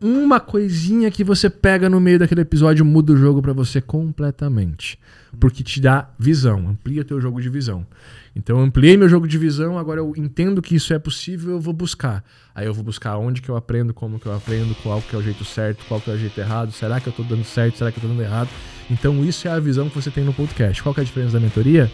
uma 0.00 0.38
coisinha 0.38 1.10
que 1.10 1.24
você 1.24 1.48
pega 1.48 1.88
no 1.88 2.00
meio 2.00 2.18
daquele 2.18 2.42
episódio 2.42 2.84
muda 2.84 3.12
o 3.12 3.16
jogo 3.16 3.40
pra 3.40 3.52
você 3.52 3.80
completamente. 3.80 4.98
Porque 5.38 5.62
te 5.62 5.80
dá 5.80 6.08
visão, 6.18 6.68
amplia 6.68 7.04
teu 7.04 7.20
jogo 7.20 7.40
de 7.40 7.48
visão. 7.48 7.86
Então 8.34 8.58
eu 8.58 8.64
ampliei 8.64 8.96
meu 8.96 9.08
jogo 9.08 9.26
de 9.26 9.38
visão, 9.38 9.78
agora 9.78 10.00
eu 10.00 10.12
entendo 10.16 10.60
que 10.60 10.74
isso 10.76 10.92
é 10.92 10.98
possível, 10.98 11.52
eu 11.52 11.60
vou 11.60 11.72
buscar. 11.72 12.22
Aí 12.54 12.66
eu 12.66 12.74
vou 12.74 12.84
buscar 12.84 13.16
onde 13.16 13.40
que 13.40 13.48
eu 13.48 13.56
aprendo, 13.56 13.94
como 13.94 14.18
que 14.18 14.26
eu 14.26 14.34
aprendo, 14.34 14.74
qual 14.82 15.00
que 15.00 15.16
é 15.16 15.18
o 15.18 15.22
jeito 15.22 15.44
certo, 15.44 15.84
qual 15.88 16.00
que 16.00 16.10
é 16.10 16.14
o 16.14 16.18
jeito 16.18 16.38
errado, 16.38 16.72
será 16.72 17.00
que 17.00 17.06
eu 17.06 17.12
tô 17.12 17.22
dando 17.22 17.44
certo, 17.44 17.78
será 17.78 17.90
que 17.90 17.98
eu 17.98 18.02
tô 18.02 18.08
dando 18.08 18.22
errado. 18.22 18.48
Então 18.90 19.24
isso 19.24 19.48
é 19.48 19.50
a 19.50 19.58
visão 19.58 19.88
que 19.88 19.94
você 19.94 20.10
tem 20.10 20.24
no 20.24 20.34
podcast. 20.34 20.82
Qual 20.82 20.94
que 20.94 21.00
é 21.00 21.02
a 21.02 21.06
diferença 21.06 21.32
da 21.32 21.40
mentoria? 21.40 21.90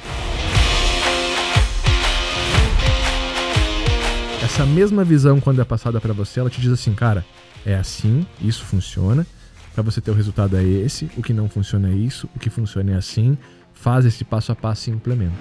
Essa 4.42 4.66
mesma 4.66 5.04
visão, 5.04 5.40
quando 5.40 5.60
é 5.60 5.64
passada 5.64 6.00
pra 6.00 6.12
você, 6.12 6.40
ela 6.40 6.50
te 6.50 6.60
diz 6.60 6.72
assim, 6.72 6.92
cara, 6.92 7.24
é 7.64 7.74
assim, 7.74 8.26
isso 8.40 8.64
funciona. 8.64 9.26
Pra 9.74 9.82
você 9.82 10.00
ter 10.00 10.10
o 10.10 10.14
resultado 10.14 10.56
é 10.56 10.62
esse, 10.62 11.08
o 11.16 11.22
que 11.22 11.32
não 11.32 11.48
funciona 11.48 11.88
é 11.88 11.92
isso, 11.92 12.28
o 12.36 12.38
que 12.38 12.50
funciona 12.50 12.92
é 12.92 12.96
assim. 12.96 13.38
Faz 13.72 14.04
esse 14.04 14.24
passo 14.24 14.52
a 14.52 14.54
passo 14.54 14.90
e 14.90 14.92
implementa. 14.92 15.32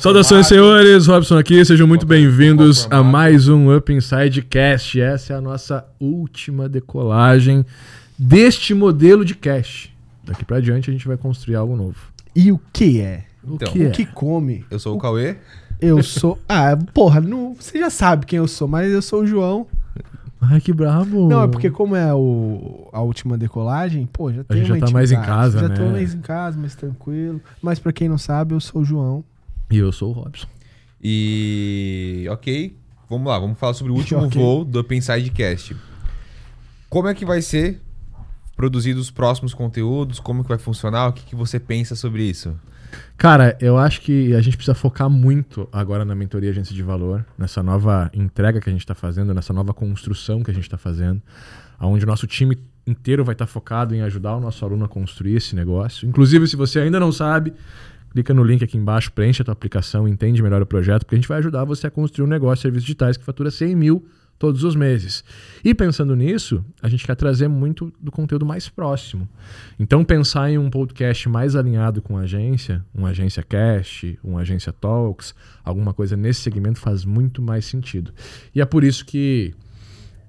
Saudações, 0.00 0.46
senhores. 0.46 1.06
Robson 1.06 1.36
aqui. 1.36 1.62
Sejam 1.64 1.86
muito 1.86 2.06
bem-vindos 2.06 2.88
a 2.90 3.02
mais 3.02 3.48
um 3.48 3.74
Up 3.74 3.92
Inside 3.92 4.42
Cast. 4.42 5.00
Essa 5.00 5.34
é 5.34 5.36
a 5.36 5.40
nossa 5.40 5.86
última 6.00 6.68
decolagem 6.68 7.64
deste 8.18 8.72
modelo 8.72 9.24
de 9.24 9.34
cash. 9.34 9.90
Daqui 10.24 10.44
pra 10.44 10.60
diante 10.60 10.88
a 10.90 10.92
gente 10.92 11.06
vai 11.06 11.16
construir 11.16 11.56
algo 11.56 11.76
novo. 11.76 11.96
E 12.34 12.50
o 12.50 12.60
que 12.72 13.00
é? 13.00 13.24
Então, 13.44 13.68
o 13.68 13.72
que 13.72 13.82
é? 13.82 13.88
O 13.88 13.92
que 13.92 14.06
come? 14.06 14.64
eu 14.70 14.78
sou 14.78 14.96
o 14.96 14.98
Cauê. 14.98 15.36
Eu 15.80 16.02
sou. 16.02 16.38
Ah, 16.48 16.76
porra, 16.94 17.20
não, 17.20 17.54
você 17.54 17.78
já 17.78 17.90
sabe 17.90 18.26
quem 18.26 18.38
eu 18.38 18.48
sou, 18.48 18.66
mas 18.66 18.90
eu 18.90 19.02
sou 19.02 19.22
o 19.22 19.26
João. 19.26 19.66
Ai, 20.40 20.60
que 20.60 20.72
brabo. 20.72 21.28
Não, 21.28 21.42
é 21.42 21.48
porque 21.48 21.70
como 21.70 21.96
é 21.96 22.14
o, 22.14 22.88
a 22.92 23.00
última 23.00 23.36
decolagem, 23.38 24.06
pô, 24.06 24.32
já 24.32 24.44
tem 24.44 24.58
gente 24.58 24.68
já 24.68 24.74
uma 24.74 24.86
tá 24.86 24.92
mais 24.92 25.10
em 25.10 25.20
casa, 25.20 25.60
já 25.60 25.68
né? 25.68 25.74
tô 25.74 25.84
mais 25.90 26.14
em 26.14 26.20
casa, 26.20 26.58
mais 26.58 26.74
tranquilo. 26.74 27.40
Mas 27.60 27.78
pra 27.78 27.92
quem 27.92 28.08
não 28.08 28.18
sabe, 28.18 28.54
eu 28.54 28.60
sou 28.60 28.82
o 28.82 28.84
João. 28.84 29.24
E 29.70 29.78
eu 29.78 29.90
sou 29.92 30.10
o 30.10 30.12
Robson. 30.12 30.46
E. 31.02 32.26
Ok, 32.30 32.76
vamos 33.08 33.26
lá, 33.28 33.38
vamos 33.38 33.58
falar 33.58 33.74
sobre 33.74 33.92
o 33.92 33.96
último 33.96 34.22
Ok. 34.26 34.40
voo 34.40 34.64
do 34.64 34.78
Open 34.80 35.00
Sidecast. 35.00 35.76
Como 36.88 37.08
é 37.08 37.14
que 37.14 37.24
vai 37.24 37.42
ser 37.42 37.80
produzido 38.56 39.00
os 39.00 39.10
próximos 39.10 39.52
conteúdos? 39.52 40.18
Como 40.18 40.42
que 40.42 40.48
vai 40.48 40.58
funcionar? 40.58 41.08
O 41.08 41.12
que, 41.12 41.24
que 41.24 41.36
você 41.36 41.60
pensa 41.60 41.94
sobre 41.94 42.22
isso? 42.22 42.56
Cara, 43.16 43.56
eu 43.60 43.76
acho 43.76 44.00
que 44.00 44.34
a 44.34 44.40
gente 44.40 44.56
precisa 44.56 44.74
focar 44.74 45.10
muito 45.10 45.68
agora 45.72 46.04
na 46.04 46.14
mentoria 46.14 46.50
agência 46.50 46.74
de 46.74 46.82
valor, 46.82 47.24
nessa 47.36 47.62
nova 47.62 48.10
entrega 48.14 48.60
que 48.60 48.68
a 48.68 48.72
gente 48.72 48.80
está 48.80 48.94
fazendo, 48.94 49.34
nessa 49.34 49.52
nova 49.52 49.74
construção 49.74 50.42
que 50.42 50.50
a 50.50 50.54
gente 50.54 50.64
está 50.64 50.78
fazendo, 50.78 51.20
onde 51.80 52.04
o 52.04 52.06
nosso 52.06 52.26
time 52.26 52.58
inteiro 52.86 53.24
vai 53.24 53.34
estar 53.34 53.46
focado 53.46 53.94
em 53.94 54.02
ajudar 54.02 54.36
o 54.36 54.40
nosso 54.40 54.64
aluno 54.64 54.84
a 54.84 54.88
construir 54.88 55.36
esse 55.36 55.54
negócio. 55.54 56.08
Inclusive, 56.08 56.46
se 56.46 56.56
você 56.56 56.78
ainda 56.78 57.00
não 57.00 57.10
sabe, 57.10 57.52
clica 58.10 58.32
no 58.32 58.44
link 58.44 58.62
aqui 58.62 58.78
embaixo, 58.78 59.12
preenche 59.12 59.42
a 59.42 59.44
tua 59.44 59.52
aplicação, 59.52 60.06
entende 60.06 60.42
melhor 60.42 60.62
o 60.62 60.66
projeto, 60.66 61.04
porque 61.04 61.16
a 61.16 61.18
gente 61.18 61.28
vai 61.28 61.38
ajudar 61.38 61.64
você 61.64 61.86
a 61.86 61.90
construir 61.90 62.26
um 62.26 62.30
negócio 62.30 62.56
de 62.56 62.62
serviços 62.62 62.84
digitais 62.84 63.16
que 63.16 63.24
fatura 63.24 63.50
100 63.50 63.74
mil 63.74 64.06
todos 64.38 64.64
os 64.64 64.74
meses. 64.74 65.24
E 65.64 65.74
pensando 65.74 66.14
nisso, 66.14 66.64
a 66.82 66.88
gente 66.88 67.06
quer 67.06 67.14
trazer 67.14 67.48
muito 67.48 67.92
do 68.00 68.10
conteúdo 68.10 68.44
mais 68.44 68.68
próximo. 68.68 69.28
Então, 69.78 70.04
pensar 70.04 70.50
em 70.50 70.58
um 70.58 70.70
podcast 70.70 71.28
mais 71.28 71.56
alinhado 71.56 72.02
com 72.02 72.16
a 72.16 72.22
agência, 72.22 72.84
uma 72.94 73.08
agência 73.08 73.42
Cash, 73.42 74.16
uma 74.22 74.40
agência 74.40 74.72
Talks, 74.72 75.34
alguma 75.64 75.92
coisa 75.94 76.16
nesse 76.16 76.40
segmento 76.40 76.78
faz 76.78 77.04
muito 77.04 77.40
mais 77.40 77.64
sentido. 77.64 78.12
E 78.54 78.60
é 78.60 78.64
por 78.64 78.84
isso 78.84 79.04
que 79.04 79.54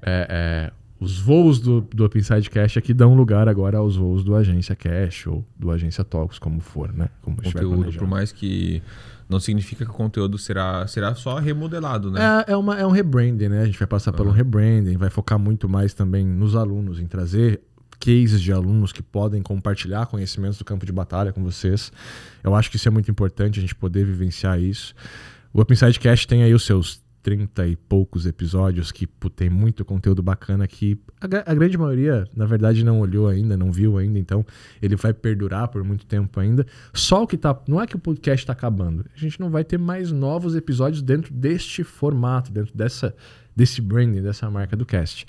é, 0.02 0.28
é, 0.30 0.72
os 1.00 1.20
voos 1.20 1.60
do, 1.60 1.82
do 1.82 2.06
Open 2.06 2.22
Side 2.22 2.50
Cash 2.50 2.78
aqui 2.78 2.94
dão 2.94 3.14
lugar 3.14 3.48
agora 3.48 3.78
aos 3.78 3.96
voos 3.96 4.24
do 4.24 4.36
agência 4.36 4.76
Cash 4.76 5.28
ou 5.28 5.46
do 5.58 5.70
agência 5.70 6.04
Talks, 6.04 6.40
como 6.40 6.60
for, 6.60 6.94
né? 6.94 7.10
Como 7.22 7.42
Conteúdo, 7.42 7.92
por 7.94 8.08
mais 8.08 8.32
que 8.32 8.82
não 9.30 9.40
significa 9.40 9.84
que 9.84 9.92
o 9.92 9.94
conteúdo 9.94 10.38
será, 10.38 10.88
será 10.88 11.14
só 11.16 11.38
remodelado, 11.38 12.10
né? 12.10 12.46
É, 12.48 12.54
é, 12.54 12.58
uma, 12.58 12.80
é 12.80 12.86
um 12.86 12.92
rebranding, 12.92 13.50
né? 13.50 13.62
A 13.62 13.66
gente 13.66 13.78
vai 13.78 13.88
passar 13.88 14.14
por 14.14 14.26
um 14.26 14.32
rebranding, 14.32 14.98
vai 14.98 15.10
focar 15.10 15.38
muito 15.38 15.68
mais 15.68 15.94
também 15.94 16.26
nos 16.26 16.56
alunos, 16.56 17.00
em 17.00 17.06
trazer 17.06 17.62
cases 18.00 18.42
de 18.42 18.52
alunos 18.52 18.92
que 18.92 19.02
podem 19.02 19.42
compartilhar 19.42 20.06
conhecimentos 20.06 20.58
do 20.58 20.64
campo 20.64 20.86
de 20.86 20.92
batalha 20.92 21.34
com 21.34 21.44
vocês. 21.44 21.92
Eu 22.44 22.56
acho 22.56 22.70
que 22.70 22.78
isso 22.78 22.88
é 22.88 22.92
muito 22.92 23.10
importante, 23.12 23.60
a 23.60 23.62
gente 23.62 23.76
poder 23.76 24.06
vivenciar 24.06 24.60
isso. 24.62 24.94
O 25.54 25.60
Open 25.60 25.76
Side 25.76 26.00
Cash 26.00 26.26
tem 26.26 26.44
aí 26.44 26.54
os 26.54 26.64
seus 26.64 27.02
30 27.28 27.68
e 27.68 27.76
poucos 27.76 28.26
episódios 28.26 28.90
que 28.90 29.06
pô, 29.06 29.30
tem 29.30 29.50
muito 29.50 29.84
conteúdo 29.84 30.24
bacana 30.24 30.66
que 30.66 30.98
a, 31.20 31.52
a 31.52 31.54
grande 31.54 31.78
maioria, 31.78 32.26
na 32.34 32.46
verdade, 32.46 32.86
não 32.86 33.02
olhou 33.02 33.28
ainda, 33.28 33.58
não 33.58 33.70
viu 33.70 33.98
ainda, 33.98 34.18
então 34.18 34.46
ele 34.82 34.96
vai 34.96 35.14
perdurar 35.14 35.68
por 35.68 35.84
muito 35.84 36.06
tempo 36.06 36.40
ainda. 36.40 36.66
Só 36.94 37.24
o 37.24 37.28
que 37.28 37.36
tá. 37.36 37.60
Não 37.68 37.82
é 37.82 37.86
que 37.86 37.98
o 37.98 38.00
podcast 38.00 38.44
está 38.44 38.54
acabando. 38.54 39.06
A 39.14 39.20
gente 39.20 39.42
não 39.42 39.50
vai 39.50 39.66
ter 39.66 39.78
mais 39.78 40.10
novos 40.10 40.56
episódios 40.56 41.02
dentro 41.02 41.34
deste 41.34 41.84
formato, 41.84 42.50
dentro 42.50 42.74
dessa, 42.74 43.14
desse 43.54 43.82
branding, 43.82 44.22
dessa 44.22 44.50
marca 44.50 44.78
do 44.78 44.86
cast. 44.86 45.26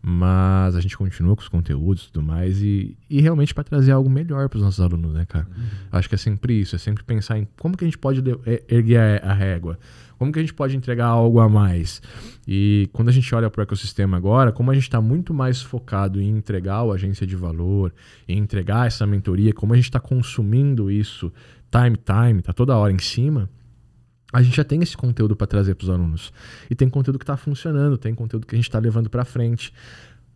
Mas 0.00 0.74
a 0.74 0.80
gente 0.80 0.96
continua 0.96 1.36
com 1.36 1.42
os 1.42 1.48
conteúdos 1.48 2.04
e 2.04 2.12
tudo 2.12 2.24
mais, 2.24 2.62
e, 2.62 2.96
e 3.10 3.20
realmente 3.20 3.52
para 3.52 3.62
trazer 3.62 3.92
algo 3.92 4.08
melhor 4.08 4.48
para 4.48 4.56
os 4.56 4.62
nossos 4.62 4.80
alunos, 4.80 5.12
né, 5.12 5.26
cara? 5.26 5.46
Acho 5.92 6.08
que 6.08 6.14
é 6.14 6.18
sempre 6.18 6.58
isso, 6.58 6.74
é 6.74 6.78
sempre 6.78 7.04
pensar 7.04 7.38
em 7.38 7.46
como 7.58 7.76
que 7.76 7.84
a 7.84 7.86
gente 7.86 7.98
pode 7.98 8.22
é, 8.46 8.62
erguer 8.68 9.22
a, 9.22 9.30
a 9.30 9.34
régua, 9.34 9.78
como 10.22 10.32
que 10.32 10.38
a 10.38 10.42
gente 10.42 10.54
pode 10.54 10.76
entregar 10.76 11.06
algo 11.06 11.40
a 11.40 11.48
mais. 11.48 12.00
E 12.46 12.88
quando 12.92 13.08
a 13.08 13.12
gente 13.12 13.34
olha 13.34 13.50
para 13.50 13.58
o 13.58 13.62
ecossistema 13.64 14.16
agora, 14.16 14.52
como 14.52 14.70
a 14.70 14.74
gente 14.74 14.84
está 14.84 15.00
muito 15.00 15.34
mais 15.34 15.60
focado 15.60 16.20
em 16.20 16.28
entregar 16.28 16.84
o 16.84 16.92
agência 16.92 17.26
de 17.26 17.34
valor, 17.34 17.92
em 18.28 18.38
entregar 18.38 18.86
essa 18.86 19.04
mentoria, 19.04 19.52
como 19.52 19.72
a 19.72 19.76
gente 19.76 19.86
está 19.86 19.98
consumindo 19.98 20.88
isso 20.92 21.32
time 21.72 21.96
time, 21.96 22.40
tá 22.40 22.52
toda 22.52 22.76
hora 22.76 22.92
em 22.92 23.00
cima, 23.00 23.50
a 24.32 24.40
gente 24.40 24.56
já 24.56 24.62
tem 24.62 24.80
esse 24.80 24.96
conteúdo 24.96 25.34
para 25.34 25.48
trazer 25.48 25.74
para 25.74 25.86
os 25.86 25.90
alunos. 25.90 26.32
E 26.70 26.76
tem 26.76 26.88
conteúdo 26.88 27.18
que 27.18 27.24
está 27.24 27.36
funcionando, 27.36 27.98
tem 27.98 28.14
conteúdo 28.14 28.46
que 28.46 28.54
a 28.54 28.58
gente 28.58 28.68
está 28.68 28.78
levando 28.78 29.10
para 29.10 29.24
frente. 29.24 29.72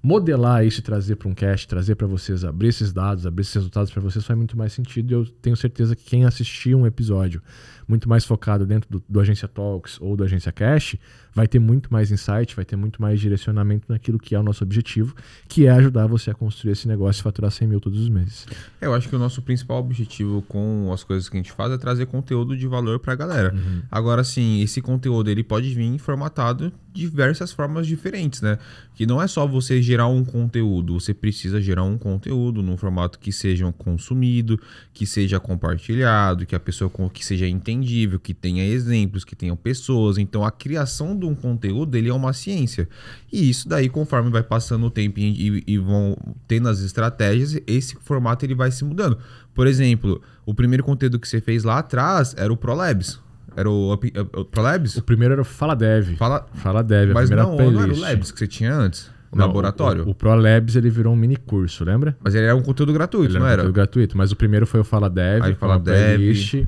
Modelar 0.02 0.66
isso 0.66 0.80
e 0.80 0.82
trazer 0.82 1.14
para 1.14 1.28
um 1.28 1.34
cast, 1.34 1.68
trazer 1.68 1.94
para 1.94 2.08
vocês, 2.08 2.44
abrir 2.44 2.68
esses 2.68 2.92
dados, 2.92 3.24
abrir 3.24 3.42
esses 3.42 3.54
resultados 3.54 3.92
para 3.92 4.02
vocês 4.02 4.24
faz 4.24 4.36
muito 4.36 4.58
mais 4.58 4.72
sentido. 4.72 5.12
E 5.12 5.14
eu 5.14 5.24
tenho 5.24 5.56
certeza 5.56 5.94
que 5.94 6.02
quem 6.02 6.24
assistir 6.24 6.74
um 6.74 6.84
episódio 6.84 7.40
muito 7.88 8.08
mais 8.08 8.24
focado 8.24 8.66
dentro 8.66 8.88
do, 8.90 9.02
do 9.08 9.20
Agência 9.20 9.46
Talks 9.48 9.98
ou 10.00 10.16
do 10.16 10.24
Agência 10.24 10.52
Cash 10.52 10.96
vai 11.36 11.46
ter 11.46 11.58
muito 11.58 11.92
mais 11.92 12.10
insight, 12.10 12.56
vai 12.56 12.64
ter 12.64 12.76
muito 12.76 13.00
mais 13.00 13.20
direcionamento 13.20 13.84
naquilo 13.92 14.18
que 14.18 14.34
é 14.34 14.40
o 14.40 14.42
nosso 14.42 14.64
objetivo, 14.64 15.14
que 15.46 15.66
é 15.66 15.70
ajudar 15.70 16.06
você 16.06 16.30
a 16.30 16.34
construir 16.34 16.72
esse 16.72 16.88
negócio 16.88 17.20
e 17.20 17.22
faturar 17.22 17.50
100 17.50 17.68
mil 17.68 17.78
todos 17.78 18.00
os 18.00 18.08
meses. 18.08 18.46
É, 18.80 18.86
Eu 18.86 18.94
acho 18.94 19.06
que 19.06 19.14
o 19.14 19.18
nosso 19.18 19.42
principal 19.42 19.78
objetivo 19.78 20.40
com 20.48 20.90
as 20.94 21.04
coisas 21.04 21.28
que 21.28 21.36
a 21.36 21.38
gente 21.38 21.52
faz 21.52 21.70
é 21.70 21.76
trazer 21.76 22.06
conteúdo 22.06 22.56
de 22.56 22.66
valor 22.66 22.98
pra 22.98 23.14
galera. 23.14 23.54
Agora 23.90 24.24
sim, 24.24 24.62
esse 24.62 24.80
conteúdo 24.80 25.30
ele 25.30 25.44
pode 25.44 25.74
vir 25.74 25.98
formatado 25.98 26.72
de 26.92 27.02
diversas 27.02 27.52
formas 27.52 27.86
diferentes, 27.86 28.40
né? 28.40 28.58
Que 28.94 29.04
não 29.04 29.20
é 29.20 29.26
só 29.26 29.46
você 29.46 29.82
gerar 29.82 30.06
um 30.06 30.24
conteúdo, 30.24 30.98
você 30.98 31.12
precisa 31.12 31.60
gerar 31.60 31.84
um 31.84 31.98
conteúdo 31.98 32.62
num 32.62 32.78
formato 32.78 33.18
que 33.18 33.30
seja 33.30 33.70
consumido, 33.72 34.58
que 34.94 35.06
seja 35.06 35.38
compartilhado, 35.38 36.46
que 36.46 36.54
a 36.54 36.60
pessoa 36.60 36.90
que 37.12 37.24
seja 37.24 37.46
entendível, 37.76 38.18
que 38.18 38.32
tenha 38.34 38.64
exemplos, 38.64 39.24
que 39.24 39.36
tenham 39.36 39.56
pessoas. 39.56 40.18
Então 40.18 40.44
a 40.44 40.50
criação 40.50 41.16
de 41.18 41.24
um 41.26 41.34
conteúdo 41.34 41.94
ele 41.96 42.08
é 42.08 42.14
uma 42.14 42.32
ciência. 42.32 42.88
E 43.32 43.48
isso 43.50 43.68
daí, 43.68 43.88
conforme 43.88 44.30
vai 44.30 44.42
passando 44.42 44.86
o 44.86 44.90
tempo 44.90 45.18
e, 45.20 45.62
e 45.66 45.78
vão 45.78 46.16
tendo 46.48 46.68
as 46.68 46.80
estratégias, 46.80 47.60
esse 47.66 47.96
formato 48.00 48.44
ele 48.44 48.54
vai 48.54 48.70
se 48.70 48.84
mudando. 48.84 49.18
Por 49.54 49.66
exemplo, 49.66 50.20
o 50.44 50.54
primeiro 50.54 50.82
conteúdo 50.84 51.18
que 51.18 51.28
você 51.28 51.40
fez 51.40 51.64
lá 51.64 51.78
atrás 51.78 52.34
era 52.36 52.52
o 52.52 52.56
ProLabs. 52.56 53.20
Era 53.56 53.70
o, 53.70 53.92
Up- 53.94 54.12
o 54.34 54.44
ProLabs? 54.44 54.96
O 54.96 55.02
primeiro 55.02 55.32
era 55.32 55.40
o 55.40 55.44
Fala 55.44 55.74
Dev. 55.74 56.14
Fala, 56.16 56.46
Fala 56.54 56.82
Dev, 56.82 57.10
a 57.10 57.14
mas 57.14 57.28
primeira 57.30 57.48
não, 57.50 57.56
playlist. 57.56 57.76
não 57.78 57.84
era 57.84 57.94
o 57.94 58.00
Labs 58.00 58.30
que 58.30 58.38
você 58.38 58.46
tinha 58.46 58.74
antes? 58.74 59.10
O 59.32 59.36
Não, 59.36 59.46
laboratório? 59.46 60.04
O, 60.06 60.10
o 60.10 60.14
Pro 60.14 60.34
Labs 60.34 60.76
ele 60.76 60.88
virou 60.90 61.12
um 61.12 61.16
mini 61.16 61.36
curso, 61.36 61.82
lembra? 61.84 62.16
Mas 62.22 62.34
ele 62.34 62.44
era 62.46 62.54
um 62.54 62.62
conteúdo 62.62 62.92
gratuito, 62.92 63.32
Ele 63.32 63.38
não 63.38 63.46
era 63.46 63.54
era? 63.54 63.62
conteúdo 63.62 63.74
gratuito, 63.74 64.16
mas 64.16 64.30
o 64.30 64.36
primeiro 64.36 64.66
foi 64.66 64.80
o 64.80 64.84
Fala 64.84 65.08
Dev, 65.10 65.42
Aí 65.42 65.54
Fala 65.54 65.78
Dev. 65.80 66.16
playlist. 66.16 66.64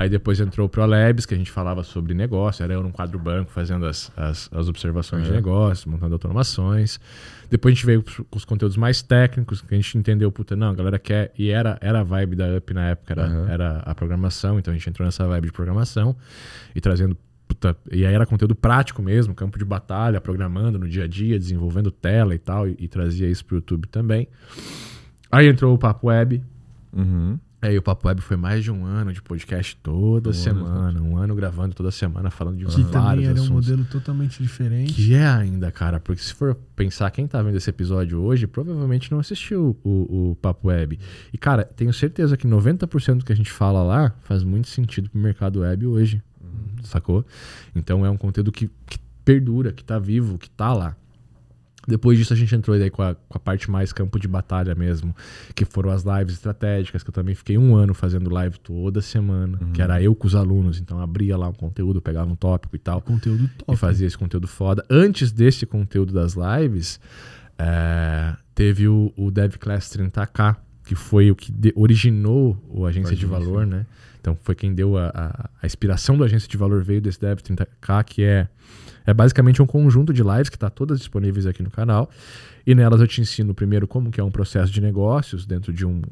Aí 0.00 0.08
depois 0.08 0.38
entrou 0.38 0.68
o 0.68 0.70
Pro 0.70 0.86
Labs, 0.86 1.26
que 1.26 1.34
a 1.34 1.36
gente 1.36 1.50
falava 1.50 1.82
sobre 1.82 2.14
negócio, 2.14 2.62
era 2.62 2.72
eu 2.72 2.84
num 2.84 2.92
quadro 2.92 3.18
branco 3.18 3.50
fazendo 3.50 3.84
as, 3.84 4.12
as, 4.16 4.48
as 4.52 4.68
observações 4.68 5.24
de 5.24 5.32
negócio, 5.32 5.90
montando 5.90 6.14
automações. 6.14 7.00
Depois 7.50 7.72
a 7.72 7.74
gente 7.74 7.84
veio 7.84 8.04
com 8.30 8.38
os 8.38 8.44
conteúdos 8.44 8.76
mais 8.76 9.02
técnicos, 9.02 9.60
que 9.60 9.74
a 9.74 9.76
gente 9.76 9.98
entendeu, 9.98 10.30
puta, 10.30 10.54
não, 10.54 10.68
a 10.70 10.74
galera 10.74 11.00
quer. 11.00 11.32
E 11.36 11.50
era, 11.50 11.76
era 11.80 11.98
a 11.98 12.02
vibe 12.04 12.36
da 12.36 12.46
Up 12.56 12.72
na 12.72 12.90
época, 12.90 13.12
era, 13.12 13.24
Aham. 13.26 13.48
era 13.50 13.78
a 13.80 13.92
programação, 13.92 14.56
então 14.56 14.72
a 14.72 14.76
gente 14.76 14.88
entrou 14.88 15.04
nessa 15.04 15.26
vibe 15.26 15.46
de 15.46 15.52
programação 15.52 16.14
e 16.76 16.80
trazendo. 16.80 17.16
puta, 17.48 17.76
e 17.90 18.06
aí 18.06 18.14
era 18.14 18.24
conteúdo 18.24 18.54
prático 18.54 19.02
mesmo, 19.02 19.34
campo 19.34 19.58
de 19.58 19.64
batalha, 19.64 20.20
programando 20.20 20.78
no 20.78 20.88
dia 20.88 21.04
a 21.04 21.08
dia, 21.08 21.36
desenvolvendo 21.40 21.90
tela 21.90 22.36
e 22.36 22.38
tal, 22.38 22.68
e, 22.68 22.76
e 22.78 22.86
trazia 22.86 23.28
isso 23.28 23.44
pro 23.44 23.56
YouTube 23.56 23.88
também. 23.88 24.28
Aí 25.28 25.48
entrou 25.48 25.74
o 25.74 25.78
Papo 25.78 26.06
Web, 26.06 26.40
Uhum. 26.90 27.38
É, 27.60 27.72
e 27.72 27.78
o 27.78 27.82
Papo 27.82 28.06
Web 28.06 28.20
foi 28.20 28.36
mais 28.36 28.62
de 28.62 28.70
um 28.70 28.84
ano 28.84 29.12
de 29.12 29.20
podcast 29.20 29.76
toda 29.82 30.32
semana. 30.32 31.02
Um 31.02 31.16
ano 31.16 31.34
gravando 31.34 31.74
toda 31.74 31.90
semana, 31.90 32.30
falando 32.30 32.56
de 32.56 32.64
Que 32.66 32.82
vários 32.82 32.92
também 32.92 33.26
era 33.26 33.42
um 33.42 33.48
modelo 33.48 33.84
totalmente 33.84 34.40
diferente. 34.40 34.92
Que 34.92 35.14
é 35.14 35.26
ainda, 35.26 35.72
cara, 35.72 35.98
porque 35.98 36.22
se 36.22 36.32
for 36.32 36.54
pensar 36.76 37.10
quem 37.10 37.26
tá 37.26 37.42
vendo 37.42 37.56
esse 37.56 37.68
episódio 37.68 38.20
hoje, 38.20 38.46
provavelmente 38.46 39.10
não 39.10 39.18
assistiu 39.18 39.76
o, 39.82 40.30
o 40.30 40.36
Papo 40.36 40.68
Web. 40.68 41.00
E, 41.32 41.38
cara, 41.38 41.64
tenho 41.64 41.92
certeza 41.92 42.36
que 42.36 42.46
90% 42.46 43.18
do 43.18 43.24
que 43.24 43.32
a 43.32 43.36
gente 43.36 43.50
fala 43.50 43.82
lá 43.82 44.14
faz 44.20 44.44
muito 44.44 44.68
sentido 44.68 45.10
pro 45.10 45.20
mercado 45.20 45.60
web 45.60 45.84
hoje. 45.84 46.22
Sacou? 46.84 47.26
Então 47.74 48.06
é 48.06 48.10
um 48.10 48.16
conteúdo 48.16 48.52
que, 48.52 48.70
que 48.86 48.98
perdura, 49.24 49.72
que 49.72 49.82
tá 49.82 49.98
vivo, 49.98 50.38
que 50.38 50.48
tá 50.48 50.72
lá. 50.72 50.96
Depois 51.88 52.18
disso 52.18 52.32
a 52.34 52.36
gente 52.36 52.54
entrou 52.54 52.78
daí 52.78 52.90
com 52.90 53.02
a, 53.02 53.14
com 53.14 53.38
a 53.38 53.40
parte 53.40 53.70
mais 53.70 53.92
campo 53.92 54.18
de 54.20 54.28
batalha 54.28 54.74
mesmo, 54.74 55.16
que 55.54 55.64
foram 55.64 55.90
as 55.90 56.02
lives 56.04 56.34
estratégicas, 56.34 57.02
que 57.02 57.08
eu 57.08 57.14
também 57.14 57.34
fiquei 57.34 57.56
um 57.56 57.74
ano 57.74 57.94
fazendo 57.94 58.28
live 58.30 58.58
toda 58.60 59.00
semana, 59.00 59.58
que 59.72 59.80
era 59.80 60.00
eu 60.02 60.14
com 60.14 60.26
os 60.26 60.34
alunos, 60.34 60.78
então 60.78 61.00
abria 61.00 61.36
lá 61.36 61.48
um 61.48 61.52
conteúdo, 61.54 62.02
pegava 62.02 62.30
um 62.30 62.36
tópico 62.36 62.76
e 62.76 62.78
tal 62.78 63.00
Conteúdo 63.00 63.48
top. 63.56 63.72
e 63.72 63.76
fazia 63.76 64.06
esse 64.06 64.18
conteúdo 64.18 64.46
foda. 64.46 64.84
Antes 64.90 65.32
desse 65.32 65.64
conteúdo 65.64 66.12
das 66.12 66.34
lives, 66.34 67.00
é, 67.58 68.36
teve 68.54 68.86
o, 68.86 69.12
o 69.16 69.30
Dev 69.30 69.54
Class 69.56 69.88
30K, 69.96 70.56
que 70.84 70.94
foi 70.94 71.30
o 71.30 71.34
que 71.36 71.50
de- 71.50 71.72
originou 71.74 72.62
o 72.68 72.84
Agência 72.86 73.16
de. 73.16 73.26
Valor, 73.26 73.66
né? 73.66 73.86
Então 74.20 74.36
foi 74.42 74.54
quem 74.54 74.74
deu 74.74 74.96
a, 74.98 75.08
a, 75.14 75.50
a 75.62 75.66
inspiração 75.66 76.16
do 76.16 76.24
Agência 76.24 76.48
de 76.48 76.56
Valor, 76.56 76.82
veio 76.82 77.00
desse 77.00 77.20
Dev 77.20 77.38
30K, 77.38 78.04
que 78.04 78.22
é, 78.22 78.48
é 79.08 79.14
basicamente 79.14 79.62
um 79.62 79.66
conjunto 79.66 80.12
de 80.12 80.22
lives 80.22 80.50
que 80.50 80.56
está 80.56 80.68
todas 80.68 80.98
disponíveis 80.98 81.46
aqui 81.46 81.62
no 81.62 81.70
canal. 81.70 82.10
E 82.68 82.74
nelas 82.74 83.00
eu 83.00 83.06
te 83.06 83.22
ensino 83.22 83.54
primeiro 83.54 83.88
como 83.88 84.10
que 84.10 84.20
é 84.20 84.22
um 84.22 84.30
processo 84.30 84.70
de 84.70 84.78
negócios 84.78 85.46
dentro 85.46 85.72
de 85.72 85.86
um. 85.86 86.02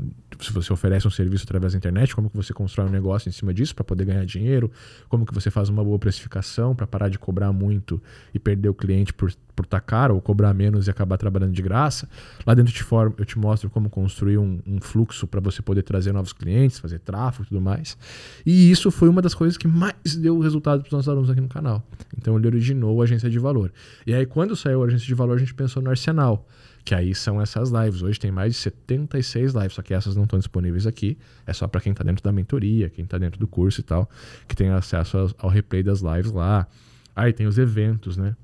Se 0.40 0.50
você 0.50 0.72
oferece 0.72 1.06
um 1.06 1.10
serviço 1.10 1.44
através 1.44 1.74
da 1.74 1.76
internet, 1.76 2.16
como 2.16 2.30
que 2.30 2.36
você 2.36 2.54
constrói 2.54 2.86
um 2.86 2.90
negócio 2.90 3.28
em 3.28 3.32
cima 3.32 3.52
disso 3.52 3.74
para 3.74 3.84
poder 3.84 4.06
ganhar 4.06 4.24
dinheiro, 4.24 4.72
como 5.06 5.26
que 5.26 5.34
você 5.34 5.50
faz 5.50 5.68
uma 5.68 5.84
boa 5.84 5.98
precificação 5.98 6.74
para 6.74 6.86
parar 6.86 7.10
de 7.10 7.18
cobrar 7.18 7.52
muito 7.52 8.02
e 8.32 8.38
perder 8.38 8.70
o 8.70 8.74
cliente 8.74 9.12
por 9.12 9.30
por 9.56 9.64
estar 9.64 9.80
caro 9.80 10.14
ou 10.14 10.20
cobrar 10.20 10.52
menos 10.52 10.86
e 10.86 10.90
acabar 10.90 11.16
trabalhando 11.16 11.52
de 11.52 11.62
graça. 11.62 12.06
Lá 12.46 12.52
dentro 12.52 12.70
eu 12.70 12.76
te, 12.76 12.82
formo, 12.82 13.14
eu 13.16 13.24
te 13.24 13.38
mostro 13.38 13.70
como 13.70 13.88
construir 13.88 14.36
um, 14.36 14.60
um 14.66 14.80
fluxo 14.80 15.26
para 15.26 15.40
você 15.40 15.62
poder 15.62 15.82
trazer 15.82 16.12
novos 16.12 16.34
clientes, 16.34 16.78
fazer 16.78 16.98
tráfego 16.98 17.44
e 17.44 17.48
tudo 17.48 17.60
mais. 17.60 17.96
E 18.44 18.70
isso 18.70 18.90
foi 18.90 19.08
uma 19.08 19.22
das 19.22 19.34
coisas 19.34 19.56
que 19.56 19.66
mais 19.66 20.14
deu 20.16 20.38
resultado 20.38 20.80
para 20.80 20.88
os 20.88 20.92
nossos 20.92 21.08
alunos 21.08 21.30
aqui 21.30 21.40
no 21.40 21.48
canal. 21.48 21.82
Então 22.16 22.36
ele 22.36 22.46
originou 22.46 23.00
a 23.00 23.04
agência 23.04 23.30
de 23.30 23.38
valor. 23.38 23.72
E 24.06 24.12
aí 24.12 24.26
quando 24.26 24.54
saiu 24.54 24.82
a 24.82 24.86
agência 24.86 25.06
de 25.06 25.14
valor, 25.14 25.36
a 25.36 25.40
gente 25.40 25.54
pensou 25.54 25.82
no 25.82 25.88
arsenal. 25.88 26.45
Que 26.86 26.94
aí 26.94 27.16
são 27.16 27.40
essas 27.40 27.70
lives. 27.70 28.00
Hoje 28.00 28.20
tem 28.20 28.30
mais 28.30 28.54
de 28.54 28.60
76 28.60 29.54
lives, 29.54 29.72
só 29.72 29.82
que 29.82 29.92
essas 29.92 30.14
não 30.14 30.22
estão 30.22 30.38
disponíveis 30.38 30.86
aqui. 30.86 31.18
É 31.44 31.52
só 31.52 31.66
para 31.66 31.80
quem 31.80 31.90
está 31.90 32.04
dentro 32.04 32.22
da 32.22 32.30
mentoria, 32.30 32.88
quem 32.88 33.04
está 33.04 33.18
dentro 33.18 33.40
do 33.40 33.48
curso 33.48 33.80
e 33.80 33.82
tal, 33.82 34.08
que 34.46 34.54
tem 34.54 34.68
acesso 34.68 35.34
ao, 35.36 35.50
replay 35.50 35.82
das 35.82 36.00
lives 36.00 36.30
lá. 36.30 36.64
Aí 37.16 37.32
tem 37.32 37.44
os 37.44 37.58
eventos, 37.58 38.16
né? 38.16 38.36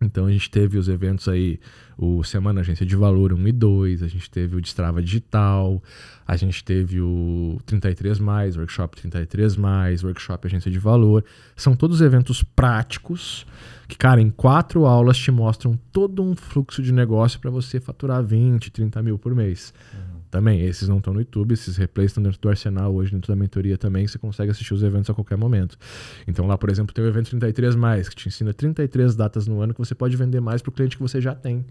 Então 0.00 0.26
a 0.26 0.30
gente 0.30 0.50
teve 0.50 0.76
os 0.76 0.88
eventos 0.88 1.26
aí, 1.26 1.58
o 1.96 2.22
Semana 2.22 2.60
Agência 2.60 2.84
de 2.84 2.94
Valor 2.94 3.32
1 3.32 3.48
e 3.48 3.52
2, 3.52 4.02
a 4.02 4.06
gente 4.06 4.30
teve 4.30 4.54
o 4.54 4.60
Destrava 4.60 5.02
Digital, 5.02 5.82
a 6.26 6.36
gente 6.36 6.62
teve 6.62 7.00
o 7.00 7.58
33 7.64 8.18
mais, 8.18 8.56
Workshop 8.56 8.96
33 9.00 9.56
mais, 9.56 10.04
Workshop 10.04 10.46
Agência 10.46 10.70
de 10.70 10.78
Valor. 10.78 11.24
São 11.56 11.74
todos 11.74 12.02
eventos 12.02 12.42
práticos 12.42 13.46
que, 13.88 13.96
cara, 13.96 14.20
em 14.20 14.30
quatro 14.30 14.84
aulas 14.84 15.16
te 15.16 15.30
mostram 15.30 15.78
todo 15.90 16.22
um 16.22 16.36
fluxo 16.36 16.82
de 16.82 16.92
negócio 16.92 17.40
para 17.40 17.50
você 17.50 17.80
faturar 17.80 18.22
20, 18.22 18.70
30 18.70 19.02
mil 19.02 19.18
por 19.18 19.34
mês. 19.34 19.72
Também, 20.36 20.60
esses 20.60 20.86
não 20.86 20.98
estão 20.98 21.14
no 21.14 21.20
YouTube, 21.20 21.54
esses 21.54 21.78
replays 21.78 22.10
estão 22.10 22.22
dentro 22.22 22.38
do 22.38 22.46
Arsenal 22.50 22.94
hoje, 22.94 23.10
dentro 23.10 23.32
da 23.32 23.34
mentoria 23.34 23.78
também, 23.78 24.06
você 24.06 24.18
consegue 24.18 24.50
assistir 24.50 24.74
os 24.74 24.82
eventos 24.82 25.08
a 25.08 25.14
qualquer 25.14 25.38
momento. 25.38 25.78
Então 26.28 26.46
lá, 26.46 26.58
por 26.58 26.68
exemplo, 26.68 26.94
tem 26.94 27.02
o 27.02 27.08
evento 27.08 27.30
33 27.30 27.74
mais, 27.74 28.06
que 28.06 28.14
te 28.14 28.28
ensina 28.28 28.52
33 28.52 29.16
datas 29.16 29.46
no 29.46 29.62
ano 29.62 29.72
que 29.72 29.78
você 29.78 29.94
pode 29.94 30.14
vender 30.14 30.42
mais 30.42 30.60
para 30.60 30.68
o 30.68 30.72
cliente 30.74 30.94
que 30.94 31.02
você 31.02 31.22
já 31.22 31.34
tem. 31.34 31.64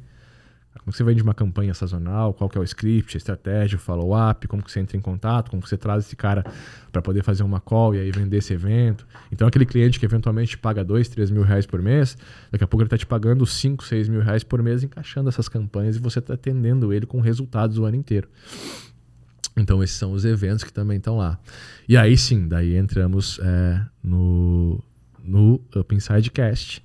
Como 0.79 0.93
você 0.93 1.03
vende 1.03 1.21
uma 1.23 1.33
campanha 1.33 1.73
sazonal, 1.73 2.33
qual 2.33 2.49
que 2.49 2.57
é 2.57 2.61
o 2.61 2.63
script, 2.63 3.15
a 3.15 3.17
estratégia, 3.17 3.75
o 3.77 3.79
follow-up, 3.79 4.47
como 4.47 4.61
que 4.61 4.71
você 4.71 4.79
entra 4.79 4.95
em 4.95 5.01
contato, 5.01 5.49
como 5.49 5.61
que 5.61 5.69
você 5.69 5.77
traz 5.77 6.05
esse 6.05 6.15
cara 6.15 6.43
para 6.91 7.01
poder 7.01 7.23
fazer 7.23 7.43
uma 7.43 7.59
call 7.59 7.95
e 7.95 7.99
aí 7.99 8.11
vender 8.11 8.37
esse 8.37 8.53
evento. 8.53 9.07
Então 9.31 9.47
aquele 9.47 9.65
cliente 9.65 9.99
que 9.99 10.05
eventualmente 10.05 10.51
te 10.51 10.57
paga 10.57 10.83
2, 10.83 11.07
3 11.09 11.31
mil 11.31 11.43
reais 11.43 11.65
por 11.65 11.81
mês, 11.81 12.17
daqui 12.51 12.63
a 12.63 12.67
pouco 12.67 12.83
ele 12.83 12.87
está 12.87 12.97
te 12.97 13.05
pagando 13.05 13.45
5, 13.45 13.83
6 13.83 14.09
mil 14.09 14.21
reais 14.21 14.43
por 14.43 14.61
mês 14.61 14.83
encaixando 14.83 15.29
essas 15.29 15.49
campanhas 15.49 15.95
e 15.95 15.99
você 15.99 16.19
está 16.19 16.35
atendendo 16.35 16.93
ele 16.93 17.05
com 17.05 17.19
resultados 17.19 17.77
o 17.77 17.85
ano 17.85 17.95
inteiro. 17.95 18.29
Então 19.57 19.81
esses 19.81 19.95
são 19.95 20.11
os 20.11 20.25
eventos 20.25 20.63
que 20.63 20.71
também 20.71 20.97
estão 20.97 21.17
lá. 21.17 21.39
E 21.87 21.95
aí 21.97 22.17
sim, 22.17 22.47
daí 22.47 22.75
entramos 22.75 23.39
é, 23.41 23.81
no, 24.03 24.83
no 25.23 25.61
Up 25.75 25.95
Inside 25.95 26.29
Cast, 26.29 26.84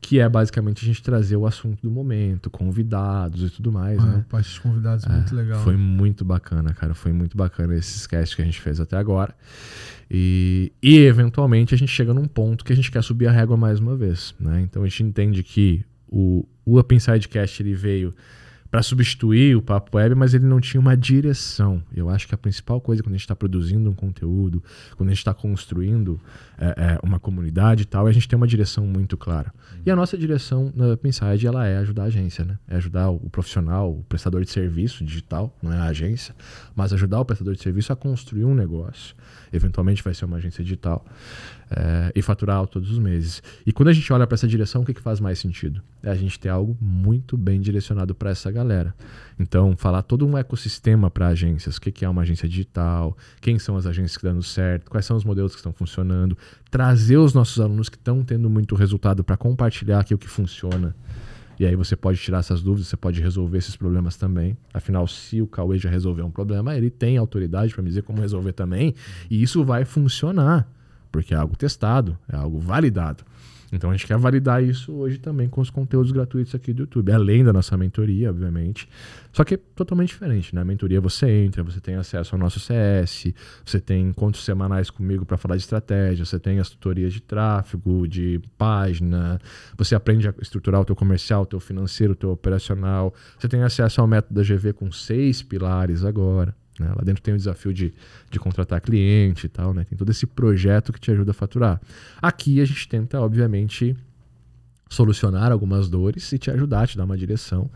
que 0.00 0.20
é 0.20 0.28
basicamente 0.28 0.84
a 0.84 0.86
gente 0.86 1.02
trazer 1.02 1.36
o 1.36 1.44
assunto 1.46 1.82
do 1.82 1.90
momento, 1.90 2.48
convidados 2.48 3.42
e 3.42 3.50
tudo 3.50 3.72
mais, 3.72 3.98
Ah, 3.98 4.06
né? 4.06 4.24
a 4.26 4.30
parte 4.30 4.52
de 4.52 4.60
convidados 4.60 5.04
é 5.04 5.08
muito 5.08 5.34
legal. 5.34 5.62
Foi 5.64 5.76
muito 5.76 6.24
bacana, 6.24 6.72
cara. 6.72 6.94
Foi 6.94 7.12
muito 7.12 7.36
bacana 7.36 7.74
esses 7.74 8.06
casts 8.06 8.34
que 8.34 8.40
a 8.42 8.44
gente 8.44 8.60
fez 8.60 8.78
até 8.80 8.96
agora. 8.96 9.34
E, 10.10 10.72
e 10.82 10.98
eventualmente 11.00 11.74
a 11.74 11.78
gente 11.78 11.90
chega 11.92 12.14
num 12.14 12.26
ponto 12.26 12.64
que 12.64 12.72
a 12.72 12.76
gente 12.76 12.90
quer 12.90 13.02
subir 13.02 13.26
a 13.26 13.32
régua 13.32 13.56
mais 13.56 13.80
uma 13.80 13.96
vez, 13.96 14.34
né? 14.40 14.60
Então 14.62 14.82
a 14.82 14.86
gente 14.86 15.02
entende 15.02 15.42
que 15.42 15.84
o, 16.08 16.46
o 16.64 16.78
Up 16.78 16.94
Inside 16.94 17.28
Cast 17.28 17.62
ele 17.62 17.74
veio 17.74 18.14
para 18.70 18.82
substituir 18.82 19.56
o 19.56 19.62
Papo 19.62 19.96
Web, 19.96 20.14
mas 20.14 20.34
ele 20.34 20.44
não 20.44 20.60
tinha 20.60 20.80
uma 20.80 20.96
direção. 20.96 21.82
Eu 21.94 22.10
acho 22.10 22.28
que 22.28 22.34
a 22.34 22.38
principal 22.38 22.80
coisa 22.80 23.02
quando 23.02 23.14
a 23.14 23.16
gente 23.16 23.24
está 23.24 23.34
produzindo 23.34 23.88
um 23.88 23.94
conteúdo, 23.94 24.62
quando 24.96 25.08
a 25.08 25.12
gente 25.12 25.20
está 25.20 25.32
construindo 25.32 26.20
é, 26.58 26.66
é, 26.66 26.98
uma 27.02 27.18
comunidade 27.18 27.82
e 27.82 27.86
tal, 27.86 28.06
é 28.06 28.10
a 28.10 28.12
gente 28.12 28.28
ter 28.28 28.36
uma 28.36 28.46
direção 28.46 28.86
muito 28.86 29.16
clara. 29.16 29.52
E 29.86 29.90
a 29.90 29.96
nossa 29.96 30.18
direção 30.18 30.70
na 30.74 30.92
Up 30.92 31.08
Inside, 31.08 31.46
ela 31.46 31.66
é 31.66 31.78
ajudar 31.78 32.04
a 32.04 32.06
agência, 32.06 32.44
né? 32.44 32.58
É 32.68 32.76
ajudar 32.76 33.08
o 33.10 33.30
profissional, 33.30 33.90
o 33.90 34.04
prestador 34.04 34.44
de 34.44 34.50
serviço 34.50 35.04
digital, 35.04 35.56
não 35.62 35.72
é 35.72 35.78
a 35.78 35.84
agência, 35.84 36.34
mas 36.74 36.92
ajudar 36.92 37.20
o 37.20 37.24
prestador 37.24 37.54
de 37.54 37.62
serviço 37.62 37.92
a 37.92 37.96
construir 37.96 38.44
um 38.44 38.54
negócio. 38.54 39.16
Eventualmente 39.52 40.02
vai 40.02 40.14
ser 40.14 40.24
uma 40.24 40.36
agência 40.36 40.62
digital 40.62 41.04
é, 41.70 42.12
e 42.14 42.22
faturar 42.22 42.66
todos 42.66 42.90
os 42.90 42.98
meses. 42.98 43.42
E 43.66 43.72
quando 43.72 43.88
a 43.88 43.92
gente 43.92 44.10
olha 44.12 44.26
para 44.26 44.34
essa 44.34 44.48
direção, 44.48 44.82
o 44.82 44.84
que, 44.84 44.94
que 44.94 45.00
faz 45.00 45.20
mais 45.20 45.38
sentido? 45.38 45.82
É 46.02 46.10
a 46.10 46.14
gente 46.14 46.38
ter 46.38 46.48
algo 46.48 46.76
muito 46.80 47.36
bem 47.36 47.60
direcionado 47.60 48.14
para 48.14 48.30
essa 48.30 48.50
galera. 48.50 48.94
Então, 49.38 49.76
falar 49.76 50.02
todo 50.02 50.26
um 50.26 50.36
ecossistema 50.36 51.10
para 51.10 51.28
agências, 51.28 51.76
o 51.76 51.80
que, 51.80 51.92
que 51.92 52.04
é 52.04 52.08
uma 52.08 52.22
agência 52.22 52.48
digital, 52.48 53.16
quem 53.40 53.58
são 53.58 53.76
as 53.76 53.86
agências 53.86 54.12
que 54.12 54.18
estão 54.18 54.32
dando 54.32 54.42
certo, 54.42 54.90
quais 54.90 55.06
são 55.06 55.16
os 55.16 55.24
modelos 55.24 55.52
que 55.52 55.58
estão 55.58 55.72
funcionando, 55.72 56.36
trazer 56.70 57.18
os 57.18 57.34
nossos 57.34 57.60
alunos 57.60 57.88
que 57.88 57.96
estão 57.96 58.24
tendo 58.24 58.48
muito 58.48 58.74
resultado 58.74 59.22
para 59.22 59.36
compartilhar 59.36 60.00
aqui 60.00 60.14
o 60.14 60.18
que 60.18 60.28
funciona. 60.28 60.94
E 61.58 61.66
aí 61.66 61.74
você 61.74 61.96
pode 61.96 62.18
tirar 62.18 62.38
essas 62.38 62.62
dúvidas, 62.62 62.88
você 62.88 62.96
pode 62.96 63.20
resolver 63.20 63.58
esses 63.58 63.76
problemas 63.76 64.16
também. 64.16 64.56
Afinal, 64.72 65.06
se 65.08 65.42
o 65.42 65.46
Cauê 65.46 65.78
já 65.78 65.90
resolveu 65.90 66.24
um 66.24 66.30
problema, 66.30 66.76
ele 66.76 66.90
tem 66.90 67.16
autoridade 67.16 67.74
para 67.74 67.82
me 67.82 67.88
dizer 67.88 68.02
como 68.02 68.20
resolver 68.20 68.52
também. 68.52 68.94
E 69.28 69.42
isso 69.42 69.64
vai 69.64 69.84
funcionar, 69.84 70.70
porque 71.10 71.34
é 71.34 71.36
algo 71.36 71.56
testado, 71.56 72.16
é 72.28 72.36
algo 72.36 72.58
validado. 72.60 73.24
Então 73.72 73.90
a 73.90 73.92
gente 73.94 74.06
quer 74.06 74.16
validar 74.16 74.62
isso 74.62 74.92
hoje 74.92 75.18
também 75.18 75.48
com 75.48 75.60
os 75.60 75.70
conteúdos 75.70 76.10
gratuitos 76.10 76.54
aqui 76.54 76.72
do 76.72 76.82
YouTube, 76.82 77.12
além 77.12 77.44
da 77.44 77.52
nossa 77.52 77.76
mentoria, 77.76 78.30
obviamente. 78.30 78.88
Só 79.32 79.44
que 79.44 79.54
é 79.54 79.56
totalmente 79.56 80.08
diferente. 80.08 80.54
Na 80.54 80.64
mentoria 80.64 81.00
você 81.00 81.28
entra, 81.44 81.62
você 81.62 81.80
tem 81.80 81.94
acesso 81.94 82.34
ao 82.34 82.38
nosso 82.38 82.58
CS, 82.58 83.32
você 83.64 83.80
tem 83.80 84.08
encontros 84.08 84.44
semanais 84.44 84.90
comigo 84.90 85.24
para 85.24 85.36
falar 85.36 85.56
de 85.56 85.62
estratégia, 85.62 86.24
você 86.24 86.38
tem 86.38 86.58
as 86.58 86.70
tutorias 86.70 87.12
de 87.12 87.20
tráfego, 87.20 88.08
de 88.08 88.40
página, 88.56 89.38
você 89.76 89.94
aprende 89.94 90.28
a 90.28 90.34
estruturar 90.40 90.80
o 90.80 90.84
teu 90.84 90.96
comercial, 90.96 91.42
o 91.42 91.46
teu 91.46 91.60
financeiro, 91.60 92.14
o 92.14 92.16
teu 92.16 92.30
operacional. 92.30 93.14
Você 93.38 93.48
tem 93.48 93.62
acesso 93.62 94.00
ao 94.00 94.06
método 94.06 94.34
da 94.34 94.42
GV 94.42 94.72
com 94.72 94.90
seis 94.90 95.42
pilares 95.42 96.04
agora. 96.04 96.54
Né? 96.78 96.88
Lá 96.88 97.02
dentro 97.04 97.22
tem 97.22 97.34
o 97.34 97.36
desafio 97.36 97.72
de, 97.72 97.92
de 98.30 98.38
contratar 98.38 98.80
cliente 98.80 99.46
e 99.46 99.48
tal, 99.48 99.74
né? 99.74 99.84
Tem 99.84 99.96
todo 99.96 100.10
esse 100.10 100.26
projeto 100.26 100.92
que 100.92 101.00
te 101.00 101.10
ajuda 101.10 101.30
a 101.30 101.34
faturar. 101.34 101.80
Aqui 102.20 102.60
a 102.60 102.64
gente 102.64 102.88
tenta, 102.88 103.20
obviamente, 103.20 103.96
solucionar 104.88 105.52
algumas 105.52 105.88
dores 105.88 106.30
e 106.32 106.38
te 106.38 106.50
ajudar, 106.50 106.86
te 106.86 106.96
dar 106.96 107.04
uma 107.04 107.16
direção, 107.16 107.70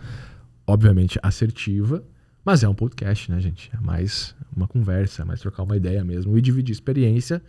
obviamente 0.66 1.18
assertiva, 1.22 2.02
mas 2.44 2.64
é 2.64 2.68
um 2.68 2.74
podcast, 2.74 3.30
né, 3.30 3.40
gente? 3.40 3.70
É 3.72 3.80
mais 3.80 4.34
uma 4.54 4.66
conversa, 4.66 5.22
é 5.22 5.24
mais 5.24 5.40
trocar 5.40 5.62
uma 5.62 5.76
ideia 5.76 6.02
mesmo 6.04 6.36
e 6.36 6.40
dividir 6.40 6.72
experiência 6.72 7.40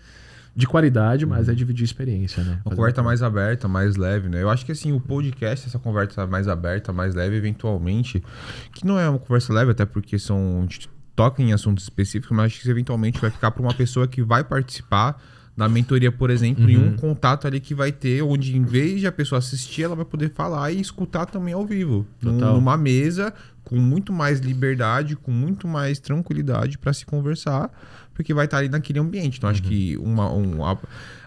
de 0.56 0.68
qualidade, 0.68 1.26
mas 1.26 1.50
é 1.50 1.54
dividir 1.54 1.84
experiência, 1.84 2.44
né? 2.44 2.62
Uma 2.64 2.76
conversa 2.76 3.02
mais 3.02 3.24
aberta, 3.24 3.68
mais 3.68 3.96
leve, 3.96 4.30
né? 4.30 4.42
Eu 4.42 4.50
acho 4.50 4.64
que 4.64 4.72
assim, 4.72 4.92
o 4.92 5.00
podcast, 5.00 5.68
essa 5.68 5.80
conversa 5.80 6.28
mais 6.28 6.48
aberta, 6.48 6.94
mais 6.94 7.16
leve, 7.16 7.36
eventualmente, 7.36 8.24
que 8.72 8.86
não 8.86 9.00
é 9.00 9.10
uma 9.10 9.18
conversa 9.18 9.52
leve, 9.52 9.72
até 9.72 9.86
porque 9.86 10.20
são. 10.20 10.68
Toca 11.16 11.42
em 11.42 11.54
assuntos 11.54 11.84
específicos, 11.84 12.36
mas 12.36 12.48
acho 12.48 12.62
que 12.62 12.70
eventualmente 12.70 13.20
vai 13.20 13.30
ficar 13.30 13.52
para 13.52 13.62
uma 13.62 13.74
pessoa 13.74 14.08
que 14.08 14.22
vai 14.22 14.44
participar 14.44 15.22
da 15.56 15.70
mentoria, 15.70 16.12
por 16.12 16.32
exemplo, 16.32 16.68
em 16.68 16.76
Uhum. 16.78 16.88
um 16.88 16.96
contato 16.96 17.46
ali 17.46 17.60
que 17.60 17.76
vai 17.76 17.92
ter, 17.92 18.24
onde 18.24 18.58
em 18.58 18.64
vez 18.64 19.00
de 19.00 19.06
a 19.06 19.12
pessoa 19.12 19.38
assistir, 19.38 19.84
ela 19.84 19.96
vai 19.96 20.06
poder 20.06 20.32
falar 20.34 20.72
e 20.72 20.82
escutar 20.82 21.28
também 21.28 21.54
ao 21.54 21.64
vivo. 21.66 22.08
Num-. 22.20 22.40
Numa 22.40 22.76
mesa, 22.76 23.32
com 23.64 23.76
muito 23.76 24.12
mais 24.12 24.40
liberdade, 24.40 25.16
com 25.16 25.30
muito 25.32 25.68
mais 25.68 26.00
tranquilidade 26.00 26.80
para 26.80 26.92
se 26.92 27.06
conversar, 27.06 27.70
porque 28.16 28.34
vai 28.34 28.46
estar 28.46 28.58
ali 28.58 28.70
naquele 28.70 28.98
ambiente. 28.98 29.38
Então, 29.38 29.48
acho 29.48 29.62
que 29.62 29.96
uma, 29.98 30.34
um, 30.34 30.66
a, 30.66 30.76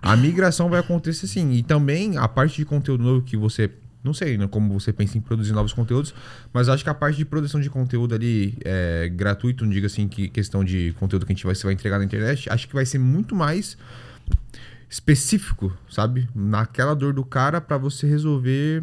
a 0.03 0.17
migração 0.17 0.69
vai 0.69 0.81
acontecer 0.81 1.29
sim. 1.29 1.53
E 1.53 1.63
também 1.63 2.17
a 2.19 2.27
parte 2.27 2.57
de 2.57 2.65
conteúdo 2.65 3.05
novo 3.05 3.23
que 3.25 3.37
você 3.37 3.71
não 4.07 4.15
sei 4.15 4.39
né, 4.39 4.49
como 4.49 4.79
você 4.79 4.93
pensa 4.93 5.19
em 5.19 5.21
produzir 5.21 5.53
novos 5.53 5.73
conteúdos, 5.73 6.15
mas 6.53 6.69
acho 6.69 6.83
que 6.83 6.89
a 6.89 6.95
parte 6.95 7.17
de 7.17 7.25
produção 7.25 7.61
de 7.61 7.69
conteúdo 7.69 8.15
ali 8.15 8.57
é, 8.65 9.11
gratuito, 9.15 9.65
não 9.65 9.71
diga 9.71 9.87
assim 9.87 10.09
que 10.09 10.29
questão 10.29 10.65
de 10.65 10.95
conteúdo 10.99 11.27
que 11.27 11.33
a 11.33 11.35
gente 11.35 11.45
vai, 11.45 11.55
vai 11.55 11.73
entregar 11.75 11.99
na 11.99 12.05
internet, 12.05 12.49
acho 12.49 12.67
que 12.69 12.75
vai 12.75 12.87
ser 12.87 12.99
muito 12.99 13.35
mais 13.35 13.77
específico, 14.89 15.77
sabe? 15.91 16.29
Naquela 16.35 16.95
dor 16.95 17.13
do 17.13 17.25
cara 17.25 17.61
para 17.61 17.77
você 17.77 18.07
resolver 18.07 18.83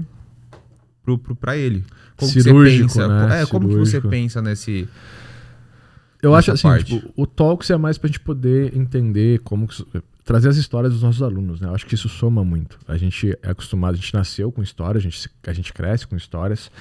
pro, 1.03 1.17
pro, 1.17 1.35
pra 1.35 1.57
ele. 1.57 1.83
Como 2.17 2.31
Cirúrgico, 2.31 2.89
você 2.89 2.99
pensa? 2.99 3.07
Né? 3.07 3.41
É, 3.41 3.45
como 3.45 3.69
que 3.69 3.75
você 3.75 4.01
pensa 4.01 4.41
nesse. 4.41 4.87
Eu 6.21 6.33
acho 6.33 6.51
assim, 6.51 6.69
tipo, 6.83 7.11
o 7.17 7.27
Talks 7.27 7.69
é 7.69 7.75
mais 7.75 7.97
pra 7.97 8.07
gente 8.07 8.19
poder 8.19 8.75
entender 8.77 9.39
como 9.39 9.67
que, 9.67 9.85
trazer 10.23 10.49
as 10.49 10.57
histórias 10.57 10.93
dos 10.93 11.03
nossos 11.03 11.21
alunos, 11.21 11.59
né? 11.59 11.67
Eu 11.67 11.75
acho 11.75 11.85
que 11.85 11.95
isso 11.95 12.07
soma 12.07 12.43
muito. 12.43 12.79
A 12.87 12.97
gente 12.97 13.37
é 13.41 13.49
acostumado, 13.49 13.93
a 13.93 13.97
gente 13.97 14.13
nasceu 14.13 14.51
com 14.51 14.61
histórias, 14.61 15.03
a 15.03 15.09
gente, 15.09 15.29
a 15.45 15.53
gente 15.53 15.73
cresce 15.73 16.07
com 16.07 16.15
histórias. 16.15 16.71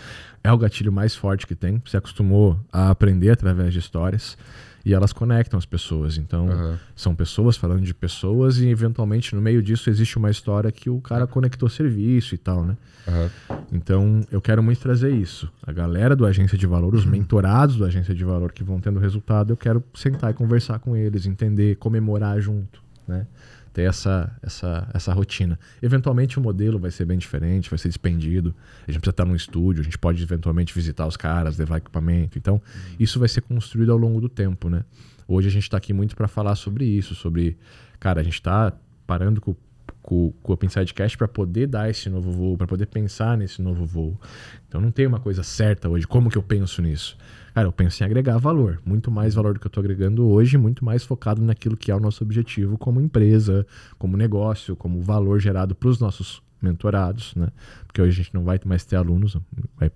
É 0.44 0.52
o 0.52 0.58
gatilho 0.58 0.92
mais 0.92 1.14
forte 1.14 1.46
que 1.46 1.54
tem. 1.54 1.80
Você 1.84 1.96
acostumou 1.96 2.58
a 2.72 2.90
aprender 2.90 3.30
através 3.30 3.72
de 3.72 3.78
histórias 3.78 4.36
e 4.84 4.92
elas 4.92 5.12
conectam 5.12 5.58
as 5.58 5.64
pessoas. 5.64 6.18
Então, 6.18 6.46
uhum. 6.46 6.76
são 6.94 7.14
pessoas 7.14 7.56
falando 7.56 7.82
de 7.82 7.94
pessoas 7.94 8.58
e, 8.58 8.68
eventualmente, 8.68 9.34
no 9.34 9.40
meio 9.40 9.62
disso 9.62 9.88
existe 9.88 10.16
uma 10.16 10.30
história 10.30 10.70
que 10.72 10.90
o 10.90 11.00
cara 11.00 11.26
conectou 11.26 11.68
serviço 11.68 12.34
e 12.34 12.38
tal, 12.38 12.64
né? 12.64 12.76
Uhum. 13.06 13.56
Então, 13.72 14.20
eu 14.30 14.40
quero 14.40 14.62
muito 14.62 14.80
trazer 14.80 15.12
isso. 15.12 15.50
A 15.64 15.72
galera 15.72 16.16
do 16.16 16.26
Agência 16.26 16.58
de 16.58 16.66
Valor, 16.66 16.94
os 16.94 17.04
uhum. 17.04 17.12
mentorados 17.12 17.76
do 17.76 17.84
Agência 17.84 18.14
de 18.14 18.24
Valor 18.24 18.52
que 18.52 18.64
vão 18.64 18.80
tendo 18.80 18.98
resultado, 18.98 19.52
eu 19.52 19.56
quero 19.56 19.82
sentar 19.94 20.30
e 20.30 20.34
conversar 20.34 20.78
com 20.78 20.96
eles, 20.96 21.26
entender, 21.26 21.76
comemorar 21.76 22.40
junto, 22.40 22.82
né? 23.06 23.26
ter 23.72 23.82
essa, 23.82 24.30
essa, 24.42 24.88
essa 24.92 25.12
rotina. 25.12 25.58
Eventualmente 25.80 26.38
o 26.38 26.42
modelo 26.42 26.78
vai 26.78 26.90
ser 26.90 27.04
bem 27.04 27.18
diferente, 27.18 27.70
vai 27.70 27.78
ser 27.78 27.88
despendido. 27.88 28.54
A 28.86 28.90
gente 28.90 29.00
precisa 29.00 29.10
estar 29.10 29.24
num 29.24 29.34
estúdio, 29.34 29.80
a 29.80 29.84
gente 29.84 29.98
pode 29.98 30.22
eventualmente 30.22 30.74
visitar 30.74 31.06
os 31.06 31.16
caras, 31.16 31.56
levar 31.56 31.78
equipamento. 31.78 32.38
Então, 32.38 32.60
isso 32.98 33.18
vai 33.18 33.28
ser 33.28 33.40
construído 33.40 33.90
ao 33.90 33.98
longo 33.98 34.20
do 34.20 34.28
tempo, 34.28 34.68
né? 34.68 34.84
Hoje 35.26 35.48
a 35.48 35.50
gente 35.50 35.62
está 35.62 35.78
aqui 35.78 35.92
muito 35.92 36.14
para 36.14 36.28
falar 36.28 36.54
sobre 36.56 36.84
isso, 36.84 37.14
sobre, 37.14 37.56
cara, 37.98 38.20
a 38.20 38.24
gente 38.24 38.34
está 38.34 38.72
parando 39.06 39.40
com, 39.40 39.54
com, 40.02 40.32
com 40.42 40.52
o 40.52 40.54
OpenSidecast 40.54 41.16
para 41.16 41.28
poder 41.28 41.66
dar 41.66 41.88
esse 41.88 42.10
novo 42.10 42.30
voo, 42.30 42.58
para 42.58 42.66
poder 42.66 42.86
pensar 42.86 43.38
nesse 43.38 43.62
novo 43.62 43.86
voo. 43.86 44.20
Então 44.68 44.80
não 44.80 44.90
tem 44.90 45.06
uma 45.06 45.20
coisa 45.20 45.42
certa 45.42 45.88
hoje, 45.88 46.06
como 46.06 46.28
que 46.28 46.36
eu 46.36 46.42
penso 46.42 46.82
nisso? 46.82 47.16
Cara, 47.54 47.68
eu 47.68 47.72
penso 47.72 48.02
em 48.02 48.06
agregar 48.06 48.38
valor, 48.38 48.80
muito 48.84 49.10
mais 49.10 49.34
valor 49.34 49.54
do 49.54 49.60
que 49.60 49.66
eu 49.66 49.68
estou 49.68 49.82
agregando 49.82 50.26
hoje, 50.26 50.56
muito 50.56 50.84
mais 50.84 51.04
focado 51.04 51.42
naquilo 51.42 51.76
que 51.76 51.90
é 51.90 51.94
o 51.94 52.00
nosso 52.00 52.24
objetivo 52.24 52.78
como 52.78 53.00
empresa, 53.00 53.66
como 53.98 54.16
negócio, 54.16 54.74
como 54.74 55.02
valor 55.02 55.38
gerado 55.38 55.74
para 55.74 55.88
os 55.88 56.00
nossos 56.00 56.42
mentorados, 56.62 57.34
né? 57.34 57.48
Porque 57.86 58.00
hoje 58.00 58.20
a 58.20 58.24
gente 58.24 58.34
não 58.34 58.44
vai 58.44 58.58
mais 58.64 58.84
ter 58.84 58.96
alunos, 58.96 59.36
vai 59.76 59.90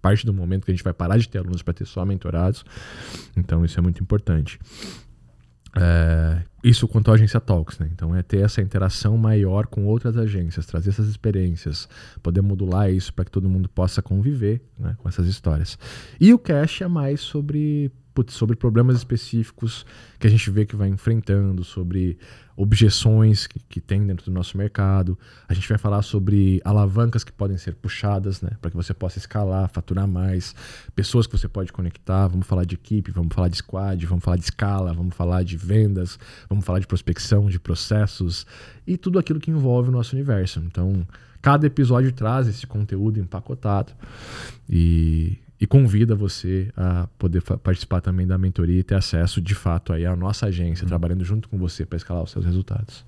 parte 0.00 0.24
do 0.24 0.32
momento 0.32 0.64
que 0.64 0.70
a 0.70 0.74
gente 0.74 0.84
vai 0.84 0.94
parar 0.94 1.18
de 1.18 1.28
ter 1.28 1.38
alunos 1.38 1.62
para 1.62 1.74
ter 1.74 1.84
só 1.84 2.04
mentorados. 2.04 2.64
Então 3.36 3.64
isso 3.64 3.78
é 3.78 3.82
muito 3.82 4.00
importante. 4.02 4.58
É, 5.76 6.42
isso 6.64 6.88
quanto 6.88 7.10
à 7.10 7.14
agência 7.14 7.40
Talks, 7.40 7.78
né? 7.78 7.88
Então 7.92 8.14
é 8.14 8.22
ter 8.22 8.38
essa 8.38 8.60
interação 8.60 9.16
maior 9.16 9.66
com 9.66 9.86
outras 9.86 10.16
agências, 10.16 10.66
trazer 10.66 10.90
essas 10.90 11.08
experiências, 11.08 11.88
poder 12.22 12.40
modular 12.40 12.90
isso 12.90 13.14
para 13.14 13.24
que 13.24 13.30
todo 13.30 13.48
mundo 13.48 13.68
possa 13.68 14.02
conviver 14.02 14.62
né, 14.78 14.94
com 14.98 15.08
essas 15.08 15.26
histórias. 15.26 15.78
E 16.20 16.34
o 16.34 16.38
Cash 16.38 16.82
é 16.82 16.88
mais 16.88 17.20
sobre 17.20 17.90
putz, 18.14 18.34
sobre 18.34 18.56
problemas 18.56 18.96
específicos 18.96 19.86
que 20.18 20.26
a 20.26 20.30
gente 20.30 20.50
vê 20.50 20.66
que 20.66 20.76
vai 20.76 20.88
enfrentando, 20.88 21.64
sobre 21.64 22.18
objeções 22.56 23.46
que, 23.46 23.58
que 23.58 23.80
tem 23.80 24.06
dentro 24.06 24.26
do 24.26 24.30
nosso 24.30 24.56
mercado. 24.58 25.18
A 25.48 25.54
gente 25.54 25.68
vai 25.68 25.78
falar 25.78 26.02
sobre 26.02 26.60
alavancas 26.64 27.24
que 27.24 27.32
podem 27.32 27.56
ser 27.56 27.74
puxadas, 27.74 28.42
né, 28.42 28.50
para 28.60 28.70
que 28.70 28.76
você 28.76 28.92
possa 28.92 29.18
escalar, 29.18 29.70
faturar 29.70 30.06
mais, 30.06 30.54
pessoas 30.94 31.26
que 31.26 31.36
você 31.38 31.48
pode 31.48 31.72
conectar. 31.72 32.28
Vamos 32.28 32.46
falar 32.46 32.64
de 32.64 32.74
equipe, 32.74 33.10
vamos 33.10 33.34
falar 33.34 33.48
de 33.48 33.56
squad, 33.56 34.04
vamos 34.04 34.22
falar 34.22 34.36
de 34.36 34.44
escala, 34.44 34.92
vamos 34.92 35.14
falar 35.14 35.42
de 35.42 35.56
vendas, 35.56 36.18
vamos 36.48 36.64
falar 36.64 36.80
de 36.80 36.86
prospecção, 36.86 37.48
de 37.48 37.58
processos 37.58 38.46
e 38.86 38.96
tudo 38.96 39.18
aquilo 39.18 39.40
que 39.40 39.50
envolve 39.50 39.88
o 39.88 39.92
nosso 39.92 40.14
universo. 40.14 40.60
Então, 40.60 41.06
cada 41.40 41.66
episódio 41.66 42.12
traz 42.12 42.46
esse 42.46 42.66
conteúdo 42.66 43.18
empacotado 43.18 43.92
e 44.68 45.38
e 45.60 45.66
convida 45.66 46.14
você 46.14 46.72
a 46.74 47.06
poder 47.18 47.42
participar 47.42 48.00
também 48.00 48.26
da 48.26 48.38
mentoria 48.38 48.80
e 48.80 48.82
ter 48.82 48.94
acesso 48.94 49.42
de 49.42 49.54
fato 49.54 49.92
aí 49.92 50.06
à 50.06 50.16
nossa 50.16 50.46
agência, 50.46 50.84
uhum. 50.84 50.88
trabalhando 50.88 51.22
junto 51.22 51.50
com 51.50 51.58
você 51.58 51.84
para 51.84 51.98
escalar 51.98 52.22
os 52.22 52.30
seus 52.30 52.46
resultados. 52.46 53.04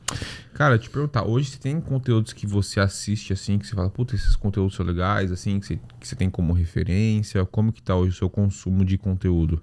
Cara, 0.53 0.79
te 0.79 0.91
perguntar, 0.91 1.25
hoje 1.25 1.49
você 1.49 1.59
tem 1.59 1.81
conteúdos 1.81 2.35
que 2.35 2.47
você 2.47 2.79
assiste 2.79 3.33
assim, 3.33 3.59
que 3.59 3.67
você 3.67 3.75
fala, 3.75 3.89
puta, 3.89 4.15
esses 4.15 4.37
conteúdos 4.37 4.77
são 4.77 4.85
legais, 4.85 5.33
assim, 5.33 5.59
que 5.59 5.67
você, 5.67 5.81
que 5.99 6.07
você 6.07 6.15
tem 6.15 6.29
como 6.29 6.53
referência? 6.53 7.43
Como 7.47 7.73
que 7.73 7.83
tá 7.83 7.97
hoje 7.97 8.11
o 8.11 8.19
seu 8.19 8.29
consumo 8.29 8.85
de 8.85 8.99
conteúdo? 8.99 9.63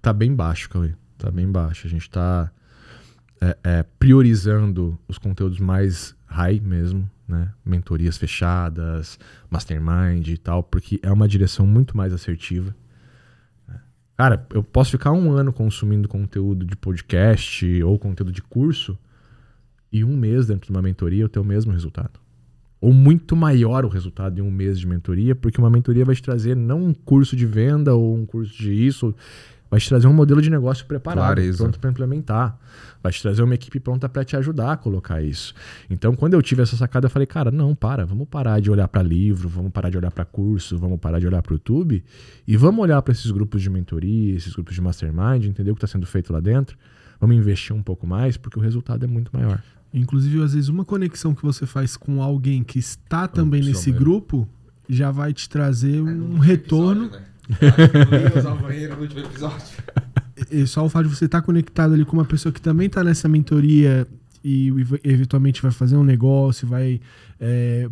Tá 0.00 0.12
bem 0.12 0.32
baixo, 0.32 0.70
Cauê. 0.70 0.92
Tá 1.18 1.32
bem 1.32 1.50
baixo. 1.50 1.88
A 1.88 1.90
gente 1.90 2.08
tá 2.08 2.50
é, 3.40 3.58
é, 3.64 3.82
priorizando 3.98 4.96
os 5.08 5.18
conteúdos 5.18 5.58
mais 5.58 6.14
high 6.30 6.60
mesmo, 6.60 7.10
né? 7.28 7.52
Mentorias 7.64 8.16
fechadas, 8.16 9.18
mastermind 9.50 10.28
e 10.28 10.38
tal, 10.38 10.62
porque 10.62 11.00
é 11.02 11.10
uma 11.10 11.28
direção 11.28 11.66
muito 11.66 11.96
mais 11.96 12.12
assertiva. 12.12 12.74
Né? 13.68 13.80
Cara, 14.16 14.46
eu 14.54 14.62
posso 14.62 14.92
ficar 14.92 15.12
um 15.12 15.32
ano 15.32 15.52
consumindo 15.52 16.08
conteúdo 16.08 16.64
de 16.64 16.76
podcast 16.76 17.82
ou 17.82 17.98
conteúdo 17.98 18.32
de 18.32 18.40
curso 18.40 18.96
e 19.92 20.04
um 20.04 20.16
mês 20.16 20.46
dentro 20.46 20.66
de 20.66 20.70
uma 20.70 20.82
mentoria 20.82 21.22
eu 21.22 21.28
ter 21.28 21.40
o 21.40 21.44
mesmo 21.44 21.72
resultado. 21.72 22.20
Ou 22.80 22.92
muito 22.92 23.36
maior 23.36 23.84
o 23.84 23.88
resultado 23.88 24.38
em 24.38 24.42
um 24.42 24.50
mês 24.50 24.78
de 24.78 24.86
mentoria, 24.86 25.34
porque 25.34 25.60
uma 25.60 25.68
mentoria 25.68 26.04
vai 26.04 26.14
te 26.14 26.22
trazer 26.22 26.56
não 26.56 26.82
um 26.84 26.94
curso 26.94 27.36
de 27.36 27.44
venda 27.44 27.94
ou 27.94 28.16
um 28.16 28.24
curso 28.24 28.56
de 28.56 28.72
isso, 28.72 29.14
vai 29.70 29.78
te 29.78 29.88
trazer 29.88 30.08
um 30.08 30.12
modelo 30.12 30.42
de 30.42 30.50
negócio 30.50 30.84
preparado, 30.84 31.26
Clareza. 31.26 31.58
pronto 31.58 31.78
para 31.78 31.90
implementar. 31.90 32.58
Vai 33.02 33.12
te 33.12 33.22
trazer 33.22 33.42
uma 33.42 33.54
equipe 33.54 33.78
pronta 33.78 34.08
para 34.08 34.24
te 34.24 34.36
ajudar 34.36 34.72
a 34.72 34.76
colocar 34.76 35.22
isso. 35.22 35.54
Então, 35.88 36.14
quando 36.14 36.34
eu 36.34 36.42
tive 36.42 36.62
essa 36.62 36.76
sacada, 36.76 37.06
eu 37.06 37.10
falei, 37.10 37.26
cara, 37.26 37.50
não, 37.50 37.74
para, 37.74 38.04
vamos 38.04 38.28
parar 38.28 38.60
de 38.60 38.70
olhar 38.70 38.88
para 38.88 39.02
livro, 39.02 39.48
vamos 39.48 39.70
parar 39.70 39.88
de 39.88 39.96
olhar 39.96 40.10
para 40.10 40.24
curso, 40.24 40.76
vamos 40.76 40.98
parar 40.98 41.20
de 41.20 41.26
olhar 41.26 41.40
para 41.40 41.52
o 41.52 41.54
YouTube 41.54 42.02
e 42.46 42.56
vamos 42.56 42.82
olhar 42.82 43.00
para 43.00 43.12
esses 43.12 43.30
grupos 43.30 43.62
de 43.62 43.70
mentoria, 43.70 44.36
esses 44.36 44.52
grupos 44.52 44.74
de 44.74 44.80
mastermind, 44.80 45.44
entender 45.44 45.70
o 45.70 45.74
que 45.74 45.84
está 45.84 45.86
sendo 45.86 46.06
feito 46.06 46.32
lá 46.32 46.40
dentro. 46.40 46.76
Vamos 47.20 47.36
investir 47.36 47.74
um 47.74 47.82
pouco 47.82 48.06
mais, 48.06 48.36
porque 48.36 48.58
o 48.58 48.62
resultado 48.62 49.04
é 49.04 49.06
muito 49.06 49.30
maior. 49.32 49.62
Inclusive, 49.92 50.42
às 50.42 50.54
vezes, 50.54 50.68
uma 50.68 50.84
conexão 50.84 51.34
que 51.34 51.42
você 51.42 51.66
faz 51.66 51.96
com 51.96 52.22
alguém 52.22 52.62
que 52.62 52.78
está 52.78 53.28
também 53.28 53.62
nesse 53.62 53.90
mesmo. 53.90 54.04
grupo 54.04 54.48
já 54.88 55.10
vai 55.10 55.32
te 55.32 55.48
trazer 55.48 56.00
um 56.00 56.38
retorno. 56.38 57.04
Episódio, 57.04 57.20
né? 57.20 57.29
Usar 58.36 58.52
o 58.52 58.58
banheiro 58.58 58.96
no 58.96 59.02
último 59.02 59.20
episódio. 59.20 59.66
E 60.50 60.66
só 60.66 60.84
o 60.84 60.88
fato 60.88 61.08
de 61.08 61.14
você 61.16 61.26
estar 61.26 61.42
conectado 61.42 61.94
ali 61.94 62.04
com 62.04 62.14
uma 62.14 62.24
pessoa 62.24 62.52
que 62.52 62.60
também 62.60 62.86
está 62.86 63.04
nessa 63.04 63.28
mentoria 63.28 64.06
e 64.42 64.68
eventualmente 65.04 65.60
vai 65.60 65.70
fazer 65.70 65.96
um 65.96 66.04
negócio, 66.04 66.66
vai 66.66 67.00
é, 67.38 67.88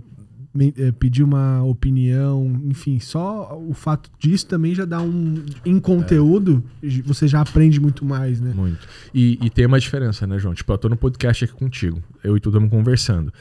é, 0.76 0.92
pedir 0.92 1.22
uma 1.22 1.62
opinião, 1.62 2.60
enfim, 2.64 2.98
só 2.98 3.58
o 3.58 3.74
fato 3.74 4.10
disso 4.18 4.46
também 4.46 4.74
já 4.74 4.84
dá 4.84 5.00
um. 5.00 5.44
Em 5.64 5.78
conteúdo, 5.78 6.64
é. 6.82 6.88
você 7.02 7.28
já 7.28 7.40
aprende 7.40 7.78
muito 7.78 8.04
mais, 8.04 8.40
né? 8.40 8.52
Muito. 8.54 8.88
E, 9.14 9.38
e, 9.42 9.50
tem 9.50 9.66
uma 9.66 9.78
diferença, 9.78 10.26
né, 10.26 10.38
João? 10.38 10.54
Tipo, 10.54 10.72
eu 10.72 10.78
tô 10.78 10.88
no 10.88 10.96
podcast 10.96 11.44
aqui 11.44 11.52
contigo, 11.52 12.02
eu 12.24 12.36
e 12.36 12.40
tu 12.40 12.48
estamos 12.48 12.70
conversando 12.70 13.32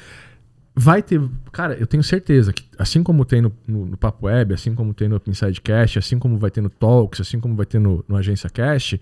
vai 0.77 1.01
ter. 1.01 1.19
Cara, 1.51 1.73
eu 1.73 1.87
tenho 1.87 2.03
certeza 2.03 2.53
que, 2.53 2.63
assim 2.77 3.01
como 3.01 3.25
tem 3.25 3.41
no, 3.41 3.51
no, 3.67 3.85
no 3.87 3.97
Papo 3.97 4.27
Web, 4.27 4.53
assim 4.53 4.75
como 4.75 4.93
tem 4.93 5.09
no 5.09 5.19
Inside 5.25 5.59
Cast, 5.59 5.97
assim 5.97 6.19
como 6.19 6.37
vai 6.37 6.51
ter 6.51 6.61
no 6.61 6.69
Talks, 6.69 7.19
assim 7.19 7.39
como 7.39 7.55
vai 7.55 7.65
ter 7.65 7.79
no, 7.79 8.05
no 8.07 8.15
Agência 8.15 8.47
Cast, 8.47 9.01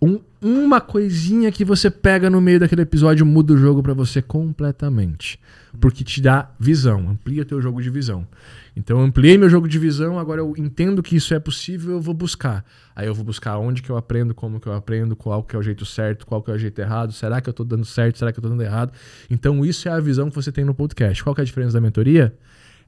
um, 0.00 0.20
uma 0.40 0.80
coisinha 0.80 1.52
que 1.52 1.64
você 1.64 1.90
pega 1.90 2.30
no 2.30 2.40
meio 2.40 2.58
daquele 2.58 2.82
episódio 2.82 3.26
muda 3.26 3.52
o 3.52 3.56
jogo 3.58 3.82
para 3.82 3.92
você 3.92 4.22
completamente. 4.22 5.38
Porque 5.78 6.02
te 6.02 6.20
dá 6.20 6.50
visão, 6.58 7.10
amplia 7.10 7.44
teu 7.44 7.60
jogo 7.60 7.82
de 7.82 7.90
visão. 7.90 8.26
Então 8.74 8.98
eu 8.98 9.04
ampliei 9.04 9.36
meu 9.36 9.48
jogo 9.48 9.68
de 9.68 9.78
visão, 9.78 10.18
agora 10.18 10.40
eu 10.40 10.54
entendo 10.56 11.02
que 11.02 11.14
isso 11.14 11.34
é 11.34 11.38
possível, 11.38 11.92
eu 11.92 12.00
vou 12.00 12.14
buscar. 12.14 12.64
Aí 12.96 13.06
eu 13.06 13.14
vou 13.14 13.24
buscar 13.24 13.58
onde 13.58 13.82
que 13.82 13.90
eu 13.90 13.96
aprendo, 13.96 14.34
como 14.34 14.58
que 14.58 14.66
eu 14.66 14.72
aprendo, 14.72 15.14
qual 15.14 15.42
que 15.42 15.54
é 15.54 15.58
o 15.58 15.62
jeito 15.62 15.84
certo, 15.84 16.26
qual 16.26 16.42
que 16.42 16.50
é 16.50 16.54
o 16.54 16.58
jeito 16.58 16.80
errado, 16.80 17.12
será 17.12 17.40
que 17.40 17.48
eu 17.48 17.52
estou 17.52 17.66
dando 17.66 17.84
certo, 17.84 18.18
será 18.18 18.32
que 18.32 18.38
eu 18.38 18.40
estou 18.40 18.50
dando 18.50 18.62
errado. 18.62 18.92
Então 19.28 19.64
isso 19.64 19.88
é 19.88 19.92
a 19.92 20.00
visão 20.00 20.30
que 20.30 20.34
você 20.34 20.50
tem 20.50 20.64
no 20.64 20.74
podcast. 20.74 21.22
Qual 21.22 21.34
que 21.34 21.40
é 21.40 21.42
a 21.42 21.44
diferença 21.44 21.74
da 21.74 21.80
mentoria? 21.80 22.34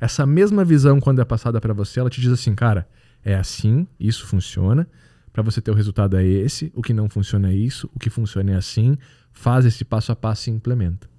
Essa 0.01 0.27
mesma 0.27 0.65
visão, 0.65 0.99
quando 0.99 1.21
é 1.21 1.25
passada 1.25 1.61
para 1.61 1.73
você, 1.73 2.01
ela 2.01 2.11
te 2.11 2.21
diz 2.21 2.33
assim, 2.33 2.55
cara, 2.55 2.89
é 3.25 3.35
assim, 3.35 3.87
isso 4.01 4.27
funciona, 4.27 4.89
para 5.33 5.43
você 5.43 5.61
ter 5.61 5.71
o 5.71 5.75
resultado 5.75 6.17
é 6.17 6.25
esse, 6.25 6.73
o 6.75 6.83
que 6.83 6.93
não 6.93 7.09
funciona 7.09 7.51
é 7.51 7.55
isso, 7.55 7.89
o 7.95 7.99
que 7.99 8.11
funciona 8.11 8.53
é 8.53 8.57
assim, 8.57 8.99
faz 9.33 9.65
esse 9.65 9.85
passo 9.85 10.13
a 10.13 10.17
passo 10.17 10.51
e 10.51 10.53
implementa. 10.53 11.11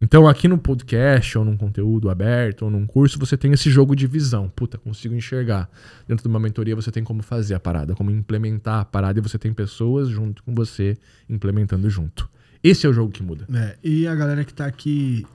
Então, 0.00 0.28
aqui 0.28 0.46
no 0.46 0.56
podcast, 0.56 1.36
ou 1.36 1.44
num 1.44 1.56
conteúdo 1.56 2.08
aberto, 2.08 2.62
ou 2.62 2.70
num 2.70 2.86
curso, 2.86 3.18
você 3.18 3.36
tem 3.36 3.52
esse 3.52 3.68
jogo 3.68 3.96
de 3.96 4.06
visão. 4.06 4.48
Puta, 4.48 4.78
consigo 4.78 5.12
enxergar. 5.12 5.68
Dentro 6.06 6.22
de 6.22 6.28
uma 6.28 6.38
mentoria, 6.38 6.76
você 6.76 6.92
tem 6.92 7.02
como 7.02 7.20
fazer 7.20 7.54
a 7.54 7.60
parada, 7.60 7.96
como 7.96 8.08
implementar 8.08 8.80
a 8.80 8.84
parada, 8.84 9.18
e 9.18 9.22
você 9.22 9.36
tem 9.36 9.52
pessoas 9.52 10.08
junto 10.08 10.44
com 10.44 10.54
você 10.54 10.96
implementando 11.28 11.90
junto. 11.90 12.30
Esse 12.62 12.86
é 12.86 12.88
o 12.88 12.92
jogo 12.92 13.10
que 13.10 13.24
muda. 13.24 13.46
É, 13.52 13.76
e 13.82 14.06
a 14.06 14.14
galera 14.14 14.44
que 14.44 14.54
tá 14.54 14.66
aqui 14.66 15.26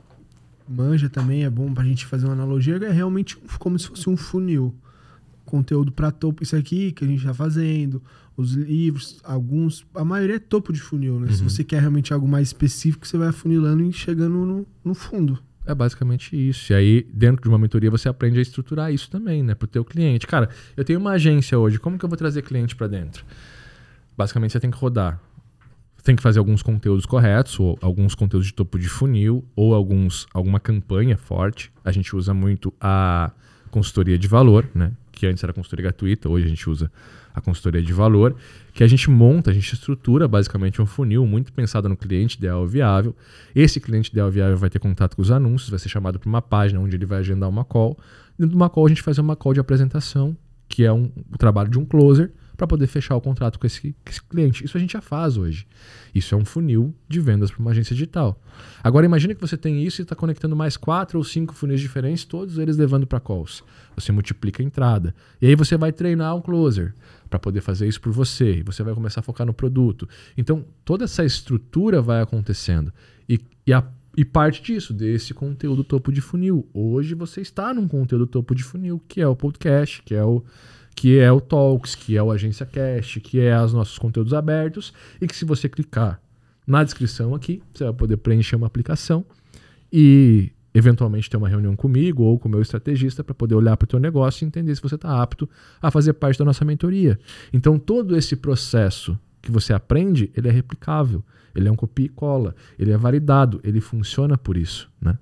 manja 0.68 1.10
também, 1.10 1.44
é 1.44 1.50
bom 1.50 1.74
pra 1.74 1.84
gente 1.84 2.06
fazer 2.06 2.26
uma 2.26 2.34
analogia, 2.34 2.78
é 2.78 2.92
realmente 2.92 3.38
como 3.60 3.78
se 3.78 3.88
fosse 3.88 4.10
um 4.10 4.16
funil. 4.16 4.74
Conteúdo 5.54 5.92
para 5.92 6.10
topo, 6.10 6.42
isso 6.42 6.56
aqui 6.56 6.92
que 6.92 7.06
a 7.06 7.08
gente 7.08 7.24
tá 7.24 7.32
fazendo, 7.32 8.02
os 8.36 8.54
livros, 8.54 9.20
alguns, 9.24 9.86
a 9.94 10.04
maioria 10.04 10.38
é 10.38 10.40
topo 10.40 10.74
de 10.74 10.82
funil, 10.82 11.20
né? 11.20 11.28
Uhum. 11.28 11.34
Se 11.34 11.44
você 11.44 11.64
quer 11.64 11.80
realmente 11.80 12.12
algo 12.12 12.28
mais 12.28 12.48
específico, 12.48 13.06
você 13.06 13.20
vai 13.20 13.28
afunilando 13.28 13.84
e 13.84 13.94
chegando 13.94 14.34
no, 14.34 14.66
no 14.84 14.96
fundo. 14.96 15.38
É 15.64 15.76
basicamente 15.76 16.36
isso. 16.36 16.74
E 16.74 16.76
aí, 16.76 17.08
dentro 17.14 17.44
de 17.44 17.50
uma 17.50 17.60
mentoria, 17.60 17.92
você 17.92 18.10
aprende 18.10 18.40
a 18.40 18.42
estruturar 18.42 18.92
isso 18.92 19.12
também, 19.12 19.44
né? 19.44 19.54
Pro 19.54 19.68
teu 19.68 19.86
cliente. 19.86 20.26
Cara, 20.26 20.50
eu 20.76 20.84
tenho 20.84 21.00
uma 21.00 21.12
agência 21.12 21.60
hoje, 21.60 21.78
como 21.78 22.00
que 22.00 22.04
eu 22.04 22.10
vou 22.10 22.18
trazer 22.18 22.42
cliente 22.42 22.76
para 22.76 22.88
dentro? 22.88 23.24
Basicamente, 24.18 24.54
você 24.54 24.60
tem 24.60 24.72
que 24.72 24.78
rodar. 24.78 25.22
Tem 26.04 26.16
que 26.16 26.24
fazer 26.24 26.40
alguns 26.40 26.64
conteúdos 26.64 27.06
corretos, 27.06 27.60
ou 27.60 27.78
alguns 27.80 28.16
conteúdos 28.16 28.48
de 28.48 28.56
topo 28.56 28.80
de 28.80 28.90
funil, 28.90 29.46
ou 29.56 29.76
alguns, 29.76 30.26
alguma 30.34 30.60
campanha 30.60 31.16
forte. 31.16 31.72
A 31.86 31.92
gente 31.92 32.16
usa 32.16 32.34
muito 32.34 32.74
a 32.82 33.32
consultoria 33.74 34.18
de 34.18 34.28
valor, 34.28 34.70
né? 34.74 34.92
Que 35.12 35.26
antes 35.26 35.44
era 35.44 35.52
consultoria 35.52 35.84
gratuita, 35.84 36.30
hoje 36.30 36.46
a 36.46 36.50
gente 36.50 36.70
usa 36.70 36.92
a 37.34 37.42
consultoria 37.42 37.82
de 37.82 37.92
valor, 37.92 38.36
que 38.74 38.84
a 38.84 38.88
gente 38.88 39.10
monta, 39.10 39.50
a 39.50 39.54
gente 39.54 39.74
estrutura 39.74 40.28
basicamente 40.28 40.80
um 40.80 40.86
funil 40.86 41.26
muito 41.26 41.52
pensado 41.52 41.90
no 41.90 41.98
cliente 41.98 42.38
ideal 42.38 42.66
viável. 42.68 43.16
Esse 43.56 43.80
cliente 43.80 44.12
ideal 44.12 44.30
viável 44.30 44.56
vai 44.56 44.70
ter 44.70 44.78
contato 44.78 45.16
com 45.16 45.22
os 45.22 45.32
anúncios, 45.32 45.72
vai 45.72 45.80
ser 45.80 45.90
chamado 45.90 46.20
para 46.20 46.30
uma 46.30 46.42
página 46.42 46.80
onde 46.80 46.96
ele 46.96 47.06
vai 47.06 47.20
agendar 47.20 47.50
uma 47.50 47.66
call. 47.66 47.98
Dentro 48.38 48.52
de 48.52 48.56
uma 48.56 48.70
call 48.70 48.86
a 48.86 48.90
gente 48.90 49.02
faz 49.02 49.18
uma 49.18 49.36
call 49.36 49.54
de 49.54 49.60
apresentação, 49.60 50.38
que 50.70 50.84
é 50.84 50.94
um, 50.94 51.12
o 51.32 51.38
trabalho 51.38 51.70
de 51.70 51.80
um 51.80 51.86
closer, 51.86 52.32
para 52.56 52.68
poder 52.68 52.88
fechar 52.88 53.16
o 53.16 53.22
contrato 53.22 53.60
com 53.60 53.66
esse, 53.66 53.82
com 53.82 54.10
esse, 54.10 54.22
cliente. 54.22 54.64
Isso 54.64 54.78
a 54.78 54.80
gente 54.80 54.94
já 54.94 55.02
faz 55.02 55.38
hoje. 55.38 55.68
Isso 56.14 56.36
é 56.36 56.38
um 56.38 56.46
funil 56.46 56.94
de 57.08 57.20
vendas 57.20 57.52
para 57.52 57.60
uma 57.60 57.72
agência 57.72 57.96
digital. 57.96 58.40
Agora 58.84 59.06
imagine 59.06 59.34
que 59.34 59.42
você 59.42 59.58
tem 59.58 59.84
isso 59.84 60.02
e 60.02 60.04
está 60.04 60.16
conectando 60.16 60.56
mais 60.56 60.78
quatro 60.78 61.18
ou 61.18 61.24
cinco 61.24 61.54
funis 61.54 61.82
diferentes, 61.82 62.24
todos 62.24 62.58
eles 62.58 62.78
levando 62.78 63.08
para 63.08 63.20
calls. 63.20 63.64
Você 63.96 64.12
multiplica 64.12 64.62
a 64.62 64.66
entrada. 64.66 65.16
E 65.42 65.48
aí 65.48 65.56
você 65.56 65.78
vai 65.78 65.92
treinar 65.92 66.36
um 66.36 66.42
closer 66.42 66.94
para 67.30 67.40
poder 67.40 67.62
fazer 67.62 67.88
isso 67.88 68.00
por 68.00 68.12
você. 68.12 68.58
E 68.58 68.64
você 68.64 68.84
vai 68.84 68.94
começar 68.94 69.22
a 69.22 69.24
focar 69.24 69.46
no 69.46 69.54
produto. 69.54 70.08
Então, 70.38 70.66
toda 70.86 71.06
essa 71.06 71.26
estrutura 71.26 72.02
vai 72.02 72.22
acontecendo. 72.22 72.94
E, 73.28 73.40
e, 73.66 73.74
a, 73.74 73.84
e 74.16 74.24
parte 74.24 74.62
disso, 74.62 74.94
desse 74.94 75.34
conteúdo 75.34 75.84
topo 75.84 76.12
de 76.12 76.22
funil. 76.22 76.68
Hoje 76.74 77.16
você 77.16 77.42
está 77.42 77.74
num 77.74 77.88
conteúdo 77.88 78.28
topo 78.28 78.54
de 78.54 78.64
funil, 78.64 79.02
que 79.08 79.20
é 79.20 79.28
o 79.28 79.36
podcast, 79.36 80.04
que 80.04 80.14
é 80.14 80.24
o, 80.24 80.44
que 80.96 81.20
é 81.20 81.32
o 81.32 81.42
Talks, 81.42 81.96
que 81.96 82.16
é 82.18 82.24
o 82.24 82.32
Agência 82.32 82.66
Cast, 82.66 83.20
que 83.20 83.40
é 83.40 83.60
os 83.62 83.74
nossos 83.74 83.98
conteúdos 83.98 84.34
abertos. 84.34 84.94
E 85.22 85.28
que 85.28 85.36
se 85.36 85.46
você 85.46 85.68
clicar 85.68 86.22
na 86.66 86.84
descrição 86.84 87.36
aqui, 87.36 87.62
você 87.74 87.84
vai 87.84 87.94
poder 87.94 88.18
preencher 88.18 88.56
uma 88.56 88.68
aplicação 88.68 89.26
e 89.92 90.52
eventualmente 90.74 91.30
ter 91.30 91.38
uma 91.38 91.48
reunião 91.48 91.76
comigo 91.76 92.24
ou 92.24 92.40
com 92.40 92.48
o 92.48 92.52
meu 92.52 92.62
estrategista 92.62 93.24
para 93.24 93.36
poder 93.36 93.56
olhar 93.56 93.78
para 93.78 93.86
o 93.86 93.88
teu 93.88 94.00
negócio 94.00 94.44
e 94.44 94.48
entender 94.48 94.76
se 94.76 94.82
você 94.82 94.96
está 94.96 95.22
apto 95.22 95.48
a 95.82 95.92
fazer 95.92 96.14
parte 96.14 96.40
da 96.40 96.46
nossa 96.46 96.66
mentoria. 96.66 97.20
Então, 97.52 97.78
todo 97.78 98.18
esse 98.18 98.36
processo 98.36 99.18
que 99.42 99.52
você 99.52 99.74
aprende, 99.74 100.32
ele 100.36 100.48
é 100.48 100.52
replicável, 100.52 101.24
ele 101.54 101.68
é 101.68 101.72
um 101.72 101.76
copia 101.76 102.06
e 102.06 102.10
cola, 102.10 102.56
ele 102.80 102.92
é 102.92 102.98
validado, 102.98 103.62
ele 103.64 103.80
funciona 103.80 104.38
por 104.38 104.58
isso, 104.58 104.90
né? 105.00 105.18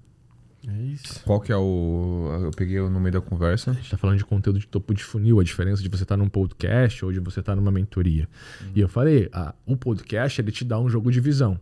É 0.68 0.82
isso. 0.84 1.22
Qual 1.25 1.39
que 1.39 1.51
é 1.51 1.58
o. 1.58 2.30
Eu 2.44 2.51
peguei 2.51 2.80
no 2.80 3.00
meio 3.00 3.13
da 3.13 3.22
conversa. 3.22 3.72
A 3.72 3.74
gente 3.74 3.86
está 3.86 3.98
falando 3.98 4.18
de 4.18 4.25
conteúdo 4.25 4.60
de 4.60 4.68
topo 4.68 4.94
de 4.94 5.03
funil, 5.03 5.39
a 5.39 5.44
diferença 5.44 5.82
de 5.82 5.89
você 5.89 6.03
estar 6.03 6.15
tá 6.15 6.18
num 6.18 6.30
podcast 6.30 7.03
ou 7.03 7.12
de 7.12 7.20
você 7.20 7.39
estar 7.39 7.53
tá 7.53 7.56
numa 7.56 7.72
mentoria. 7.72 8.27
Uhum. 8.62 8.72
E 8.75 8.82
eu 8.82 8.88
falei, 8.88 9.27
ah, 9.34 9.56
o 9.65 9.75
podcast 9.75 10.39
ele 10.39 10.51
te 10.51 10.63
dá 10.63 10.80
um 10.80 10.88
jogo 10.88 11.12
de 11.12 11.20
visão. 11.20 11.60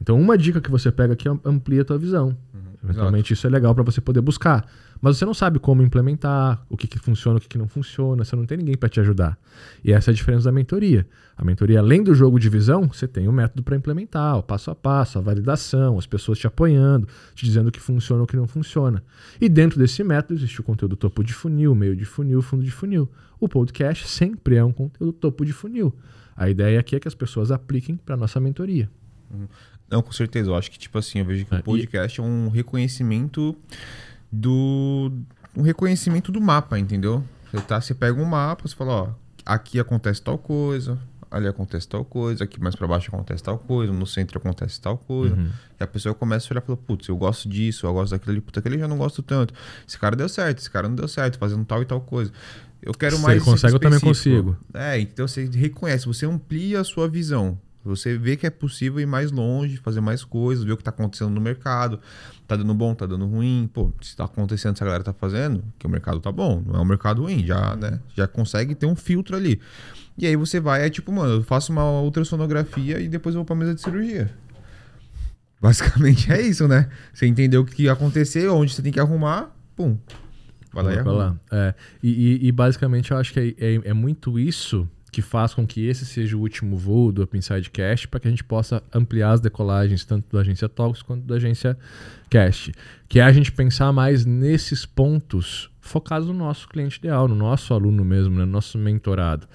Então, 0.00 0.20
uma 0.20 0.36
dica 0.36 0.60
que 0.60 0.70
você 0.70 0.90
pega 0.90 1.12
aqui 1.12 1.28
amplia 1.44 1.82
a 1.82 1.84
tua 1.84 1.98
visão. 1.98 2.36
Uhum. 2.54 2.60
Eventualmente 2.84 3.32
Exato. 3.32 3.34
isso 3.34 3.46
é 3.46 3.50
legal 3.50 3.74
para 3.74 3.84
você 3.84 4.00
poder 4.00 4.20
buscar. 4.20 4.66
Mas 5.02 5.18
você 5.18 5.24
não 5.24 5.34
sabe 5.34 5.58
como 5.58 5.82
implementar, 5.82 6.64
o 6.70 6.76
que, 6.76 6.86
que 6.86 6.96
funciona, 6.96 7.38
o 7.38 7.40
que, 7.40 7.48
que 7.48 7.58
não 7.58 7.66
funciona, 7.66 8.24
você 8.24 8.36
não 8.36 8.46
tem 8.46 8.56
ninguém 8.56 8.76
para 8.76 8.88
te 8.88 9.00
ajudar. 9.00 9.36
E 9.82 9.92
essa 9.92 10.10
é 10.10 10.12
a 10.12 10.14
diferença 10.14 10.44
da 10.44 10.52
mentoria. 10.52 11.04
A 11.36 11.44
mentoria, 11.44 11.80
além 11.80 12.04
do 12.04 12.14
jogo 12.14 12.38
de 12.38 12.48
visão, 12.48 12.86
você 12.86 13.08
tem 13.08 13.26
o 13.26 13.30
um 13.30 13.34
método 13.34 13.64
para 13.64 13.74
implementar, 13.74 14.38
o 14.38 14.44
passo 14.44 14.70
a 14.70 14.76
passo, 14.76 15.18
a 15.18 15.20
validação, 15.20 15.98
as 15.98 16.06
pessoas 16.06 16.38
te 16.38 16.46
apoiando, 16.46 17.08
te 17.34 17.44
dizendo 17.44 17.66
o 17.66 17.72
que 17.72 17.80
funciona 17.80 18.20
ou 18.20 18.24
o 18.24 18.28
que 18.28 18.36
não 18.36 18.46
funciona. 18.46 19.02
E 19.40 19.48
dentro 19.48 19.76
desse 19.76 20.04
método 20.04 20.34
existe 20.34 20.60
o 20.60 20.62
conteúdo 20.62 20.94
topo 20.94 21.24
de 21.24 21.34
funil, 21.34 21.74
meio 21.74 21.96
de 21.96 22.04
funil, 22.04 22.40
fundo 22.40 22.62
de 22.62 22.70
funil. 22.70 23.10
O 23.40 23.48
podcast 23.48 24.06
sempre 24.06 24.54
é 24.54 24.64
um 24.64 24.72
conteúdo 24.72 25.14
topo 25.14 25.44
de 25.44 25.52
funil. 25.52 25.92
A 26.36 26.48
ideia 26.48 26.78
aqui 26.78 26.94
é 26.94 27.00
que 27.00 27.08
as 27.08 27.14
pessoas 27.14 27.50
apliquem 27.50 27.96
para 27.96 28.16
nossa 28.16 28.38
mentoria. 28.38 28.88
Uhum. 29.32 29.48
Não, 29.90 30.00
com 30.00 30.12
certeza. 30.12 30.48
Eu 30.48 30.54
acho 30.54 30.70
que, 30.70 30.78
tipo 30.78 30.96
assim, 30.96 31.18
eu 31.18 31.24
vejo 31.24 31.44
que 31.44 31.54
o 31.54 31.58
é, 31.58 31.60
podcast 31.60 32.20
é 32.20 32.22
um 32.22 32.48
reconhecimento 32.48 33.54
do. 34.32 35.12
um 35.56 35.62
reconhecimento 35.62 36.32
do 36.32 36.40
mapa, 36.40 36.78
entendeu? 36.78 37.22
Você, 37.50 37.60
tá, 37.60 37.80
você 37.80 37.94
pega 37.94 38.20
um 38.20 38.24
mapa, 38.24 38.66
você 38.66 38.74
fala, 38.74 38.92
ó, 38.92 39.08
aqui 39.44 39.78
acontece 39.78 40.22
tal 40.22 40.38
coisa, 40.38 40.98
ali 41.30 41.46
acontece 41.46 41.86
tal 41.86 42.04
coisa, 42.04 42.44
aqui 42.44 42.58
mais 42.58 42.74
para 42.74 42.86
baixo 42.86 43.10
acontece 43.12 43.42
tal 43.42 43.58
coisa, 43.58 43.92
no 43.92 44.06
centro 44.06 44.38
acontece 44.38 44.80
tal 44.80 44.96
coisa. 44.96 45.34
Uhum. 45.34 45.50
E 45.78 45.84
a 45.84 45.86
pessoa 45.86 46.14
começa 46.14 46.46
a 46.46 46.52
olhar 46.52 46.62
e 46.62 46.66
fala, 46.66 46.78
putz, 46.78 47.08
eu 47.08 47.16
gosto 47.16 47.48
disso, 47.48 47.86
eu 47.86 47.92
gosto 47.92 48.12
daquilo 48.12 48.32
ali, 48.32 48.40
puta, 48.40 48.60
aquele 48.60 48.78
já 48.78 48.88
não 48.88 48.96
gosto 48.96 49.22
tanto. 49.22 49.52
Esse 49.86 49.98
cara 49.98 50.16
deu 50.16 50.28
certo, 50.28 50.58
esse 50.58 50.70
cara 50.70 50.88
não 50.88 50.94
deu 50.94 51.08
certo, 51.08 51.38
fazendo 51.38 51.64
tal 51.64 51.82
e 51.82 51.84
tal 51.84 52.00
coisa. 52.00 52.32
Eu 52.82 52.92
quero 52.92 53.18
mais. 53.20 53.36
Ele 53.36 53.44
consegue, 53.44 53.74
eu 53.74 53.78
também 53.78 54.00
consigo. 54.00 54.56
É, 54.74 54.98
então 54.98 55.28
você 55.28 55.44
reconhece, 55.44 56.06
você 56.06 56.26
amplia 56.26 56.80
a 56.80 56.84
sua 56.84 57.08
visão. 57.08 57.58
Você 57.84 58.16
vê 58.16 58.36
que 58.36 58.46
é 58.46 58.50
possível 58.50 59.00
ir 59.00 59.06
mais 59.06 59.32
longe, 59.32 59.76
fazer 59.78 60.00
mais 60.00 60.24
coisas, 60.24 60.64
ver 60.64 60.72
o 60.72 60.76
que 60.76 60.82
está 60.82 60.90
acontecendo 60.90 61.30
no 61.30 61.40
mercado. 61.40 61.98
Tá 62.46 62.54
dando 62.54 62.72
bom, 62.74 62.94
tá 62.94 63.06
dando 63.06 63.26
ruim. 63.26 63.68
Pô, 63.72 63.92
se 64.00 64.10
está 64.10 64.24
acontecendo, 64.24 64.76
se 64.76 64.82
a 64.82 64.86
galera 64.86 65.02
tá 65.02 65.12
fazendo, 65.12 65.64
que 65.78 65.86
o 65.86 65.90
mercado 65.90 66.20
tá 66.20 66.30
bom, 66.30 66.62
não 66.64 66.76
é 66.76 66.80
um 66.80 66.84
mercado 66.84 67.22
ruim, 67.22 67.44
já, 67.44 67.74
né? 67.74 68.00
Já 68.14 68.28
consegue 68.28 68.74
ter 68.74 68.86
um 68.86 68.94
filtro 68.94 69.36
ali. 69.36 69.60
E 70.16 70.26
aí 70.26 70.36
você 70.36 70.60
vai, 70.60 70.86
é 70.86 70.90
tipo, 70.90 71.10
mano, 71.10 71.34
eu 71.34 71.42
faço 71.42 71.72
uma 71.72 72.00
ultrassonografia 72.00 73.00
e 73.00 73.08
depois 73.08 73.34
eu 73.34 73.40
vou 73.40 73.46
pra 73.46 73.56
mesa 73.56 73.74
de 73.74 73.80
cirurgia. 73.80 74.30
Basicamente 75.60 76.32
é 76.32 76.40
isso, 76.40 76.68
né? 76.68 76.88
Você 77.12 77.26
entendeu 77.26 77.62
o 77.62 77.64
que 77.64 77.84
ia 77.84 77.92
acontecer, 77.92 78.48
onde 78.48 78.74
você 78.74 78.82
tem 78.82 78.92
que 78.92 79.00
arrumar, 79.00 79.50
pum. 79.74 79.96
Vai 80.72 80.84
lá 80.84 80.94
e 80.94 80.98
arruma. 80.98 81.12
Lá. 81.12 81.36
É, 81.50 81.74
e, 82.02 82.08
e, 82.08 82.48
e, 82.48 82.52
basicamente 82.52 83.10
eu 83.10 83.16
acho 83.16 83.32
que 83.32 83.56
é, 83.58 83.74
é, 83.74 83.80
é 83.84 83.92
muito 83.92 84.38
isso 84.38 84.88
que 85.12 85.20
faz 85.20 85.52
com 85.52 85.66
que 85.66 85.86
esse 85.86 86.06
seja 86.06 86.34
o 86.38 86.40
último 86.40 86.74
voo 86.74 87.12
do 87.12 87.22
Upside 87.22 87.70
Cast 87.70 88.08
para 88.08 88.18
que 88.18 88.28
a 88.28 88.30
gente 88.30 88.42
possa 88.42 88.82
ampliar 88.92 89.32
as 89.32 89.40
decolagens 89.40 90.06
tanto 90.06 90.34
da 90.34 90.40
agência 90.40 90.70
Talks 90.70 91.02
quanto 91.02 91.26
da 91.26 91.34
agência 91.34 91.78
Cast, 92.30 92.72
que 93.06 93.20
é 93.20 93.22
a 93.22 93.30
gente 93.30 93.52
pensar 93.52 93.92
mais 93.92 94.24
nesses 94.24 94.86
pontos 94.86 95.70
focados 95.82 96.26
no 96.28 96.34
nosso 96.34 96.66
cliente 96.66 96.96
ideal, 96.96 97.28
no 97.28 97.34
nosso 97.34 97.74
aluno 97.74 98.02
mesmo, 98.02 98.34
né, 98.34 98.46
no 98.46 98.52
nosso 98.52 98.78
mentorado. 98.78 99.46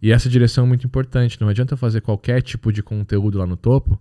E 0.00 0.12
essa 0.12 0.28
direção 0.28 0.64
é 0.64 0.68
muito 0.68 0.86
importante. 0.86 1.40
Não 1.40 1.48
adianta 1.48 1.76
fazer 1.76 2.00
qualquer 2.00 2.40
tipo 2.40 2.72
de 2.72 2.80
conteúdo 2.80 3.38
lá 3.38 3.46
no 3.46 3.56
topo, 3.56 4.00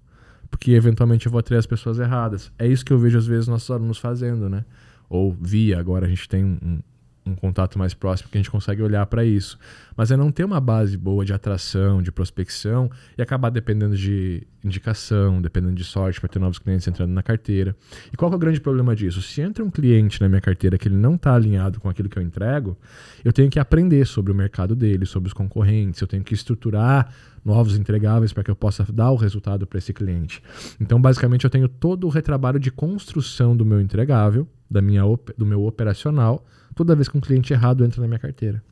porque 0.52 0.72
eventualmente 0.72 1.26
eu 1.26 1.32
vou 1.32 1.40
atrair 1.40 1.58
as 1.58 1.66
pessoas 1.66 1.98
erradas. 1.98 2.52
É 2.60 2.68
isso 2.68 2.86
que 2.86 2.94
eu 2.94 3.00
vejo 3.00 3.18
às 3.18 3.26
vezes 3.26 3.48
nossos 3.48 3.72
alunos 3.72 3.98
fazendo, 3.98 4.48
né? 4.48 4.66
Ou 5.10 5.36
via, 5.40 5.80
agora 5.80 6.06
a 6.06 6.10
gente 6.10 6.30
tem 6.30 6.44
um, 6.46 6.80
um 7.26 7.36
contato 7.36 7.78
mais 7.78 7.94
próximo 7.94 8.30
que 8.30 8.38
a 8.38 8.40
gente 8.40 8.50
consegue 8.50 8.82
olhar 8.82 9.06
para 9.06 9.24
isso. 9.24 9.58
Mas 9.96 10.12
é 10.12 10.18
não 10.18 10.32
ter 10.32 10.44
uma 10.44 10.60
base 10.60 10.98
boa 10.98 11.24
de 11.24 11.34
atração, 11.34 12.02
de 12.02 12.12
prospecção 12.12 12.90
e 13.18 13.22
acabar 13.22 13.50
dependendo 13.50 13.96
de 13.96 14.46
indicação, 14.64 15.42
dependendo 15.42 15.76
de 15.76 15.84
sorte 15.84 16.20
para 16.20 16.30
ter 16.30 16.40
novos 16.40 16.60
clientes 16.60 16.88
entrando 16.88 17.12
na 17.12 17.22
carteira. 17.22 17.76
E 18.12 18.18
qual 18.18 18.32
é 18.32 18.36
o 18.36 18.40
grande 18.40 18.60
problema 18.60 18.96
disso? 18.96 19.22
Se 19.22 19.42
entra 19.42 19.64
um 19.64 19.70
cliente 19.70 20.20
na 20.22 20.28
minha 20.28 20.42
carteira 20.42 20.78
que 20.78 20.88
ele 20.88 20.96
não 20.96 21.16
está 21.16 21.36
alinhado 21.36 21.80
com 21.80 21.90
aquilo 21.90 22.10
que 22.10 22.18
eu 22.18 22.24
entrego, 22.24 22.78
eu 23.24 23.32
tenho 23.32 23.50
que 23.50 23.60
aprender 23.60 24.06
sobre 24.06 24.32
o 24.32 24.36
mercado 24.36 24.76
dele, 24.76 25.06
sobre 25.06 25.28
os 25.28 25.34
concorrentes, 25.34 26.02
eu 26.02 26.08
tenho 26.08 26.24
que 26.24 26.34
estruturar 26.34 27.14
novos 27.44 27.76
entregáveis 27.76 28.34
para 28.34 28.44
que 28.44 28.52
eu 28.52 28.56
possa 28.56 28.86
dar 28.92 29.12
o 29.12 29.16
resultado 29.16 29.66
para 29.66 29.78
esse 29.78 29.94
cliente. 29.94 30.42
Então, 30.80 31.02
basicamente, 31.02 31.44
eu 31.44 31.50
tenho 31.50 31.68
todo 31.68 32.06
o 32.06 32.10
retrabalho 32.10 32.60
de 32.60 32.72
construção 32.72 33.56
do 33.56 33.66
meu 33.66 33.82
entregável, 33.82 34.48
da 34.72 34.82
minha, 34.82 35.04
do 35.38 35.46
meu 35.46 35.66
operacional, 35.66 36.46
toda 36.74 36.96
vez 36.96 37.10
que 37.10 37.18
um 37.18 37.22
cliente 37.22 37.52
errado 37.52 37.84
entra 37.84 38.00
na 38.00 38.08
minha 38.08 38.20
carteira. 38.20 38.64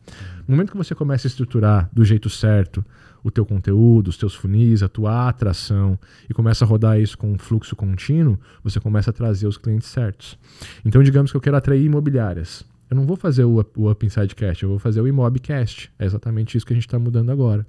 No 0.47 0.55
momento 0.55 0.71
que 0.71 0.77
você 0.77 0.95
começa 0.95 1.27
a 1.27 1.29
estruturar 1.29 1.89
do 1.91 2.05
jeito 2.05 2.29
certo 2.29 2.83
o 3.21 3.29
teu 3.29 3.45
conteúdo, 3.45 4.07
os 4.07 4.17
teus 4.17 4.33
funis, 4.33 4.81
a 4.81 4.87
tua 4.87 5.27
atração 5.27 5.99
e 6.29 6.33
começa 6.33 6.63
a 6.63 6.67
rodar 6.67 6.97
isso 6.97 7.17
com 7.17 7.33
um 7.33 7.37
fluxo 7.37 7.75
contínuo, 7.75 8.39
você 8.63 8.79
começa 8.79 9.09
a 9.09 9.13
trazer 9.13 9.45
os 9.45 9.57
clientes 9.57 9.89
certos. 9.89 10.39
Então, 10.85 11.03
digamos 11.03 11.31
que 11.31 11.35
eu 11.35 11.41
quero 11.41 11.57
atrair 11.57 11.83
imobiliárias. 11.83 12.63
Eu 12.89 12.95
não 12.95 13.05
vou 13.05 13.17
fazer 13.17 13.43
o, 13.43 13.63
o 13.75 13.91
Up 13.91 14.05
Inside 14.05 14.33
Cast, 14.33 14.63
eu 14.63 14.69
vou 14.69 14.79
fazer 14.79 15.01
o 15.01 15.07
Imobcast. 15.07 15.91
É 15.99 16.05
exatamente 16.05 16.57
isso 16.57 16.65
que 16.65 16.73
a 16.73 16.75
gente 16.75 16.87
está 16.87 16.97
mudando 16.97 17.29
agora. 17.29 17.65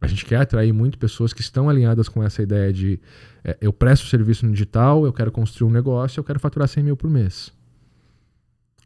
A 0.00 0.06
gente 0.06 0.24
quer 0.24 0.36
atrair 0.36 0.72
muito 0.72 0.98
pessoas 0.98 1.32
que 1.32 1.40
estão 1.40 1.68
alinhadas 1.68 2.08
com 2.08 2.22
essa 2.22 2.42
ideia 2.42 2.72
de 2.72 3.00
é, 3.42 3.56
eu 3.60 3.72
presto 3.72 4.06
serviço 4.06 4.44
no 4.44 4.52
digital, 4.52 5.06
eu 5.06 5.12
quero 5.12 5.32
construir 5.32 5.68
um 5.68 5.72
negócio, 5.72 6.20
eu 6.20 6.24
quero 6.24 6.38
faturar 6.38 6.68
100 6.68 6.84
mil 6.84 6.96
por 6.96 7.08
mês. 7.08 7.52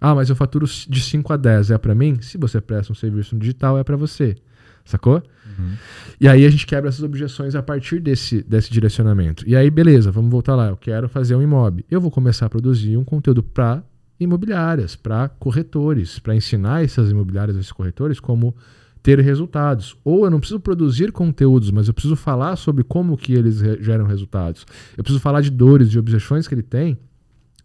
Ah, 0.00 0.14
mas 0.14 0.30
eu 0.30 0.36
faturo 0.36 0.66
de 0.66 1.00
5 1.00 1.32
a 1.32 1.36
10, 1.36 1.72
é 1.72 1.78
para 1.78 1.94
mim? 1.94 2.20
Se 2.22 2.38
você 2.38 2.60
presta 2.60 2.92
um 2.92 2.96
serviço 2.96 3.34
no 3.34 3.40
digital, 3.40 3.78
é 3.78 3.84
para 3.84 3.96
você. 3.96 4.36
Sacou? 4.84 5.22
Uhum. 5.46 5.72
E 6.18 6.26
aí 6.26 6.44
a 6.44 6.50
gente 6.50 6.66
quebra 6.66 6.88
essas 6.88 7.02
objeções 7.02 7.54
a 7.54 7.62
partir 7.62 8.00
desse, 8.00 8.42
desse 8.42 8.70
direcionamento. 8.70 9.46
E 9.46 9.54
aí, 9.54 9.70
beleza, 9.70 10.10
vamos 10.10 10.30
voltar 10.30 10.56
lá. 10.56 10.68
Eu 10.68 10.76
quero 10.76 11.08
fazer 11.08 11.34
um 11.34 11.42
imóvel. 11.42 11.84
Eu 11.90 12.00
vou 12.00 12.10
começar 12.10 12.46
a 12.46 12.50
produzir 12.50 12.96
um 12.96 13.04
conteúdo 13.04 13.42
para 13.42 13.82
imobiliárias, 14.18 14.96
para 14.96 15.28
corretores, 15.28 16.18
para 16.18 16.34
ensinar 16.34 16.82
essas 16.82 17.10
imobiliárias, 17.10 17.56
esses 17.56 17.72
corretores, 17.72 18.18
como 18.18 18.54
ter 19.02 19.18
resultados. 19.20 19.96
Ou 20.04 20.24
eu 20.24 20.30
não 20.30 20.38
preciso 20.38 20.60
produzir 20.60 21.12
conteúdos, 21.12 21.70
mas 21.70 21.88
eu 21.88 21.94
preciso 21.94 22.16
falar 22.16 22.56
sobre 22.56 22.84
como 22.84 23.16
que 23.16 23.32
eles 23.32 23.58
geram 23.80 24.06
resultados. 24.06 24.66
Eu 24.96 25.02
preciso 25.02 25.20
falar 25.20 25.40
de 25.40 25.50
dores, 25.50 25.90
de 25.90 25.98
objeções 25.98 26.46
que 26.46 26.54
ele 26.54 26.62
tem 26.62 26.98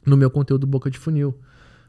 no 0.06 0.16
meu 0.16 0.30
conteúdo 0.30 0.66
boca 0.68 0.90
de 0.90 0.98
funil. 0.98 1.36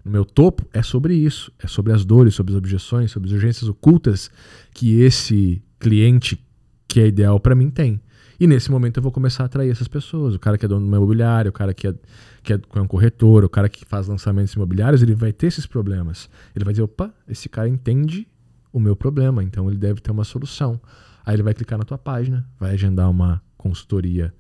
No 0.04 0.10
meu 0.10 0.24
topo 0.24 0.64
é 0.72 0.82
sobre 0.82 1.14
isso, 1.14 1.52
é 1.58 1.66
sobre 1.66 1.92
as 1.92 2.04
dores, 2.04 2.34
sobre 2.34 2.52
as 2.52 2.58
objeções, 2.58 3.10
sobre 3.10 3.28
as 3.28 3.34
urgências 3.34 3.68
ocultas 3.68 4.30
que 4.72 5.00
esse 5.00 5.62
cliente 5.80 6.40
que 6.86 7.00
é 7.00 7.06
ideal 7.08 7.40
para 7.40 7.54
mim 7.54 7.70
tem. 7.70 8.00
E 8.38 8.46
nesse 8.46 8.70
momento 8.70 8.98
eu 8.98 9.02
vou 9.02 9.10
começar 9.10 9.44
a 9.44 9.46
atrair 9.46 9.70
essas 9.70 9.88
pessoas. 9.88 10.34
O 10.34 10.38
cara 10.38 10.58
que 10.58 10.64
é 10.64 10.68
dono 10.68 10.84
do 10.84 10.90
meu 10.90 10.98
imobiliário, 10.98 11.48
o 11.48 11.52
cara 11.52 11.72
que 11.72 11.88
é, 11.88 11.94
que 12.42 12.52
é 12.52 12.80
um 12.80 12.86
corretor, 12.86 13.44
o 13.44 13.48
cara 13.48 13.68
que 13.68 13.84
faz 13.84 14.06
lançamentos 14.06 14.52
imobiliários, 14.54 15.02
ele 15.02 15.14
vai 15.14 15.32
ter 15.32 15.46
esses 15.48 15.66
problemas. 15.66 16.28
Ele 16.54 16.64
vai 16.64 16.72
dizer: 16.72 16.82
opa, 16.82 17.12
esse 17.26 17.48
cara 17.48 17.68
entende 17.68 18.28
o 18.76 18.80
meu 18.80 18.94
problema, 18.94 19.42
então 19.42 19.68
ele 19.68 19.78
deve 19.78 20.00
ter 20.00 20.10
uma 20.10 20.24
solução. 20.24 20.78
Aí 21.24 21.34
ele 21.34 21.42
vai 21.42 21.54
clicar 21.54 21.78
na 21.78 21.84
tua 21.84 21.96
página, 21.96 22.46
vai 22.60 22.74
agendar 22.74 23.10
uma 23.10 23.42
consultoria 23.56 24.34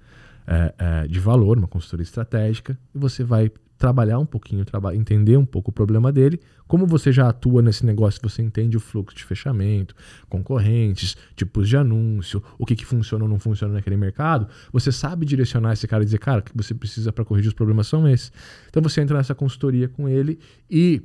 é, 0.46 0.74
é, 0.78 1.06
de 1.06 1.18
valor, 1.18 1.56
uma 1.56 1.66
consultoria 1.66 2.04
estratégica, 2.04 2.78
e 2.94 2.98
você 2.98 3.24
vai 3.24 3.50
trabalhar 3.78 4.18
um 4.18 4.26
pouquinho, 4.26 4.64
traba 4.64 4.94
entender 4.94 5.36
um 5.36 5.44
pouco 5.44 5.70
o 5.70 5.72
problema 5.72 6.12
dele. 6.12 6.38
Como 6.66 6.86
você 6.86 7.10
já 7.12 7.28
atua 7.28 7.62
nesse 7.62 7.84
negócio, 7.84 8.20
você 8.22 8.42
entende 8.42 8.76
o 8.76 8.80
fluxo 8.80 9.16
de 9.16 9.24
fechamento, 9.24 9.94
concorrentes, 10.28 11.16
tipos 11.34 11.68
de 11.68 11.76
anúncio, 11.76 12.42
o 12.58 12.66
que, 12.66 12.76
que 12.76 12.84
funciona 12.84 13.24
ou 13.24 13.30
não 13.30 13.38
funciona 13.38 13.72
naquele 13.72 13.96
mercado, 13.96 14.48
você 14.70 14.92
sabe 14.92 15.24
direcionar 15.24 15.72
esse 15.72 15.88
cara 15.88 16.02
e 16.02 16.06
dizer, 16.06 16.18
cara, 16.18 16.40
o 16.40 16.42
que 16.42 16.52
você 16.54 16.74
precisa 16.74 17.10
para 17.10 17.24
corrigir 17.24 17.48
os 17.48 17.54
problemas 17.54 17.86
são 17.86 18.06
esses. 18.06 18.30
Então 18.68 18.82
você 18.82 19.00
entra 19.00 19.16
nessa 19.16 19.34
consultoria 19.34 19.88
com 19.88 20.08
ele 20.08 20.38
e 20.70 21.02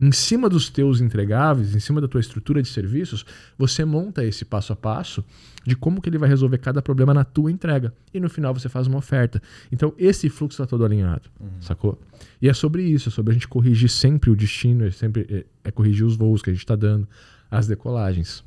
em 0.00 0.12
cima 0.12 0.48
dos 0.48 0.68
teus 0.68 1.00
entregáveis, 1.00 1.74
em 1.74 1.80
cima 1.80 2.00
da 2.00 2.08
tua 2.08 2.20
estrutura 2.20 2.62
de 2.62 2.68
serviços, 2.68 3.24
você 3.56 3.84
monta 3.84 4.24
esse 4.24 4.44
passo 4.44 4.72
a 4.72 4.76
passo 4.76 5.24
de 5.64 5.74
como 5.74 6.00
que 6.00 6.08
ele 6.08 6.18
vai 6.18 6.28
resolver 6.28 6.58
cada 6.58 6.82
problema 6.82 7.14
na 7.14 7.24
tua 7.24 7.50
entrega. 7.50 7.92
E 8.12 8.20
no 8.20 8.28
final 8.28 8.52
você 8.52 8.68
faz 8.68 8.86
uma 8.86 8.98
oferta. 8.98 9.42
Então 9.72 9.94
esse 9.98 10.28
fluxo 10.28 10.54
está 10.54 10.66
todo 10.66 10.84
alinhado, 10.84 11.30
uhum. 11.40 11.48
sacou? 11.60 11.98
E 12.40 12.48
é 12.48 12.54
sobre 12.54 12.82
isso, 12.82 13.08
é 13.08 13.12
sobre 13.12 13.32
a 13.32 13.34
gente 13.34 13.48
corrigir 13.48 13.88
sempre 13.88 14.30
o 14.30 14.36
destino, 14.36 14.84
é 14.84 14.90
sempre 14.90 15.26
é, 15.30 15.68
é 15.68 15.70
corrigir 15.70 16.04
os 16.04 16.16
voos 16.16 16.42
que 16.42 16.50
a 16.50 16.52
gente 16.52 16.62
está 16.62 16.76
dando, 16.76 17.08
as 17.50 17.66
decolagens. 17.66 18.44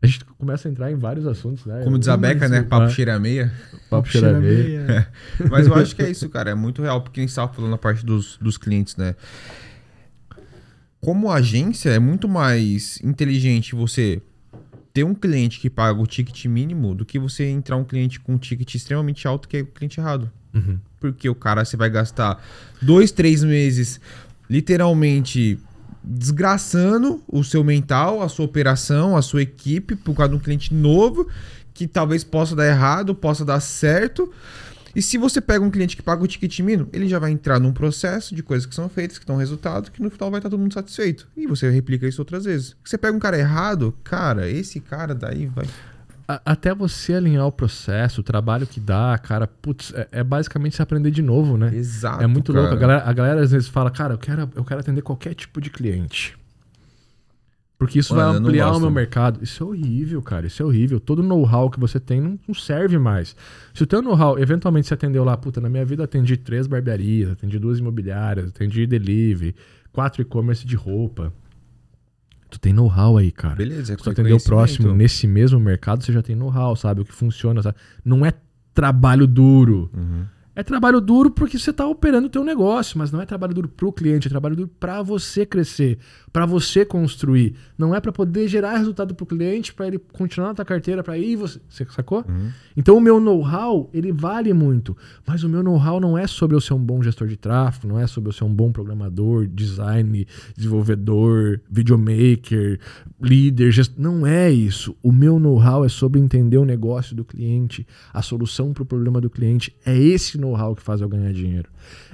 A 0.00 0.06
gente 0.06 0.24
começa 0.24 0.68
a 0.68 0.70
entrar 0.70 0.90
em 0.90 0.96
vários 0.96 1.26
assuntos, 1.28 1.64
né? 1.64 1.82
Como 1.84 1.96
diz 1.96 2.08
a 2.08 2.16
Beca, 2.16 2.48
né? 2.48 2.62
Papo 2.62 2.90
cheira 2.90 3.20
meia. 3.20 3.52
Papo 3.88 4.08
cheira 4.08 4.40
meia. 4.40 5.08
Mas 5.48 5.68
eu 5.68 5.74
acho 5.74 5.94
que 5.94 6.02
é 6.02 6.10
isso, 6.10 6.28
cara. 6.28 6.50
É 6.50 6.54
muito 6.56 6.82
real, 6.82 7.02
porque 7.02 7.20
a 7.20 7.22
gente 7.22 7.30
estava 7.30 7.52
falando 7.52 7.74
a 7.74 7.78
parte 7.78 8.04
dos, 8.04 8.36
dos 8.38 8.58
clientes, 8.58 8.96
né? 8.96 9.14
Como 11.02 11.30
agência, 11.30 11.90
é 11.90 11.98
muito 11.98 12.28
mais 12.28 12.98
inteligente 13.02 13.74
você 13.74 14.22
ter 14.94 15.02
um 15.02 15.14
cliente 15.14 15.58
que 15.58 15.68
paga 15.68 16.00
o 16.00 16.06
ticket 16.06 16.44
mínimo 16.46 16.94
do 16.94 17.04
que 17.04 17.18
você 17.18 17.48
entrar 17.48 17.76
um 17.76 17.82
cliente 17.82 18.20
com 18.20 18.34
um 18.34 18.38
ticket 18.38 18.72
extremamente 18.74 19.26
alto 19.26 19.48
que 19.48 19.56
é 19.56 19.60
o 19.62 19.66
cliente 19.66 19.98
errado. 19.98 20.30
Uhum. 20.54 20.78
Porque 21.00 21.28
o 21.28 21.34
cara 21.34 21.64
você 21.64 21.76
vai 21.76 21.90
gastar 21.90 22.40
dois, 22.80 23.10
três 23.10 23.42
meses 23.42 24.00
literalmente 24.48 25.58
desgraçando 26.04 27.20
o 27.26 27.42
seu 27.42 27.64
mental, 27.64 28.22
a 28.22 28.28
sua 28.28 28.44
operação, 28.44 29.16
a 29.16 29.22
sua 29.22 29.42
equipe 29.42 29.96
por 29.96 30.14
causa 30.14 30.30
de 30.30 30.36
um 30.36 30.40
cliente 30.40 30.72
novo 30.72 31.26
que 31.74 31.88
talvez 31.88 32.22
possa 32.22 32.54
dar 32.54 32.68
errado, 32.68 33.12
possa 33.12 33.44
dar 33.44 33.58
certo. 33.58 34.32
E 34.94 35.02
se 35.02 35.16
você 35.16 35.40
pega 35.40 35.64
um 35.64 35.70
cliente 35.70 35.96
que 35.96 36.02
paga 36.02 36.22
o 36.22 36.26
ticket 36.26 36.60
mínimo, 36.60 36.88
ele 36.92 37.08
já 37.08 37.18
vai 37.18 37.30
entrar 37.30 37.58
num 37.58 37.72
processo 37.72 38.34
de 38.34 38.42
coisas 38.42 38.66
que 38.66 38.74
são 38.74 38.88
feitas, 38.88 39.18
que 39.18 39.26
dão 39.26 39.36
resultado, 39.36 39.90
que 39.90 40.02
no 40.02 40.10
final 40.10 40.30
vai 40.30 40.38
estar 40.38 40.50
todo 40.50 40.60
mundo 40.60 40.74
satisfeito. 40.74 41.28
E 41.36 41.46
você 41.46 41.70
replica 41.70 42.06
isso 42.06 42.20
outras 42.20 42.44
vezes. 42.44 42.76
Você 42.84 42.98
pega 42.98 43.16
um 43.16 43.20
cara 43.20 43.38
errado, 43.38 43.94
cara, 44.04 44.48
esse 44.48 44.80
cara 44.80 45.14
daí 45.14 45.46
vai 45.46 45.66
até 46.44 46.74
você 46.74 47.14
alinhar 47.14 47.46
o 47.46 47.52
processo, 47.52 48.20
o 48.20 48.24
trabalho 48.24 48.66
que 48.66 48.80
dá, 48.80 49.18
cara, 49.18 49.46
putz, 49.46 49.92
é, 49.94 50.08
é 50.12 50.24
basicamente 50.24 50.76
se 50.76 50.82
aprender 50.82 51.10
de 51.10 51.22
novo, 51.22 51.56
né? 51.56 51.74
Exato. 51.74 52.22
É 52.22 52.26
muito 52.26 52.52
cara. 52.52 52.68
louco. 52.68 52.76
A 52.76 52.78
galera, 52.78 53.02
a 53.04 53.12
galera 53.12 53.42
às 53.42 53.50
vezes 53.50 53.68
fala, 53.68 53.90
cara, 53.90 54.14
eu 54.14 54.18
quero, 54.18 54.50
eu 54.54 54.64
quero 54.64 54.80
atender 54.80 55.02
qualquer 55.02 55.34
tipo 55.34 55.60
de 55.60 55.70
cliente. 55.70 56.36
Porque 57.82 57.98
isso 57.98 58.14
Mano, 58.14 58.32
vai 58.32 58.40
ampliar 58.40 58.76
o 58.76 58.80
meu 58.80 58.90
mercado. 58.92 59.42
Isso 59.42 59.60
é 59.64 59.66
horrível, 59.66 60.22
cara. 60.22 60.46
Isso 60.46 60.62
é 60.62 60.64
horrível. 60.64 61.00
Todo 61.00 61.20
know-how 61.20 61.68
que 61.68 61.80
você 61.80 61.98
tem 61.98 62.20
não, 62.20 62.38
não, 62.46 62.54
serve 62.54 62.96
mais. 62.96 63.34
Se 63.74 63.82
o 63.82 63.86
teu 63.86 64.00
know-how, 64.00 64.38
eventualmente 64.38 64.86
você 64.86 64.94
atendeu 64.94 65.24
lá, 65.24 65.36
puta, 65.36 65.60
na 65.60 65.68
minha 65.68 65.84
vida 65.84 66.04
atendi 66.04 66.36
três 66.36 66.68
barbearias, 66.68 67.32
atendi 67.32 67.58
duas 67.58 67.80
imobiliárias, 67.80 68.50
atendi 68.50 68.86
delivery, 68.86 69.56
quatro 69.92 70.22
e-commerce 70.22 70.64
de 70.64 70.76
roupa. 70.76 71.32
Tu 72.48 72.60
tem 72.60 72.72
know-how 72.72 73.16
aí, 73.16 73.32
cara. 73.32 73.56
Beleza, 73.56 73.94
é 73.94 73.96
Se 73.96 74.02
tu 74.02 74.10
atender 74.10 74.32
o 74.32 74.40
próximo 74.40 74.94
nesse 74.94 75.26
mesmo 75.26 75.58
mercado, 75.58 76.04
você 76.04 76.12
já 76.12 76.22
tem 76.22 76.36
know-how, 76.36 76.76
sabe? 76.76 77.00
O 77.00 77.04
que 77.04 77.12
funciona, 77.12 77.62
sabe? 77.62 77.76
Não 78.04 78.24
é 78.24 78.32
trabalho 78.72 79.26
duro. 79.26 79.90
Uhum. 79.92 80.24
É 80.54 80.62
trabalho 80.62 81.00
duro 81.00 81.30
porque 81.30 81.58
você 81.58 81.70
está 81.70 81.86
operando 81.86 82.26
o 82.26 82.30
teu 82.30 82.44
negócio, 82.44 82.98
mas 82.98 83.10
não 83.10 83.22
é 83.22 83.26
trabalho 83.26 83.54
duro 83.54 83.68
para 83.68 83.86
o 83.86 83.92
cliente, 83.92 84.26
é 84.26 84.30
trabalho 84.30 84.54
duro 84.54 84.70
para 84.78 85.00
você 85.00 85.46
crescer, 85.46 85.98
para 86.30 86.44
você 86.44 86.84
construir. 86.84 87.54
Não 87.78 87.94
é 87.94 88.00
para 88.00 88.12
poder 88.12 88.46
gerar 88.48 88.76
resultado 88.76 89.14
para 89.14 89.24
o 89.24 89.26
cliente, 89.26 89.72
para 89.72 89.86
ele 89.86 89.98
continuar 89.98 90.48
na 90.48 90.54
tua 90.54 90.64
carteira, 90.64 91.02
para 91.02 91.16
ir 91.16 91.36
você, 91.36 91.58
você 91.68 91.86
sacou? 91.86 92.24
Uhum. 92.28 92.50
Então 92.76 92.98
o 92.98 93.00
meu 93.00 93.18
know-how, 93.18 93.88
ele 93.94 94.12
vale 94.12 94.52
muito, 94.52 94.94
mas 95.26 95.42
o 95.42 95.48
meu 95.48 95.62
know-how 95.62 95.98
não 95.98 96.18
é 96.18 96.26
sobre 96.26 96.54
eu 96.54 96.60
ser 96.60 96.74
um 96.74 96.84
bom 96.84 97.02
gestor 97.02 97.26
de 97.28 97.38
tráfego, 97.38 97.88
não 97.88 97.98
é 97.98 98.06
sobre 98.06 98.28
eu 98.28 98.32
ser 98.32 98.44
um 98.44 98.54
bom 98.54 98.70
programador, 98.70 99.46
design, 99.46 100.26
desenvolvedor, 100.54 101.60
videomaker, 101.70 102.78
líder, 103.18 103.72
gest... 103.72 103.94
não 103.96 104.26
é 104.26 104.50
isso. 104.50 104.94
O 105.02 105.10
meu 105.10 105.38
know-how 105.38 105.82
é 105.82 105.88
sobre 105.88 106.20
entender 106.20 106.58
o 106.58 106.64
negócio 106.66 107.16
do 107.16 107.24
cliente, 107.24 107.86
a 108.12 108.20
solução 108.20 108.74
para 108.74 108.82
o 108.82 108.86
problema 108.86 109.18
do 109.18 109.30
cliente. 109.30 109.74
É 109.86 109.96
esse 109.96 110.41
know-how 110.42 110.74
que 110.74 110.82
faz 110.82 111.00
eu 111.00 111.08
ganhar 111.08 111.32
dinheiro. 111.32 111.68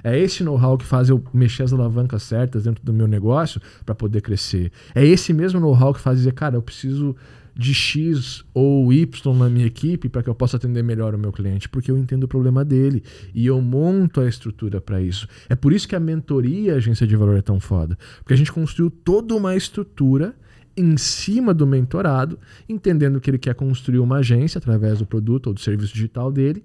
É 0.05 0.17
esse 0.17 0.45
know-how 0.45 0.79
que 0.79 0.85
faz 0.85 1.09
eu 1.09 1.23
mexer 1.33 1.65
as 1.65 1.73
alavancas 1.73 2.23
certas 2.23 2.65
dentro 2.65 2.85
do 2.85 2.93
meu 2.93 3.09
negócio 3.09 3.61
para 3.85 3.95
poder 3.95 4.21
crescer. 4.21 4.71
É 4.95 5.05
esse 5.05 5.33
mesmo 5.33 5.59
know-how 5.59 5.93
que 5.93 6.01
faz 6.01 6.19
dizer, 6.19 6.33
cara, 6.33 6.57
eu 6.57 6.63
preciso 6.63 7.17
de 7.59 7.75
X 7.75 8.45
ou 8.55 8.93
Y 8.93 9.35
na 9.37 9.49
minha 9.49 9.67
equipe 9.67 10.09
para 10.09 10.23
que 10.23 10.31
eu 10.31 10.35
possa 10.35 10.57
atender 10.57 10.85
melhor 10.85 11.13
o 11.13 11.19
meu 11.19 11.33
cliente, 11.33 11.69
porque 11.69 11.91
eu 11.91 11.99
entendo 11.99 12.23
o 12.23 12.29
problema 12.29 12.65
dele 12.65 13.03
e 13.35 13.45
eu 13.47 13.61
monto 13.61 14.21
a 14.21 14.29
estrutura 14.29 14.81
para 14.81 15.01
isso. 15.01 15.27
É 15.49 15.57
por 15.57 15.73
isso 15.73 15.89
que 15.89 15.97
a 15.97 16.01
mentoria 16.01 16.75
a 16.75 16.77
agência 16.77 17.05
de 17.05 17.17
valor 17.17 17.37
é 17.37 17.43
tão 17.43 17.59
foda, 17.59 17.99
porque 18.21 18.33
a 18.33 18.37
gente 18.37 18.53
construiu 18.53 18.91
toda 18.91 19.35
uma 19.35 19.57
estrutura 19.57 20.37
em 20.79 20.97
cima 20.97 21.53
do 21.53 21.67
mentorado, 21.67 22.39
entendendo 22.69 23.21
que 23.21 23.31
ele 23.31 23.39
quer 23.39 23.55
construir 23.55 23.99
uma 23.99 24.19
agência 24.19 24.59
através 24.59 24.99
do 24.99 25.07
produto 25.07 25.49
ou 25.49 25.55
do 25.55 25.61
serviço 25.61 25.93
digital 25.93 26.31
dele 26.31 26.63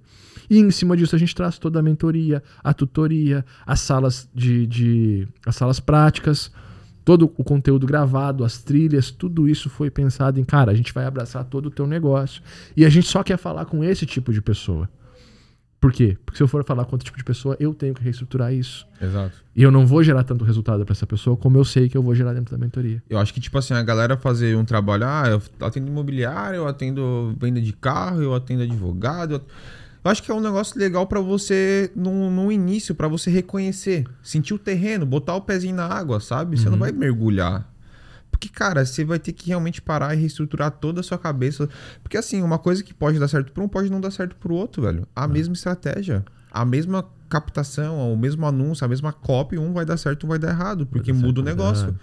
e 0.50 0.60
em 0.60 0.72
cima 0.72 0.96
disso 0.96 1.16
a 1.16 1.20
gente 1.20 1.34
traz 1.36 1.58
toda 1.58 1.80
a 1.80 1.84
mentoria, 1.84 2.44
a 2.64 2.74
tutoria, 2.74 3.46
as 3.66 3.80
salas 3.80 4.30
de, 4.34 4.68
de 4.68 5.28
as 5.46 5.56
salas 5.56 5.80
práticas, 5.80 6.52
todo 7.04 7.26
o 7.38 7.44
conteúdo 7.44 7.86
gravado, 7.86 8.44
as 8.44 8.60
trilhas, 8.60 9.12
tudo 9.12 9.48
isso 9.48 9.70
foi 9.70 9.90
pensado 9.90 10.40
em, 10.40 10.44
cara, 10.44 10.72
a 10.72 10.76
gente 10.76 10.94
vai 10.94 11.06
abraçar 11.06 11.44
todo 11.46 11.68
o 11.68 11.72
teu 11.72 11.86
negócio. 11.88 12.42
E 12.76 12.86
a 12.86 12.90
gente 12.90 13.08
só 13.08 13.24
quer 13.24 13.38
falar 13.38 13.66
com 13.66 13.84
esse 13.84 14.06
tipo 14.06 14.32
de 14.32 14.42
pessoa. 14.42 14.90
Por 15.84 15.92
quê? 15.92 16.18
Porque 16.26 16.38
se 16.38 16.42
eu 16.42 16.48
for 16.48 16.64
falar 16.64 16.86
com 16.86 16.94
outro 16.94 17.04
tipo 17.04 17.18
de 17.18 17.26
pessoa, 17.26 17.58
eu 17.60 17.74
tenho 17.74 17.94
que 17.94 18.02
reestruturar 18.02 18.54
isso. 18.54 18.88
Exato. 19.02 19.36
E 19.54 19.62
eu 19.62 19.70
não 19.70 19.86
vou 19.86 20.02
gerar 20.02 20.24
tanto 20.24 20.46
resultado 20.46 20.86
para 20.86 20.94
essa 20.94 21.06
pessoa 21.06 21.36
como 21.36 21.58
eu 21.58 21.66
sei 21.66 21.90
que 21.90 21.98
eu 21.98 22.02
vou 22.02 22.16
gerar 22.16 22.32
dentro 22.32 22.58
da 22.58 22.58
mentoria. 22.58 23.04
Eu 23.10 23.20
acho 23.20 23.34
que, 23.34 23.42
tipo 23.42 23.58
assim, 23.58 23.74
a 23.74 23.84
galera 23.84 24.16
fazer 24.16 24.56
um 24.56 24.64
trabalho, 24.64 25.04
ah, 25.06 25.28
eu 25.28 25.68
atendo 25.68 25.90
imobiliário, 25.90 26.56
eu 26.56 26.68
atendo 26.70 27.36
venda 27.38 27.60
de 27.60 27.74
carro, 27.74 28.22
eu 28.22 28.34
atendo 28.34 28.64
advogado. 28.64 29.34
Eu 29.34 29.42
eu 30.04 30.12
acho 30.12 30.22
que 30.22 30.30
é 30.30 30.34
um 30.34 30.42
negócio 30.42 30.78
legal 30.78 31.08
para 31.08 31.22
você, 31.22 31.90
no, 31.96 32.30
no 32.30 32.52
início, 32.52 32.94
para 32.94 33.08
você 33.08 33.32
reconhecer, 33.32 34.06
sentir 34.22 34.54
o 34.54 34.60
terreno, 34.60 35.06
botar 35.06 35.34
o 35.34 35.42
pezinho 35.42 35.76
na 35.76 35.86
água, 35.86 36.20
sabe? 36.20 36.58
Você 36.58 36.66
uhum. 36.66 36.72
não 36.72 36.80
vai 36.80 36.92
mergulhar. 36.92 37.73
Porque, 38.44 38.50
cara, 38.50 38.86
você 38.86 39.06
vai 39.06 39.20
ter 39.20 39.32
que 39.32 39.48
realmente 39.48 39.82
parar 39.82 40.14
e 40.14 40.20
reestruturar 40.20 40.72
toda 40.72 41.00
a 41.00 41.04
sua 41.04 41.18
cabeça. 41.18 41.70
Porque, 42.02 42.18
assim, 42.18 42.42
uma 42.42 42.58
coisa 42.58 42.84
que 42.84 42.94
pode 42.94 43.18
dar 43.18 43.28
certo 43.30 43.54
para 43.54 43.64
um 43.64 43.70
pode 43.70 43.90
não 43.90 44.02
dar 44.02 44.12
certo 44.12 44.36
para 44.36 44.52
o 44.52 44.56
outro, 44.56 44.82
velho. 44.84 45.08
A 45.16 45.24
é. 45.24 45.28
mesma 45.28 45.54
estratégia, 45.54 46.26
a 46.52 46.66
mesma 46.66 47.06
captação, 47.30 48.14
o 48.14 48.18
mesmo 48.18 48.46
anúncio, 48.46 48.84
a 48.84 48.88
mesma 48.88 49.14
copy, 49.14 49.58
um 49.58 49.72
vai 49.72 49.86
dar 49.86 49.96
certo, 49.96 50.26
um 50.26 50.30
vai 50.30 50.38
dar 50.38 50.50
errado, 50.50 50.86
porque 50.86 51.14
muda 51.14 51.40
o 51.40 51.44
negócio. 51.44 51.98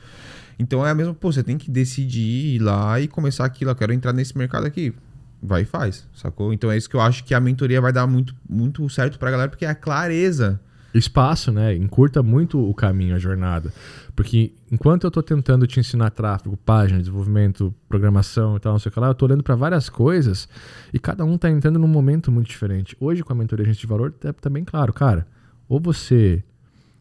Então 0.59 0.87
é 0.87 0.91
a 0.91 0.95
mesma, 0.95 1.15
pô, 1.15 1.31
você 1.31 1.43
tem 1.43 1.59
que 1.59 1.71
decidir 1.71 2.55
ir 2.55 2.59
lá 2.59 2.99
e 2.99 3.07
começar 3.07 3.45
aquilo, 3.45 3.71
eu 3.71 3.75
quero 3.75 3.93
entrar 3.93 4.13
nesse 4.13 4.37
mercado 4.37 4.67
aqui. 4.67 4.95
Vai 5.43 5.63
e 5.63 5.65
faz, 5.65 6.07
sacou? 6.15 6.53
Então 6.53 6.71
é 6.71 6.77
isso 6.77 6.89
que 6.89 6.97
eu 6.97 7.01
acho 7.01 7.25
que 7.25 7.35
a 7.35 7.41
mentoria 7.41 7.81
vai 7.81 7.93
dar 7.93 8.07
muito, 8.07 8.35
muito 8.49 8.87
certo 8.89 9.19
pra 9.19 9.31
galera, 9.31 9.49
porque 9.49 9.65
é 9.65 9.69
a 9.69 9.75
clareza. 9.75 10.61
Espaço, 10.93 11.53
né? 11.53 11.75
Encurta 11.75 12.23
muito 12.23 12.59
o 12.59 12.75
caminho, 12.75 13.15
a 13.15 13.19
jornada. 13.19 13.73
Porque 14.17 14.53
enquanto 14.71 15.05
eu 15.05 15.09
estou 15.09 15.23
tentando 15.23 15.67
te 15.67 15.79
ensinar 15.79 16.11
tráfego, 16.11 16.57
página, 16.57 16.99
desenvolvimento, 16.99 17.75
programação 17.89 18.57
e 18.57 18.61
tal, 18.61 18.73
não 18.73 18.79
sei 18.79 18.91
o 18.91 18.93
que 18.93 19.01
lá, 19.01 19.07
eu 19.07 19.13
estou 19.13 19.29
olhando 19.29 19.43
para 19.43 19.55
várias 19.55 19.89
coisas 19.89 20.49
e 20.93 20.99
cada 20.99 21.25
um 21.25 21.37
está 21.37 21.49
entrando 21.49 21.79
num 21.79 21.89
momento 21.89 22.31
muito 22.33 22.49
diferente. 22.49 22.97
Hoje, 22.99 23.23
com 23.23 23.33
a 23.33 23.37
mentoria 23.37 23.65
Agente 23.65 23.81
de 23.81 23.87
Valor, 23.87 24.13
tá, 24.13 24.33
tá 24.33 24.51
bem 24.51 24.65
claro, 24.65 24.93
cara. 24.93 25.27
Ou 25.69 25.81
você 25.81 26.43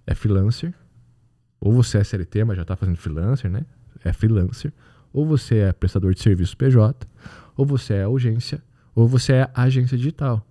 é 0.06 0.14
freelancer, 0.14 0.74
ou 1.60 1.74
você 1.74 1.98
é 1.98 2.04
CLT, 2.04 2.44
mas 2.44 2.58
já 2.58 2.62
está 2.62 2.76
fazendo 2.76 2.98
freelancer, 2.98 3.50
né? 3.50 3.66
É 4.04 4.14
freelancer. 4.14 4.72
Ou 5.12 5.26
você 5.26 5.58
é 5.58 5.74
prestador 5.74 6.14
de 6.14 6.22
serviço 6.22 6.56
PJ, 6.56 7.08
ou 7.58 7.66
você 7.66 7.96
é 7.96 8.06
agência, 8.06 8.62
ou 8.96 9.08
você 9.08 9.34
é 9.34 9.50
agência 9.54 9.98
digital. 9.98 10.46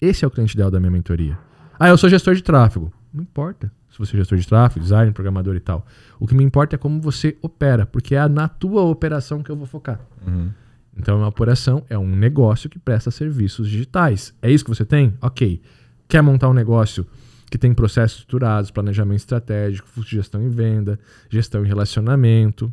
Esse 0.00 0.24
é 0.24 0.28
o 0.28 0.30
cliente 0.30 0.54
ideal 0.54 0.70
da 0.70 0.80
minha 0.80 0.90
mentoria. 0.90 1.38
Ah, 1.78 1.88
eu 1.88 1.96
sou 1.96 2.08
gestor 2.08 2.34
de 2.34 2.42
tráfego. 2.42 2.92
Não 3.12 3.22
importa 3.22 3.70
se 3.94 3.98
você 3.98 4.16
é 4.16 4.18
gestor 4.18 4.38
de 4.38 4.46
tráfego, 4.46 4.82
design, 4.82 5.12
programador 5.12 5.54
e 5.54 5.60
tal. 5.60 5.86
O 6.18 6.26
que 6.26 6.34
me 6.34 6.42
importa 6.42 6.74
é 6.74 6.78
como 6.78 7.00
você 7.00 7.36
opera, 7.40 7.86
porque 7.86 8.16
é 8.16 8.28
na 8.28 8.48
tua 8.48 8.82
operação 8.82 9.40
que 9.40 9.50
eu 9.50 9.56
vou 9.56 9.66
focar. 9.66 10.00
Uhum. 10.26 10.50
Então, 10.96 11.18
uma 11.18 11.28
operação 11.28 11.84
é 11.88 11.96
um 11.96 12.16
negócio 12.16 12.68
que 12.68 12.78
presta 12.78 13.12
serviços 13.12 13.68
digitais. 13.68 14.34
É 14.42 14.50
isso 14.50 14.64
que 14.64 14.70
você 14.70 14.84
tem? 14.84 15.14
Ok. 15.22 15.62
Quer 16.08 16.22
montar 16.22 16.48
um 16.48 16.52
negócio 16.52 17.06
que 17.48 17.56
tem 17.56 17.72
processos 17.72 18.18
estruturados, 18.18 18.72
planejamento 18.72 19.18
estratégico, 19.18 19.86
fluxo 19.86 20.10
de 20.10 20.16
gestão 20.16 20.42
e 20.42 20.48
venda, 20.48 20.98
gestão 21.30 21.64
e 21.64 21.68
relacionamento, 21.68 22.72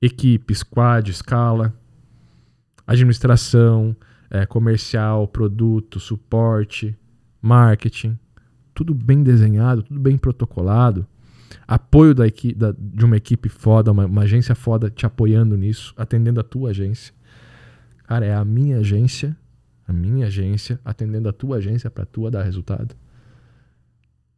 equipe, 0.00 0.52
squad, 0.54 1.08
escala, 1.08 1.72
administração, 2.84 3.96
é, 4.28 4.44
comercial, 4.44 5.28
produto, 5.28 6.00
suporte, 6.00 6.96
marketing 7.42 8.16
tudo 8.74 8.94
bem 8.94 9.22
desenhado, 9.22 9.82
tudo 9.82 10.00
bem 10.00 10.16
protocolado, 10.16 11.06
apoio 11.66 12.14
da, 12.14 12.24
da, 12.24 12.74
de 12.78 13.04
uma 13.04 13.16
equipe 13.16 13.48
foda, 13.48 13.92
uma, 13.92 14.06
uma, 14.06 14.22
agência 14.22 14.54
foda 14.54 14.90
te 14.90 15.04
apoiando 15.04 15.56
nisso, 15.56 15.94
atendendo 15.96 16.40
a 16.40 16.42
tua 16.42 16.70
agência. 16.70 17.14
Cara, 18.06 18.26
é 18.26 18.34
a 18.34 18.44
minha 18.44 18.78
agência, 18.78 19.36
a 19.86 19.92
minha 19.92 20.26
agência, 20.26 20.80
atendendo 20.84 21.28
a 21.28 21.32
tua 21.32 21.58
agência 21.58 21.90
para 21.90 22.04
tua 22.04 22.30
dar 22.30 22.42
resultado. 22.42 22.94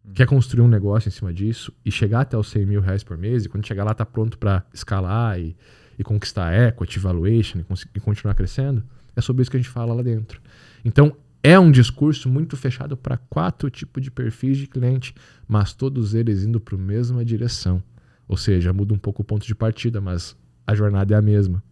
Hum. 0.05 0.13
Quer 0.15 0.27
construir 0.27 0.63
um 0.63 0.69
negócio 0.69 1.09
em 1.09 1.13
cima 1.13 1.33
disso 1.33 1.73
e 1.85 1.91
chegar 1.91 2.23
até 2.23 2.37
os 2.37 2.49
100 2.49 2.67
mil 2.67 2.81
reais 2.81 3.05
por 3.05 3.17
mês 3.17 3.45
e 3.45 3.49
quando 3.49 3.67
chegar 3.67 3.85
lá 3.85 3.95
tá 3.95 4.05
pronto 4.05 4.39
para 4.39 4.65
escalar 4.73 5.39
e, 5.39 5.57
e 5.99 6.03
conquistar 6.03 6.53
equity, 6.53 6.99
valuation 6.99 7.61
e, 7.61 7.65
e 7.95 8.01
continuar 8.01 8.35
crescendo? 8.35 8.83
É 9.17 9.21
sobre 9.21 9.43
isso 9.43 9.51
que 9.51 9.57
a 9.57 9.61
gente 9.61 9.71
fala 9.71 9.95
lá 9.95 10.03
dentro. 10.03 10.41
Então, 10.85 11.17
é 11.45 11.61
um 11.61 11.71
discurso 11.71 12.27
muito 12.27 12.57
fechado 12.57 12.97
para 12.97 13.19
quatro 13.19 13.69
tipos 13.69 14.03
de 14.03 14.11
perfis 14.11 14.57
de 14.57 14.67
cliente, 14.67 15.15
mas 15.47 15.75
todos 15.75 16.15
eles 16.15 16.43
indo 16.43 16.59
para 16.59 16.75
a 16.75 16.79
mesma 16.79 17.23
direção. 17.23 17.83
Ou 18.27 18.39
seja, 18.39 18.73
muda 18.73 18.95
um 18.95 18.99
pouco 18.99 19.21
o 19.21 19.25
ponto 19.25 19.47
de 19.47 19.55
partida, 19.55 20.01
mas 20.01 20.35
a 20.67 20.75
jornada 20.75 21.15
é 21.15 21.19
a 21.19 21.21
mesma. 21.21 21.63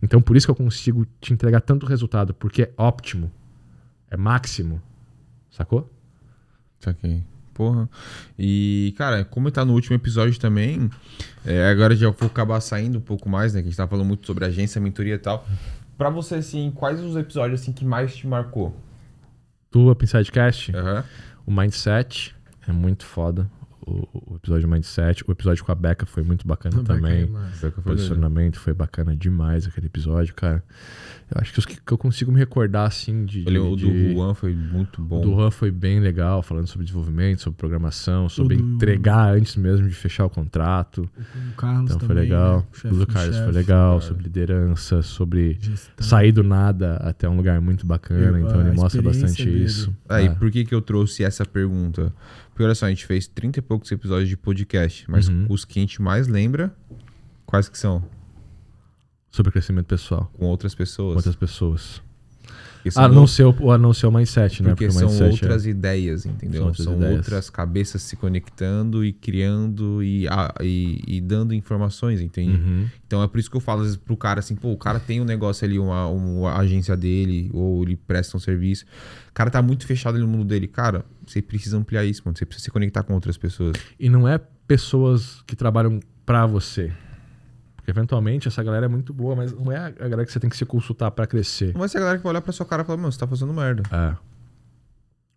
Então, 0.00 0.22
por 0.22 0.36
isso 0.36 0.46
que 0.46 0.52
eu 0.52 0.54
consigo 0.54 1.04
te 1.20 1.32
entregar 1.32 1.60
tanto 1.60 1.86
resultado, 1.86 2.32
porque 2.32 2.62
é 2.62 2.72
óptimo, 2.76 3.32
é 4.08 4.16
máximo. 4.16 4.80
Sacou? 5.50 5.90
Saquei. 6.78 7.24
Porra. 7.52 7.90
E, 8.38 8.94
cara, 8.96 9.24
como 9.24 9.50
tá 9.50 9.64
no 9.64 9.72
último 9.72 9.96
episódio 9.96 10.38
também, 10.38 10.88
é, 11.44 11.68
agora 11.68 11.96
já 11.96 12.08
vou 12.10 12.28
acabar 12.28 12.60
saindo 12.60 12.98
um 12.98 13.02
pouco 13.02 13.28
mais, 13.28 13.54
né? 13.54 13.60
Que 13.60 13.66
a 13.66 13.70
gente 13.70 13.76
tá 13.76 13.88
falando 13.88 14.06
muito 14.06 14.24
sobre 14.24 14.44
agência, 14.44 14.80
mentoria 14.80 15.16
e 15.16 15.18
tal. 15.18 15.44
Pra 15.98 16.10
você, 16.10 16.36
assim, 16.36 16.70
quais 16.70 17.00
os 17.00 17.16
episódios 17.16 17.60
assim, 17.60 17.72
que 17.72 17.84
mais 17.84 18.14
te 18.14 18.28
marcou? 18.28 18.72
Do 19.70 19.90
Upinsidecast, 19.90 20.72
uhum. 20.72 21.02
o 21.46 21.50
Mindset 21.52 22.34
é 22.66 22.72
muito 22.72 23.04
foda. 23.04 23.50
O, 23.90 24.32
o, 24.32 24.36
episódio 24.36 24.68
Mindset, 24.68 25.24
o 25.26 25.32
episódio 25.32 25.64
com 25.64 25.72
a 25.72 25.74
Beca 25.74 26.06
foi 26.06 26.22
muito 26.22 26.46
bacana 26.46 26.82
também. 26.84 27.24
o 27.24 27.82
posicionamento 27.82 28.58
foi 28.58 28.72
bacana 28.72 29.16
demais 29.16 29.66
aquele 29.66 29.86
episódio, 29.86 30.32
cara. 30.34 30.62
Eu 31.32 31.40
acho 31.40 31.52
que 31.52 31.58
os 31.60 31.66
que, 31.66 31.80
que 31.80 31.92
eu 31.92 31.98
consigo 31.98 32.32
me 32.32 32.38
recordar, 32.38 32.86
assim, 32.86 33.24
de. 33.24 33.46
Ele, 33.46 33.58
o 33.58 33.76
do 33.76 33.88
Juan 34.12 34.34
foi 34.34 34.52
muito 34.52 35.00
bom. 35.00 35.20
O 35.20 35.22
do 35.22 35.30
Juan 35.30 35.50
foi 35.52 35.70
bem 35.70 36.00
legal, 36.00 36.42
falando 36.42 36.66
sobre 36.66 36.84
desenvolvimento, 36.84 37.40
sobre 37.40 37.56
programação, 37.56 38.28
sobre 38.28 38.56
do... 38.56 38.74
entregar 38.74 39.34
antes 39.36 39.54
mesmo 39.54 39.88
de 39.88 39.94
fechar 39.94 40.24
o 40.24 40.30
contrato. 40.30 41.08
O 41.16 41.56
Carlos 41.56 41.90
então 41.90 42.00
foi 42.00 42.08
também, 42.08 42.24
legal. 42.24 42.66
Né? 42.82 42.90
O 42.90 42.94
do 42.96 43.06
Carlos 43.06 43.36
foi 43.36 43.52
legal, 43.52 43.98
cara. 43.98 44.08
sobre 44.08 44.22
liderança, 44.24 45.02
sobre 45.02 45.56
Gestão. 45.60 46.06
sair 46.06 46.32
do 46.32 46.42
nada 46.42 46.96
até 46.96 47.28
um 47.28 47.36
lugar 47.36 47.60
muito 47.60 47.86
bacana. 47.86 48.38
Eu, 48.38 48.48
então 48.48 48.60
ele 48.60 48.72
mostra 48.72 49.00
bastante 49.00 49.44
dele. 49.44 49.64
isso. 49.64 49.94
Aí, 50.08 50.26
ah. 50.26 50.34
por 50.34 50.50
que, 50.50 50.64
que 50.64 50.74
eu 50.74 50.82
trouxe 50.82 51.22
essa 51.22 51.46
pergunta? 51.46 52.12
Porque 52.60 52.66
olha 52.66 52.74
só, 52.74 52.84
a 52.84 52.90
gente 52.90 53.06
fez 53.06 53.26
30 53.26 53.58
e 53.58 53.62
poucos 53.62 53.90
episódios 53.90 54.28
de 54.28 54.36
podcast, 54.36 55.10
mas 55.10 55.28
uhum. 55.28 55.46
os 55.48 55.64
que 55.64 55.78
a 55.78 55.80
gente 55.80 56.02
mais 56.02 56.28
lembra, 56.28 56.76
quais 57.46 57.70
que 57.70 57.78
são? 57.78 58.04
Sobre 59.30 59.50
crescimento 59.50 59.86
pessoal. 59.86 60.30
Com 60.34 60.44
outras 60.44 60.74
pessoas. 60.74 61.12
Com 61.12 61.16
outras 61.16 61.36
pessoas. 61.36 62.02
A 62.96 63.08
não, 63.08 63.26
ser 63.26 63.44
o, 63.44 63.70
a 63.70 63.78
não 63.78 63.92
ser 63.92 64.06
o 64.06 64.12
mindset, 64.12 64.62
né? 64.62 64.70
Porque, 64.70 64.86
Porque 64.86 64.98
são 64.98 65.26
é 65.26 65.30
outras 65.30 65.66
é... 65.66 65.70
ideias, 65.70 66.24
entendeu? 66.24 66.60
São, 66.60 66.68
outras, 66.68 66.84
são 66.84 66.96
ideias. 66.96 67.16
outras, 67.16 67.50
cabeças 67.50 68.02
se 68.02 68.16
conectando 68.16 69.04
e 69.04 69.12
criando 69.12 70.02
e, 70.02 70.26
a, 70.28 70.54
e, 70.60 71.02
e, 71.06 71.20
dando 71.20 71.54
informações, 71.54 72.20
entende? 72.20 72.56
Uhum. 72.56 72.86
Então 73.06 73.22
é 73.22 73.28
por 73.28 73.38
isso 73.38 73.50
que 73.50 73.56
eu 73.56 73.60
falo 73.60 73.80
às 73.80 73.86
vezes 73.86 73.96
pro 73.98 74.16
cara 74.16 74.40
assim, 74.40 74.54
pô, 74.54 74.72
o 74.72 74.76
cara 74.76 74.98
tem 74.98 75.20
um 75.20 75.24
negócio 75.24 75.64
ali, 75.64 75.78
uma, 75.78 76.06
uma 76.06 76.56
agência 76.56 76.96
dele, 76.96 77.50
ou 77.52 77.82
ele 77.82 77.96
presta 77.96 78.36
um 78.36 78.40
serviço. 78.40 78.84
O 79.28 79.34
cara 79.34 79.50
tá 79.50 79.60
muito 79.60 79.86
fechado 79.86 80.18
no 80.18 80.26
mundo 80.26 80.44
dele. 80.44 80.66
Cara, 80.66 81.04
você 81.26 81.40
precisa 81.42 81.76
ampliar 81.76 82.04
isso, 82.04 82.22
mano. 82.24 82.36
Você 82.36 82.44
precisa 82.44 82.64
se 82.64 82.70
conectar 82.70 83.02
com 83.02 83.14
outras 83.14 83.36
pessoas. 83.36 83.76
E 83.98 84.08
não 84.08 84.26
é 84.26 84.40
pessoas 84.66 85.42
que 85.46 85.54
trabalham 85.54 86.00
para 86.24 86.46
você. 86.46 86.92
Porque 87.90 87.98
eventualmente 87.98 88.46
essa 88.46 88.62
galera 88.62 88.86
é 88.86 88.88
muito 88.88 89.12
boa, 89.12 89.34
mas 89.34 89.52
não 89.52 89.70
é 89.72 89.76
a 89.78 89.90
galera 89.90 90.24
que 90.24 90.32
você 90.32 90.38
tem 90.38 90.48
que 90.48 90.56
se 90.56 90.64
consultar 90.64 91.10
para 91.10 91.26
crescer. 91.26 91.72
Não 91.72 91.80
vai 91.80 91.88
ser 91.88 91.98
a 91.98 92.00
galera 92.00 92.18
que 92.18 92.24
vai 92.24 92.30
olhar 92.30 92.40
pra 92.40 92.52
sua 92.52 92.64
cara 92.64 92.82
e 92.82 92.84
falar, 92.84 92.98
meu, 92.98 93.10
você 93.10 93.18
tá 93.18 93.26
fazendo 93.26 93.52
merda. 93.52 93.82
É. 93.90 94.16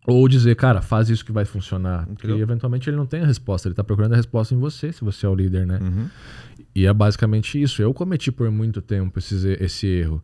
Ou 0.06 0.28
dizer, 0.28 0.54
cara, 0.54 0.80
faz 0.80 1.08
isso 1.08 1.24
que 1.24 1.32
vai 1.32 1.44
funcionar. 1.44 2.02
Entendeu? 2.02 2.16
Porque 2.16 2.42
eventualmente 2.42 2.88
ele 2.88 2.96
não 2.96 3.06
tem 3.06 3.22
a 3.22 3.26
resposta, 3.26 3.66
ele 3.66 3.74
tá 3.74 3.82
procurando 3.82 4.12
a 4.12 4.16
resposta 4.16 4.54
em 4.54 4.58
você, 4.58 4.92
se 4.92 5.02
você 5.02 5.26
é 5.26 5.28
o 5.28 5.34
líder, 5.34 5.66
né? 5.66 5.78
Uhum. 5.82 6.08
E 6.74 6.86
é 6.86 6.92
basicamente 6.92 7.60
isso. 7.60 7.82
Eu 7.82 7.92
cometi 7.92 8.30
por 8.30 8.50
muito 8.50 8.80
tempo 8.80 9.18
esse, 9.18 9.56
esse 9.60 9.86
erro 9.86 10.22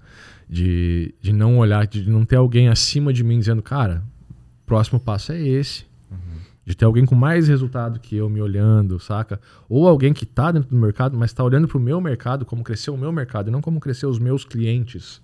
de, 0.48 1.14
de 1.20 1.32
não 1.32 1.58
olhar, 1.58 1.86
de 1.86 2.08
não 2.08 2.24
ter 2.24 2.36
alguém 2.36 2.68
acima 2.68 3.12
de 3.12 3.24
mim 3.24 3.38
dizendo, 3.38 3.62
cara, 3.62 4.02
próximo 4.66 5.00
passo 5.00 5.32
é 5.32 5.40
esse 5.40 5.89
de 6.64 6.74
ter 6.76 6.84
alguém 6.84 7.04
com 7.04 7.14
mais 7.14 7.48
resultado 7.48 7.98
que 7.98 8.16
eu 8.16 8.28
me 8.28 8.40
olhando, 8.40 8.98
saca? 9.00 9.40
Ou 9.68 9.88
alguém 9.88 10.12
que 10.12 10.24
está 10.24 10.52
dentro 10.52 10.70
do 10.70 10.76
mercado, 10.76 11.16
mas 11.16 11.30
está 11.30 11.42
olhando 11.42 11.66
para 11.66 11.78
o 11.78 11.80
meu 11.80 12.00
mercado, 12.00 12.44
como 12.44 12.62
cresceu 12.62 12.94
o 12.94 12.98
meu 12.98 13.12
mercado, 13.12 13.48
e 13.48 13.50
não 13.50 13.60
como 13.60 13.80
cresceu 13.80 14.08
os 14.08 14.18
meus 14.18 14.44
clientes. 14.44 15.22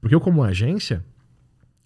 Porque 0.00 0.14
eu, 0.14 0.20
como 0.20 0.42
agência 0.42 1.04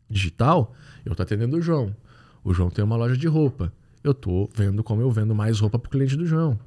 digital, 0.09 0.73
eu 1.05 1.13
estou 1.13 1.25
atendendo 1.25 1.57
o 1.57 1.61
João. 1.61 1.95
O 2.43 2.53
João 2.55 2.71
tem 2.71 2.85
uma 2.85 2.97
loja 2.97 3.17
de 3.17 3.27
roupa. 3.27 3.73
Eu 4.03 4.13
estou 4.13 4.49
vendo 4.55 4.85
como 4.85 5.01
eu 5.01 5.11
vendo 5.11 5.35
mais 5.35 5.59
roupa 5.61 5.79
para 5.79 5.89
o 5.89 5.91
cliente 5.91 6.17
do 6.17 6.27
João. 6.27 6.59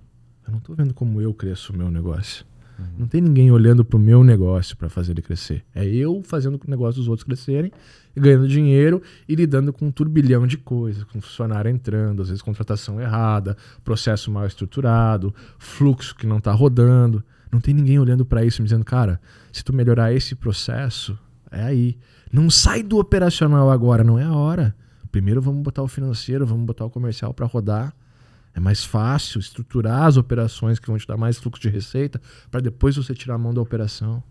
Eu 0.46 0.52
não 0.52 0.58
estou 0.60 0.76
vendo 0.76 0.94
como 0.94 1.22
eu 1.22 1.34
cresço 1.34 1.72
o 1.72 1.78
meu 1.78 1.90
negócio. 1.90 2.46
Uhum. 2.78 2.86
Não 3.00 3.08
tem 3.08 3.22
ninguém 3.22 3.52
olhando 3.52 3.84
para 3.84 3.98
o 3.98 4.00
meu 4.00 4.24
negócio 4.24 4.78
para 4.78 4.90
fazer 4.90 5.12
ele 5.12 5.22
crescer. 5.22 5.64
É 5.74 5.86
eu 5.86 6.22
fazendo 6.24 6.56
o 6.56 6.70
negócio 6.70 7.00
dos 7.00 7.08
outros 7.08 7.24
crescerem, 7.24 7.72
ganhando 8.16 8.48
dinheiro 8.48 9.02
e 9.28 9.36
lidando 9.36 9.74
com 9.74 9.88
um 9.88 9.92
turbilhão 9.92 10.46
de 10.46 10.58
coisas, 10.58 11.04
com 11.04 11.20
funcionário 11.20 11.70
entrando, 11.70 12.22
às 12.22 12.30
vezes 12.30 12.42
contratação 12.42 13.02
errada, 13.02 13.58
processo 13.84 14.32
mal 14.32 14.46
estruturado, 14.46 15.34
fluxo 15.58 16.16
que 16.16 16.28
não 16.28 16.38
está 16.38 16.52
rodando. 16.52 17.24
Não 17.52 17.60
tem 17.60 17.74
ninguém 17.74 17.98
olhando 17.98 18.26
para 18.26 18.44
isso 18.44 18.62
e 18.62 18.64
dizendo, 18.64 18.86
cara, 18.86 19.20
se 19.52 19.64
tu 19.64 19.74
melhorar 19.74 20.14
esse 20.14 20.36
processo, 20.36 21.18
é 21.50 21.64
aí. 21.64 21.98
Não 22.32 22.50
sai 22.50 22.84
do 22.84 23.00
operacional 23.00 23.72
agora, 23.72 24.04
não 24.04 24.20
é 24.20 24.24
a 24.24 24.34
hora. 24.34 24.76
Primeiro 25.12 25.42
vamos 25.42 25.64
botar 25.64 25.82
o 25.82 25.88
financeiro, 25.88 26.46
vamos 26.46 26.66
botar 26.66 26.86
o 26.86 26.90
comercial 26.90 27.34
para 27.34 27.46
rodar 27.46 27.96
é 28.58 28.60
mais 28.60 28.84
fácil 28.84 29.40
estruturar 29.40 30.08
as 30.08 30.18
operações 30.18 30.80
que 30.80 30.88
vão 30.88 30.98
te 30.98 31.06
dar 31.06 31.16
mais 31.16 31.38
fluxo 31.38 31.62
de 31.62 31.70
receita 31.70 32.20
para 32.50 32.60
depois 32.60 32.96
você 32.96 33.14
tirar 33.14 33.36
a 33.36 33.38
mão 33.38 33.54
da 33.54 33.62
operação. 33.62 34.24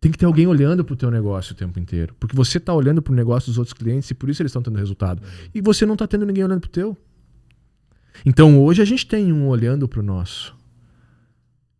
Tem 0.00 0.10
que 0.10 0.18
ter 0.18 0.26
alguém 0.26 0.48
olhando 0.48 0.84
para 0.84 0.92
o 0.92 0.96
teu 0.96 1.08
negócio 1.08 1.52
o 1.52 1.56
tempo 1.56 1.78
inteiro. 1.78 2.16
Porque 2.18 2.34
você 2.34 2.58
está 2.58 2.74
olhando 2.74 3.00
para 3.00 3.12
o 3.12 3.14
negócio 3.14 3.48
dos 3.48 3.58
outros 3.58 3.74
clientes 3.74 4.10
e 4.10 4.14
por 4.14 4.28
isso 4.28 4.42
eles 4.42 4.50
estão 4.50 4.60
tendo 4.60 4.76
resultado. 4.76 5.22
E 5.54 5.60
você 5.60 5.86
não 5.86 5.92
está 5.92 6.04
tendo 6.04 6.26
ninguém 6.26 6.42
olhando 6.42 6.62
para 6.62 6.68
o 6.68 6.72
teu. 6.72 6.96
Então 8.26 8.60
hoje 8.60 8.82
a 8.82 8.84
gente 8.84 9.06
tem 9.06 9.32
um 9.32 9.46
olhando 9.46 9.86
para 9.86 10.00
o 10.00 10.02
nosso. 10.02 10.56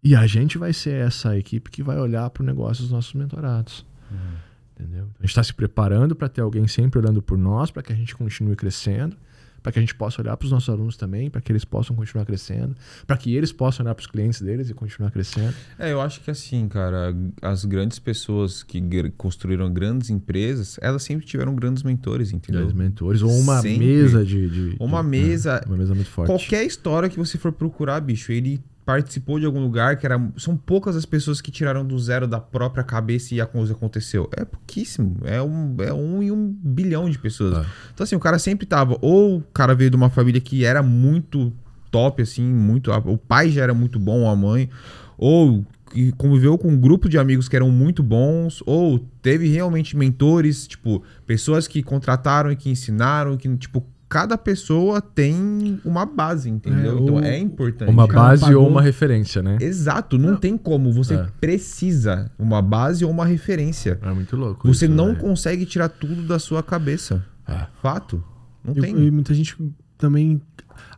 E 0.00 0.14
a 0.14 0.28
gente 0.28 0.56
vai 0.56 0.72
ser 0.72 0.94
essa 1.04 1.36
equipe 1.36 1.72
que 1.72 1.82
vai 1.82 1.98
olhar 1.98 2.30
para 2.30 2.44
o 2.44 2.46
negócio 2.46 2.84
dos 2.84 2.92
nossos 2.92 3.14
mentorados. 3.14 3.84
Uhum. 4.08 4.36
Entendeu? 4.78 5.10
A 5.18 5.22
gente 5.22 5.30
está 5.30 5.42
se 5.42 5.52
preparando 5.52 6.14
para 6.14 6.28
ter 6.28 6.40
alguém 6.40 6.68
sempre 6.68 7.00
olhando 7.00 7.20
por 7.20 7.36
nós, 7.36 7.72
para 7.72 7.82
que 7.82 7.92
a 7.92 7.96
gente 7.96 8.14
continue 8.14 8.54
crescendo 8.54 9.16
para 9.62 9.72
que 9.72 9.78
a 9.78 9.82
gente 9.82 9.94
possa 9.94 10.20
olhar 10.20 10.36
para 10.36 10.44
os 10.44 10.50
nossos 10.50 10.68
alunos 10.68 10.96
também, 10.96 11.30
para 11.30 11.40
que 11.40 11.52
eles 11.52 11.64
possam 11.64 11.94
continuar 11.94 12.24
crescendo, 12.24 12.76
para 13.06 13.16
que 13.16 13.34
eles 13.34 13.52
possam 13.52 13.84
olhar 13.84 13.94
para 13.94 14.02
os 14.02 14.06
clientes 14.06 14.40
deles 14.40 14.68
e 14.70 14.74
continuar 14.74 15.10
crescendo. 15.10 15.54
É, 15.78 15.92
eu 15.92 16.00
acho 16.00 16.20
que 16.20 16.30
assim, 16.30 16.68
cara, 16.68 17.14
as 17.40 17.64
grandes 17.64 17.98
pessoas 17.98 18.62
que 18.62 18.82
construíram 19.16 19.72
grandes 19.72 20.10
empresas, 20.10 20.78
elas 20.80 21.02
sempre 21.02 21.24
tiveram 21.24 21.54
grandes 21.54 21.82
mentores, 21.82 22.32
entendeu? 22.32 22.62
Grandes 22.62 22.76
mentores, 22.76 23.22
ou 23.22 23.30
uma 23.30 23.60
sempre. 23.60 23.86
mesa 23.86 24.24
de, 24.24 24.48
de, 24.48 24.76
Uma 24.80 25.02
de, 25.02 25.08
mesa. 25.08 25.60
É, 25.64 25.68
uma 25.68 25.76
mesa 25.76 25.94
muito 25.94 26.10
forte. 26.10 26.28
Qualquer 26.28 26.64
história 26.64 27.08
que 27.08 27.16
você 27.16 27.38
for 27.38 27.52
procurar, 27.52 28.00
bicho, 28.00 28.32
ele 28.32 28.60
participou 28.84 29.38
de 29.38 29.46
algum 29.46 29.60
lugar 29.60 29.96
que 29.96 30.06
era. 30.06 30.20
São 30.36 30.56
poucas 30.56 30.96
as 30.96 31.04
pessoas 31.04 31.40
que 31.40 31.50
tiraram 31.50 31.84
do 31.84 31.98
zero 31.98 32.26
da 32.26 32.40
própria 32.40 32.82
cabeça 32.82 33.34
e 33.34 33.40
a 33.40 33.46
coisa 33.46 33.72
aconteceu. 33.72 34.28
É 34.36 34.44
pouquíssimo. 34.44 35.16
É 35.24 35.40
um, 35.42 35.76
é 35.80 35.92
um 35.92 36.22
em 36.22 36.30
um 36.30 36.48
bilhão 36.62 37.08
de 37.08 37.18
pessoas. 37.18 37.64
É. 37.64 37.66
Então, 37.92 38.04
assim, 38.04 38.16
o 38.16 38.20
cara 38.20 38.38
sempre 38.38 38.66
tava. 38.66 38.96
Ou 39.00 39.38
o 39.38 39.42
cara 39.52 39.74
veio 39.74 39.90
de 39.90 39.96
uma 39.96 40.10
família 40.10 40.40
que 40.40 40.64
era 40.64 40.82
muito 40.82 41.52
top, 41.90 42.22
assim, 42.22 42.44
muito. 42.44 42.90
O 42.90 43.18
pai 43.18 43.50
já 43.50 43.62
era 43.62 43.74
muito 43.74 43.98
bom, 43.98 44.28
a 44.28 44.34
mãe. 44.34 44.68
Ou 45.16 45.64
que 45.92 46.10
conviveu 46.12 46.56
com 46.56 46.68
um 46.68 46.80
grupo 46.80 47.08
de 47.08 47.18
amigos 47.18 47.48
que 47.48 47.54
eram 47.54 47.70
muito 47.70 48.02
bons, 48.02 48.62
ou 48.66 48.98
teve 49.20 49.46
realmente 49.48 49.96
mentores, 49.96 50.66
tipo, 50.66 51.02
pessoas 51.26 51.68
que 51.68 51.82
contrataram 51.82 52.50
e 52.50 52.56
que 52.56 52.70
ensinaram, 52.70 53.36
que, 53.36 53.54
tipo, 53.56 53.84
cada 54.12 54.36
pessoa 54.36 55.00
tem 55.00 55.80
uma 55.86 56.04
base, 56.04 56.50
entendeu? 56.50 56.98
É, 56.98 57.00
então 57.00 57.18
é 57.20 57.38
importante. 57.38 57.90
Uma 57.90 58.06
base 58.06 58.42
pagou... 58.42 58.64
ou 58.64 58.68
uma 58.68 58.82
referência, 58.82 59.42
né? 59.42 59.56
Exato, 59.58 60.18
não, 60.18 60.32
não. 60.32 60.36
tem 60.36 60.58
como. 60.58 60.92
Você 60.92 61.14
é. 61.14 61.26
precisa 61.40 62.30
uma 62.38 62.60
base 62.60 63.06
ou 63.06 63.10
uma 63.10 63.24
referência. 63.24 63.98
É 64.02 64.12
muito 64.12 64.36
louco. 64.36 64.68
Você 64.68 64.84
isso, 64.84 64.94
não 64.94 65.14
né? 65.14 65.14
consegue 65.14 65.64
tirar 65.64 65.88
tudo 65.88 66.24
da 66.24 66.38
sua 66.38 66.62
cabeça. 66.62 67.24
É. 67.48 67.66
Fato. 67.80 68.22
Não 68.62 68.74
tem. 68.74 68.94
E 69.02 69.10
muita 69.10 69.32
gente 69.32 69.56
também 69.96 70.42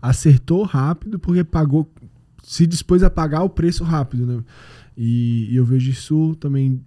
acertou 0.03 0.64
rápido 0.64 1.16
porque 1.20 1.44
pagou, 1.44 1.88
se 2.42 2.66
dispôs 2.66 3.05
a 3.05 3.09
pagar 3.09 3.44
o 3.44 3.48
preço 3.48 3.85
rápido, 3.85 4.27
né? 4.27 4.42
E, 4.96 5.53
e 5.53 5.57
eu 5.57 5.64
vejo 5.64 5.88
isso 5.88 6.35
também 6.40 6.83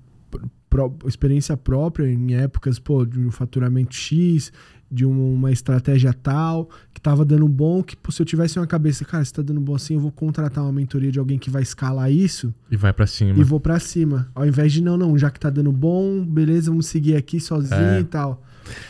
Pro, 0.70 0.94
experiência 1.06 1.56
própria 1.56 2.12
em 2.12 2.36
épocas 2.36 2.78
pô, 2.78 3.06
de 3.06 3.18
um 3.18 3.32
faturamento 3.32 3.96
X 3.96 4.52
de 4.90 5.06
uma 5.06 5.52
estratégia 5.52 6.14
tal, 6.14 6.70
que 6.94 7.02
tava 7.02 7.26
dando 7.26 7.48
bom, 7.48 7.84
que 7.84 7.96
se 8.10 8.22
eu 8.22 8.26
tivesse 8.26 8.58
uma 8.58 8.66
cabeça, 8.66 9.04
cara, 9.04 9.24
se 9.24 9.34
tá 9.34 9.42
dando 9.42 9.60
bom 9.60 9.76
assim, 9.76 9.96
eu 9.96 10.00
vou 10.00 10.12
contratar 10.12 10.64
uma 10.64 10.72
mentoria 10.72 11.12
de 11.12 11.20
alguém 11.20 11.38
que 11.38 11.50
vai 11.50 11.62
escalar 11.62 12.12
isso. 12.12 12.54
E 12.72 12.78
vai 12.78 12.94
para 12.94 13.06
cima. 13.06 13.38
E 13.38 13.44
vou 13.44 13.60
para 13.60 13.80
cima. 13.80 14.30
Ao 14.34 14.46
invés 14.46 14.72
de, 14.72 14.82
não, 14.82 14.98
não, 14.98 15.18
já 15.18 15.30
que 15.30 15.40
tá 15.40 15.50
dando 15.50 15.72
bom, 15.72 16.24
beleza, 16.24 16.72
vamos 16.72 16.88
seguir 16.88 17.16
aqui 17.16 17.40
sozinho 17.40 17.82
é. 17.82 18.00
e 18.00 18.04
tal. 18.04 18.44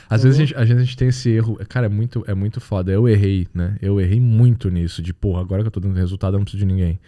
Às 0.09 0.23
vezes 0.23 0.39
a 0.39 0.45
gente, 0.45 0.55
a 0.55 0.65
gente 0.65 0.97
tem 0.97 1.09
esse 1.09 1.29
erro, 1.29 1.59
cara, 1.67 1.85
é 1.87 1.89
muito, 1.89 2.23
é 2.27 2.33
muito 2.33 2.59
foda. 2.59 2.91
Eu 2.91 3.07
errei, 3.07 3.47
né? 3.53 3.75
Eu 3.81 3.99
errei 3.99 4.19
muito 4.19 4.69
nisso, 4.69 5.01
de, 5.01 5.13
porra, 5.13 5.41
agora 5.41 5.61
que 5.61 5.67
eu 5.67 5.71
tô 5.71 5.79
dando 5.79 5.95
resultado, 5.95 6.35
eu 6.35 6.39
não 6.39 6.45
preciso 6.45 6.65
de 6.65 6.71
ninguém. 6.71 6.99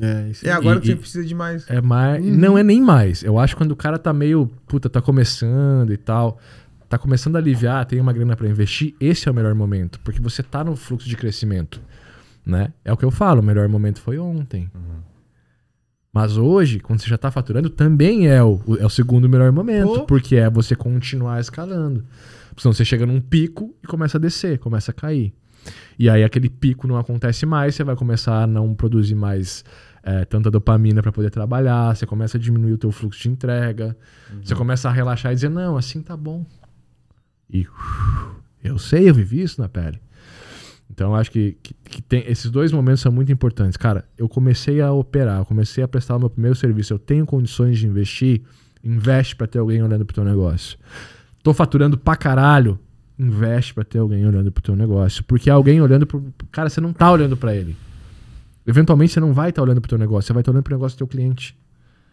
É, 0.00 0.30
isso 0.30 0.46
e 0.46 0.48
agora 0.48 0.78
e, 0.78 0.86
você 0.86 0.96
precisa 0.96 1.24
de 1.24 1.34
mais. 1.34 1.68
É 1.68 1.80
mais. 1.80 2.24
Uhum. 2.24 2.36
Não 2.36 2.56
é 2.56 2.62
nem 2.62 2.80
mais. 2.80 3.22
Eu 3.22 3.38
acho 3.38 3.54
que 3.54 3.58
quando 3.58 3.72
o 3.72 3.76
cara 3.76 3.98
tá 3.98 4.12
meio, 4.12 4.48
puta, 4.66 4.88
tá 4.88 5.02
começando 5.02 5.92
e 5.92 5.96
tal 5.96 6.38
tá 6.90 6.98
começando 6.98 7.36
a 7.36 7.38
aliviar, 7.38 7.86
tem 7.86 8.00
uma 8.00 8.12
grana 8.12 8.36
para 8.36 8.48
investir, 8.48 8.96
esse 9.00 9.28
é 9.28 9.30
o 9.30 9.34
melhor 9.34 9.54
momento, 9.54 10.00
porque 10.00 10.20
você 10.20 10.42
tá 10.42 10.64
no 10.64 10.74
fluxo 10.74 11.08
de 11.08 11.16
crescimento, 11.16 11.80
né? 12.44 12.72
É 12.84 12.92
o 12.92 12.96
que 12.96 13.04
eu 13.04 13.12
falo, 13.12 13.40
o 13.40 13.44
melhor 13.44 13.68
momento 13.68 14.00
foi 14.00 14.18
ontem. 14.18 14.68
Uhum. 14.74 15.00
Mas 16.12 16.36
hoje, 16.36 16.80
quando 16.80 17.00
você 17.00 17.08
já 17.08 17.16
tá 17.16 17.30
faturando, 17.30 17.70
também 17.70 18.26
é 18.26 18.42
o, 18.42 18.60
é 18.80 18.84
o 18.84 18.90
segundo 18.90 19.28
melhor 19.28 19.52
momento, 19.52 20.04
porque 20.04 20.34
é 20.34 20.50
você 20.50 20.74
continuar 20.74 21.38
escalando. 21.38 22.04
Senão 22.56 22.72
você 22.72 22.84
chega 22.84 23.06
num 23.06 23.20
pico 23.20 23.72
e 23.80 23.86
começa 23.86 24.18
a 24.18 24.20
descer, 24.20 24.58
começa 24.58 24.90
a 24.90 24.94
cair. 24.94 25.32
E 25.96 26.10
aí 26.10 26.24
aquele 26.24 26.50
pico 26.50 26.88
não 26.88 26.98
acontece 26.98 27.46
mais, 27.46 27.76
você 27.76 27.84
vai 27.84 27.94
começar 27.94 28.42
a 28.42 28.46
não 28.48 28.74
produzir 28.74 29.14
mais 29.14 29.64
é, 30.02 30.24
tanta 30.24 30.50
dopamina 30.50 31.00
para 31.00 31.12
poder 31.12 31.30
trabalhar, 31.30 31.94
você 31.94 32.04
começa 32.04 32.36
a 32.36 32.40
diminuir 32.40 32.72
o 32.72 32.78
teu 32.78 32.90
fluxo 32.90 33.22
de 33.22 33.28
entrega, 33.28 33.96
uhum. 34.32 34.40
você 34.42 34.56
começa 34.56 34.88
a 34.88 34.92
relaxar 34.92 35.30
e 35.30 35.36
dizer, 35.36 35.50
não, 35.50 35.76
assim 35.76 36.02
tá 36.02 36.16
bom. 36.16 36.44
E 37.52 37.66
eu 38.62 38.78
sei, 38.78 39.08
eu 39.08 39.14
vivi 39.14 39.42
isso 39.42 39.60
na 39.60 39.68
pele. 39.68 40.00
Então 40.90 41.14
acho 41.14 41.30
que, 41.30 41.56
que, 41.62 41.74
que, 41.84 42.02
tem 42.02 42.24
esses 42.26 42.50
dois 42.50 42.72
momentos 42.72 43.00
são 43.00 43.12
muito 43.12 43.30
importantes. 43.30 43.76
Cara, 43.76 44.04
eu 44.18 44.28
comecei 44.28 44.80
a 44.80 44.92
operar, 44.92 45.38
eu 45.38 45.44
comecei 45.44 45.82
a 45.82 45.88
prestar 45.88 46.16
o 46.16 46.18
meu 46.18 46.28
primeiro 46.28 46.56
serviço, 46.56 46.92
eu 46.92 46.98
tenho 46.98 47.24
condições 47.24 47.78
de 47.78 47.86
investir, 47.86 48.42
investe 48.82 49.36
para 49.36 49.46
ter 49.46 49.58
alguém 49.58 49.82
olhando 49.82 50.04
pro 50.04 50.14
teu 50.14 50.24
negócio. 50.24 50.78
Tô 51.42 51.54
faturando 51.54 51.96
pra 51.96 52.16
caralho, 52.16 52.78
investe 53.18 53.72
para 53.72 53.84
ter 53.84 53.98
alguém 53.98 54.26
olhando 54.26 54.50
pro 54.50 54.62
teu 54.62 54.74
negócio, 54.74 55.22
porque 55.24 55.48
alguém 55.48 55.80
olhando 55.80 56.06
pro 56.06 56.22
cara, 56.50 56.68
você 56.68 56.80
não 56.80 56.92
tá 56.92 57.10
olhando 57.10 57.36
para 57.36 57.54
ele. 57.54 57.76
Eventualmente 58.66 59.12
você 59.12 59.20
não 59.20 59.32
vai 59.32 59.50
estar 59.50 59.62
tá 59.62 59.64
olhando 59.64 59.80
pro 59.80 59.88
teu 59.88 59.98
negócio, 59.98 60.26
você 60.26 60.32
vai 60.32 60.42
estar 60.42 60.50
tá 60.50 60.54
olhando 60.54 60.64
pro 60.64 60.74
negócio 60.74 60.96
do 60.96 60.98
teu 60.98 61.06
cliente. 61.06 61.56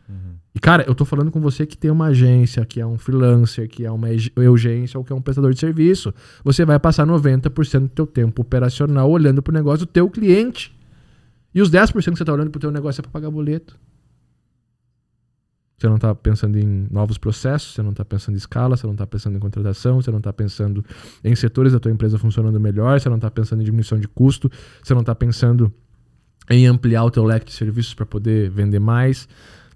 Uhum. 0.09 0.35
E, 0.55 0.59
cara, 0.59 0.83
eu 0.87 0.95
tô 0.95 1.03
falando 1.05 1.29
com 1.31 1.39
você 1.41 1.65
que 1.65 1.77
tem 1.77 1.91
uma 1.91 2.07
agência, 2.07 2.65
que 2.65 2.79
é 2.79 2.85
um 2.85 2.97
freelancer, 2.97 3.67
que 3.67 3.85
é 3.85 3.91
uma 3.91 4.07
urgência 4.49 4.97
ou 4.97 5.03
que 5.03 5.11
é 5.11 5.15
um 5.15 5.21
prestador 5.21 5.53
de 5.53 5.59
serviço. 5.59 6.13
Você 6.43 6.65
vai 6.65 6.79
passar 6.79 7.05
90% 7.05 7.79
do 7.81 7.87
teu 7.89 8.07
tempo 8.07 8.41
operacional 8.41 9.09
olhando 9.09 9.41
pro 9.41 9.53
negócio 9.53 9.85
do 9.85 9.89
teu 9.89 10.09
cliente. 10.09 10.75
E 11.53 11.61
os 11.61 11.69
10% 11.69 11.91
que 12.11 12.17
você 12.17 12.25
tá 12.25 12.33
olhando 12.33 12.51
pro 12.51 12.59
teu 12.59 12.71
negócio 12.71 13.01
é 13.01 13.03
pra 13.03 13.11
pagar 13.11 13.29
boleto. 13.29 13.77
Você 15.77 15.87
não 15.87 15.97
está 15.97 16.15
pensando 16.15 16.57
em 16.57 16.87
novos 16.89 17.19
processos, 17.19 17.75
você 17.75 17.83
não 17.83 17.91
está 17.91 18.03
pensando 18.03 18.33
em 18.33 18.37
escala, 18.37 18.75
você 18.75 18.87
não 18.87 18.93
está 18.93 19.05
pensando 19.05 19.37
em 19.37 19.39
contratação, 19.39 20.01
você 20.01 20.09
não 20.09 20.17
está 20.17 20.33
pensando 20.33 20.83
em 21.23 21.35
setores 21.35 21.71
da 21.71 21.79
tua 21.79 21.91
empresa 21.91 22.17
funcionando 22.17 22.59
melhor, 22.59 22.99
você 22.99 23.07
não 23.09 23.17
está 23.17 23.29
pensando 23.29 23.61
em 23.61 23.65
diminuição 23.65 23.99
de 23.99 24.07
custo, 24.07 24.51
você 24.81 24.95
não 24.95 25.01
está 25.01 25.13
pensando 25.13 25.71
em 26.49 26.65
ampliar 26.65 27.03
o 27.03 27.11
teu 27.11 27.23
leque 27.23 27.45
de 27.45 27.53
serviços 27.53 27.93
para 27.93 28.07
poder 28.07 28.49
vender 28.49 28.79
mais. 28.79 29.27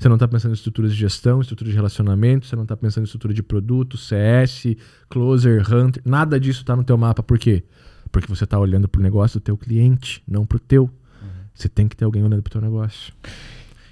Você 0.02 0.10
não 0.10 0.16
está 0.16 0.28
pensando 0.28 0.50
em 0.50 0.56
estruturas 0.56 0.94
de 0.94 0.98
gestão, 0.98 1.42
estrutura 1.42 1.70
de 1.70 1.76
relacionamento, 1.76 2.48
você 2.48 2.56
não 2.56 2.64
está 2.64 2.76
pensando 2.76 3.04
em 3.04 3.06
estrutura 3.06 3.36
de 3.36 3.44
produto, 3.44 4.00
CS, 4.00 4.76
closer, 5.08 5.62
hunter, 5.72 6.02
nada 6.04 6.40
disso 6.40 6.62
está 6.62 6.76
no 6.76 6.84
teu 6.84 6.98
mapa. 6.98 7.22
Por 7.22 7.38
quê? 7.38 7.64
Porque 8.12 8.28
você 8.28 8.46
está 8.46 8.58
olhando 8.58 8.88
para 8.88 8.98
o 8.98 9.04
negócio 9.04 9.40
do 9.40 9.44
teu 9.44 9.56
cliente, 9.56 10.24
não 10.28 10.44
para 10.44 10.56
o 10.56 10.60
teu. 10.60 10.86
Uhum. 10.86 11.30
Você 11.54 11.70
tem 11.70 11.88
que 11.88 11.96
ter 11.96 12.04
alguém 12.04 12.24
olhando 12.24 12.42
para 12.42 12.50
o 12.50 12.52
teu 12.52 12.62
negócio. 12.62 13.14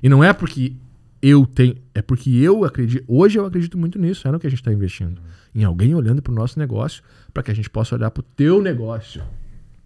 E 0.02 0.10
não 0.10 0.24
é 0.24 0.34
porque 0.34 0.74
eu 1.22 1.46
tenho, 1.46 1.76
é 1.94 2.02
porque 2.02 2.32
eu 2.32 2.64
acredito, 2.64 3.06
hoje 3.08 3.38
eu 3.38 3.46
acredito 3.46 3.78
muito 3.78 4.00
nisso, 4.00 4.28
é 4.28 4.32
no 4.32 4.40
que 4.40 4.48
a 4.48 4.50
gente 4.50 4.62
está 4.62 4.74
investindo. 4.74 5.20
Uhum. 5.20 5.62
Em 5.62 5.64
alguém 5.64 5.94
olhando 5.94 6.24
para 6.24 6.32
o 6.32 6.36
nosso 6.36 6.58
negócio, 6.58 7.04
para 7.32 7.44
que 7.44 7.52
a 7.52 7.54
gente 7.54 7.70
possa 7.70 7.94
olhar 7.94 8.10
para 8.10 8.22
o 8.22 8.26
teu 8.36 8.64
negócio. 8.64 9.22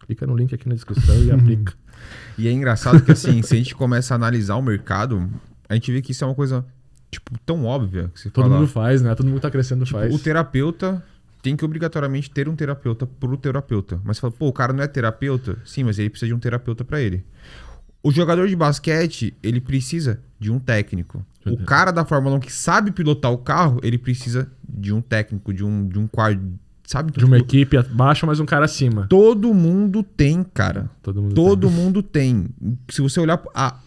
Clica 0.05 0.25
no 0.25 0.37
link 0.37 0.55
aqui 0.55 0.69
na 0.69 0.75
descrição 0.75 1.21
e 1.21 1.31
aplica. 1.35 1.73
E 2.37 2.47
é 2.47 2.51
engraçado 2.53 3.01
que 3.01 3.11
assim, 3.11 3.41
se 3.41 3.55
a 3.55 3.57
gente 3.57 3.75
começa 3.75 4.13
a 4.13 4.15
analisar 4.15 4.55
o 4.55 4.61
mercado, 4.61 5.29
a 5.73 5.75
gente 5.75 5.91
vê 5.91 6.01
que 6.01 6.11
isso 6.11 6.23
é 6.23 6.27
uma 6.27 6.35
coisa, 6.35 6.65
tipo, 7.11 7.37
tão 7.45 7.65
óbvia. 7.65 8.11
Que 8.15 8.29
Todo 8.29 8.43
fala, 8.45 8.55
mundo 8.55 8.67
faz, 8.67 9.01
né? 9.01 9.13
Todo 9.15 9.27
mundo 9.27 9.41
tá 9.41 9.51
crescendo 9.51 9.85
tipo, 9.85 9.99
faz. 9.99 10.13
O 10.13 10.19
terapeuta 10.19 11.03
tem 11.41 11.57
que 11.57 11.65
obrigatoriamente 11.65 12.31
ter 12.31 12.47
um 12.47 12.55
terapeuta 12.55 13.05
pro 13.05 13.35
terapeuta. 13.35 13.99
Mas 14.03 14.17
você 14.17 14.21
fala, 14.21 14.33
pô, 14.33 14.47
o 14.47 14.53
cara 14.53 14.71
não 14.71 14.83
é 14.83 14.87
terapeuta? 14.87 15.57
Sim, 15.65 15.83
mas 15.83 15.99
ele 15.99 16.09
precisa 16.09 16.27
de 16.27 16.33
um 16.33 16.39
terapeuta 16.39 16.85
para 16.85 17.01
ele. 17.01 17.25
O 18.01 18.11
jogador 18.11 18.47
de 18.47 18.55
basquete, 18.55 19.33
ele 19.41 19.59
precisa 19.59 20.19
de 20.39 20.51
um 20.51 20.59
técnico. 20.59 21.25
O 21.45 21.57
cara 21.57 21.91
da 21.91 22.05
Fórmula 22.05 22.35
1 22.37 22.39
que 22.39 22.51
sabe 22.51 22.91
pilotar 22.91 23.31
o 23.31 23.37
carro, 23.37 23.79
ele 23.83 23.97
precisa 23.97 24.49
de 24.67 24.93
um 24.93 25.01
técnico, 25.01 25.53
de 25.53 25.63
um, 25.63 25.87
de 25.87 25.99
um 25.99 26.07
quarto. 26.07 26.41
Sabe? 26.85 27.11
De 27.11 27.23
uma 27.23 27.37
equipe 27.37 27.77
abaixo, 27.77 28.25
mas 28.25 28.39
um 28.41 28.45
cara 28.45 28.65
acima. 28.65 29.07
Todo 29.07 29.53
mundo 29.53 30.03
tem, 30.03 30.43
cara. 30.43 30.89
Todo 31.01 31.21
mundo, 31.21 31.33
Todo 31.33 31.67
tem. 31.67 31.75
mundo 31.75 32.03
tem. 32.03 32.49
Se 32.89 33.01
você 33.01 33.19
olhar. 33.19 33.41
A, 33.55 33.77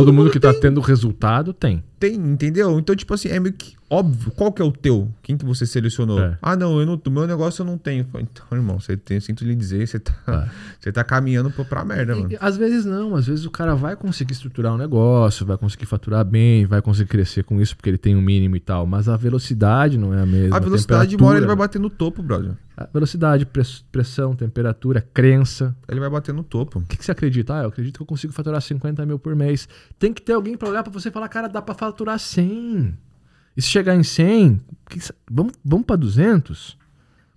Todo, 0.00 0.12
mundo, 0.12 0.30
que 0.30 0.40
tá 0.40 0.50
tem. 0.50 0.56
tá 0.56 0.68
tendo 0.68 0.80
resultado 0.80 1.52
tem. 1.52 1.82
Tem, 2.00 2.14
entendeu? 2.14 2.78
Então, 2.78 2.96
tipo 2.96 3.12
assim, 3.12 3.28
é 3.28 3.38
meio 3.38 3.52
que 3.52 3.76
óbvio. 3.90 4.30
Qual 4.30 4.52
que 4.52 4.62
é 4.62 4.64
o 4.64 4.70
teu? 4.70 5.12
Quem 5.20 5.36
que 5.36 5.44
você 5.44 5.66
selecionou? 5.66 6.20
É. 6.20 6.38
Ah, 6.40 6.54
não, 6.54 6.78
eu 6.78 6.86
não, 6.86 7.00
o 7.04 7.10
meu 7.10 7.26
negócio 7.26 7.60
eu 7.60 7.66
não 7.66 7.76
tenho. 7.76 8.06
Então, 8.14 8.46
irmão, 8.52 8.78
você 8.78 8.96
tem, 8.96 9.16
eu 9.16 9.20
sinto 9.20 9.44
lhe 9.44 9.54
dizer, 9.54 9.86
você 9.86 9.98
tá, 9.98 10.14
é. 10.28 10.48
você 10.80 10.92
tá 10.92 11.02
caminhando 11.02 11.50
pra, 11.50 11.64
pra 11.64 11.84
merda, 11.84 12.14
mano. 12.14 12.32
E, 12.32 12.38
às 12.40 12.56
vezes 12.56 12.84
não, 12.84 13.16
às 13.16 13.26
vezes 13.26 13.44
o 13.44 13.50
cara 13.50 13.74
vai 13.74 13.96
conseguir 13.96 14.32
estruturar 14.32 14.72
um 14.72 14.78
negócio, 14.78 15.44
vai 15.44 15.58
conseguir 15.58 15.86
faturar 15.86 16.24
bem, 16.24 16.64
vai 16.64 16.80
conseguir 16.80 17.10
crescer 17.10 17.42
com 17.42 17.60
isso 17.60 17.76
porque 17.76 17.90
ele 17.90 17.98
tem 17.98 18.16
um 18.16 18.22
mínimo 18.22 18.56
e 18.56 18.60
tal, 18.60 18.86
mas 18.86 19.08
a 19.08 19.16
velocidade 19.16 19.98
não 19.98 20.14
é 20.14 20.22
a 20.22 20.26
mesma. 20.26 20.56
A 20.56 20.60
velocidade, 20.60 21.10
de 21.10 21.16
uma 21.16 21.28
hora 21.28 21.38
ele 21.38 21.46
vai 21.46 21.56
bater 21.56 21.80
no 21.80 21.90
topo, 21.90 22.22
brother. 22.22 22.52
A 22.76 22.88
velocidade, 22.90 23.46
pressão, 23.92 24.34
temperatura, 24.34 25.06
crença. 25.12 25.76
Ele 25.86 26.00
vai 26.00 26.08
bater 26.08 26.32
no 26.32 26.42
topo. 26.42 26.78
O 26.78 26.82
que, 26.82 26.96
que 26.96 27.04
você 27.04 27.12
acredita? 27.12 27.54
Ah, 27.54 27.62
eu 27.64 27.68
acredito 27.68 27.96
que 27.96 28.02
eu 28.02 28.06
consigo 28.06 28.32
faturar 28.32 28.62
50 28.62 29.04
mil 29.04 29.18
por 29.18 29.36
mês. 29.36 29.68
Tem 29.98 30.14
que 30.14 30.22
ter 30.22 30.32
alguém 30.32 30.56
para 30.56 30.70
olhar 30.70 30.82
para 30.82 30.90
você 30.90 31.10
e 31.10 31.12
falar, 31.12 31.28
cara, 31.28 31.46
dá 31.46 31.60
para 31.60 31.74
faturar 31.90 32.18
100. 32.18 32.96
E 33.56 33.62
se 33.62 33.68
chegar 33.68 33.94
em 33.94 34.02
100, 34.02 34.60
vamos, 35.30 35.52
vamos 35.64 35.86
para 35.86 35.96
200? 35.96 36.78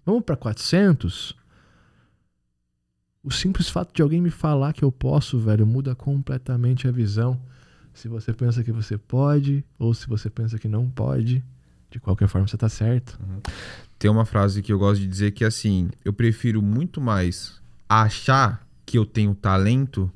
Vamos 0.05 0.23
para 0.23 0.35
400? 0.35 1.35
O 3.23 3.31
simples 3.31 3.69
fato 3.69 3.93
de 3.93 4.01
alguém 4.01 4.21
me 4.21 4.29
falar 4.29 4.73
que 4.73 4.83
eu 4.83 4.91
posso, 4.91 5.39
velho, 5.39 5.65
muda 5.65 5.95
completamente 5.95 6.87
a 6.87 6.91
visão. 6.91 7.39
Se 7.93 8.07
você 8.07 8.33
pensa 8.33 8.63
que 8.63 8.71
você 8.71 8.97
pode 8.97 9.63
ou 9.77 9.93
se 9.93 10.07
você 10.07 10.29
pensa 10.29 10.59
que 10.59 10.67
não 10.67 10.89
pode, 10.89 11.43
de 11.89 11.99
qualquer 11.99 12.27
forma 12.27 12.47
você 12.47 12.57
tá 12.57 12.69
certo. 12.69 13.19
Uhum. 13.21 13.39
tem 13.99 14.09
uma 14.09 14.25
frase 14.25 14.61
que 14.61 14.73
eu 14.73 14.79
gosto 14.79 15.01
de 15.01 15.07
dizer 15.07 15.31
que 15.31 15.43
é 15.43 15.47
assim: 15.47 15.89
eu 16.03 16.11
prefiro 16.11 16.61
muito 16.61 16.99
mais 16.99 17.61
achar 17.87 18.67
que 18.85 18.97
eu 18.97 19.05
tenho 19.05 19.33
talento 19.35 20.11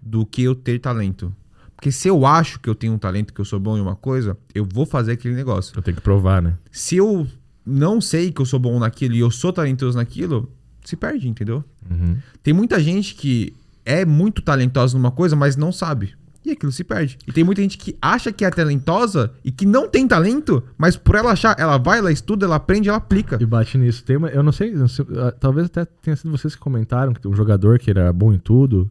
do 0.00 0.24
que 0.24 0.42
eu 0.42 0.54
ter 0.54 0.78
talento. 0.78 1.34
Porque 1.76 1.92
se 1.92 2.08
eu 2.08 2.26
acho 2.26 2.58
que 2.58 2.68
eu 2.68 2.74
tenho 2.74 2.94
um 2.94 2.98
talento, 2.98 3.32
que 3.32 3.40
eu 3.40 3.44
sou 3.44 3.60
bom 3.60 3.76
em 3.76 3.80
uma 3.80 3.94
coisa, 3.94 4.36
eu 4.54 4.66
vou 4.70 4.86
fazer 4.86 5.12
aquele 5.12 5.34
negócio. 5.34 5.72
Eu 5.76 5.82
tenho 5.82 5.96
que 5.96 6.02
provar, 6.02 6.40
né? 6.40 6.54
Se 6.72 6.96
eu 6.96 7.26
não 7.64 8.00
sei 8.00 8.32
que 8.32 8.40
eu 8.40 8.46
sou 8.46 8.58
bom 8.58 8.78
naquilo 8.78 9.14
e 9.14 9.20
eu 9.20 9.30
sou 9.30 9.52
talentoso 9.52 9.98
naquilo, 9.98 10.50
se 10.84 10.96
perde, 10.96 11.28
entendeu? 11.28 11.62
Uhum. 11.90 12.16
Tem 12.42 12.54
muita 12.54 12.80
gente 12.80 13.14
que 13.14 13.54
é 13.84 14.04
muito 14.04 14.40
talentosa 14.40 14.96
numa 14.96 15.10
coisa, 15.10 15.36
mas 15.36 15.56
não 15.56 15.70
sabe. 15.70 16.14
E 16.44 16.52
aquilo 16.52 16.70
se 16.70 16.84
perde. 16.84 17.18
E 17.26 17.32
tem 17.32 17.42
muita 17.42 17.60
gente 17.60 17.76
que 17.76 17.96
acha 18.00 18.30
que 18.30 18.44
é 18.44 18.50
talentosa 18.50 19.32
e 19.44 19.50
que 19.50 19.66
não 19.66 19.88
tem 19.88 20.06
talento, 20.06 20.62
mas 20.78 20.96
por 20.96 21.16
ela 21.16 21.32
achar, 21.32 21.56
ela 21.58 21.76
vai, 21.76 21.98
ela 21.98 22.12
estuda, 22.12 22.46
ela 22.46 22.54
aprende, 22.54 22.88
ela 22.88 22.98
aplica. 22.98 23.36
E 23.40 23.44
bate 23.44 23.76
nisso. 23.76 24.04
Tem 24.04 24.16
uma, 24.16 24.28
eu 24.28 24.44
não 24.44 24.52
sei, 24.52 24.72
ah, 25.18 25.32
talvez 25.32 25.66
até 25.66 25.84
tenha 25.84 26.14
sido 26.14 26.30
vocês 26.30 26.54
que 26.54 26.60
comentaram 26.60 27.12
que 27.12 27.20
tem 27.20 27.28
um 27.28 27.34
jogador 27.34 27.80
que 27.80 27.90
era 27.90 28.12
bom 28.12 28.32
em 28.32 28.38
tudo. 28.38 28.88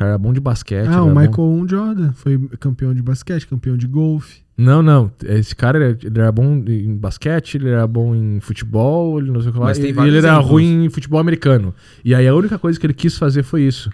O 0.00 0.02
cara 0.02 0.12
era 0.12 0.18
bom 0.18 0.32
de 0.32 0.40
basquete. 0.40 0.88
Ah, 0.88 1.02
o 1.02 1.08
Michael 1.08 1.30
bom... 1.30 1.68
Jordan 1.68 2.12
foi 2.12 2.38
campeão 2.58 2.94
de 2.94 3.02
basquete, 3.02 3.46
campeão 3.46 3.76
de 3.76 3.86
golfe. 3.86 4.40
Não, 4.56 4.82
não. 4.82 5.10
Esse 5.22 5.54
cara 5.54 5.78
ele, 5.78 5.98
ele 6.02 6.18
era 6.18 6.32
bom 6.32 6.64
em 6.66 6.96
basquete, 6.96 7.56
ele 7.56 7.68
era 7.68 7.86
bom 7.86 8.14
em 8.14 8.40
futebol, 8.40 9.18
ele 9.18 9.30
não 9.30 9.42
sei 9.42 9.50
o 9.50 9.52
que 9.52 9.58
lá. 9.58 9.72
E 9.72 9.78
ele 9.78 10.16
era 10.16 10.28
exemplos. 10.28 10.46
ruim 10.46 10.84
em 10.86 10.88
futebol 10.88 11.20
americano. 11.20 11.74
E 12.02 12.14
aí 12.14 12.26
a 12.26 12.34
única 12.34 12.58
coisa 12.58 12.80
que 12.80 12.86
ele 12.86 12.94
quis 12.94 13.18
fazer 13.18 13.42
foi 13.42 13.62
isso. 13.62 13.90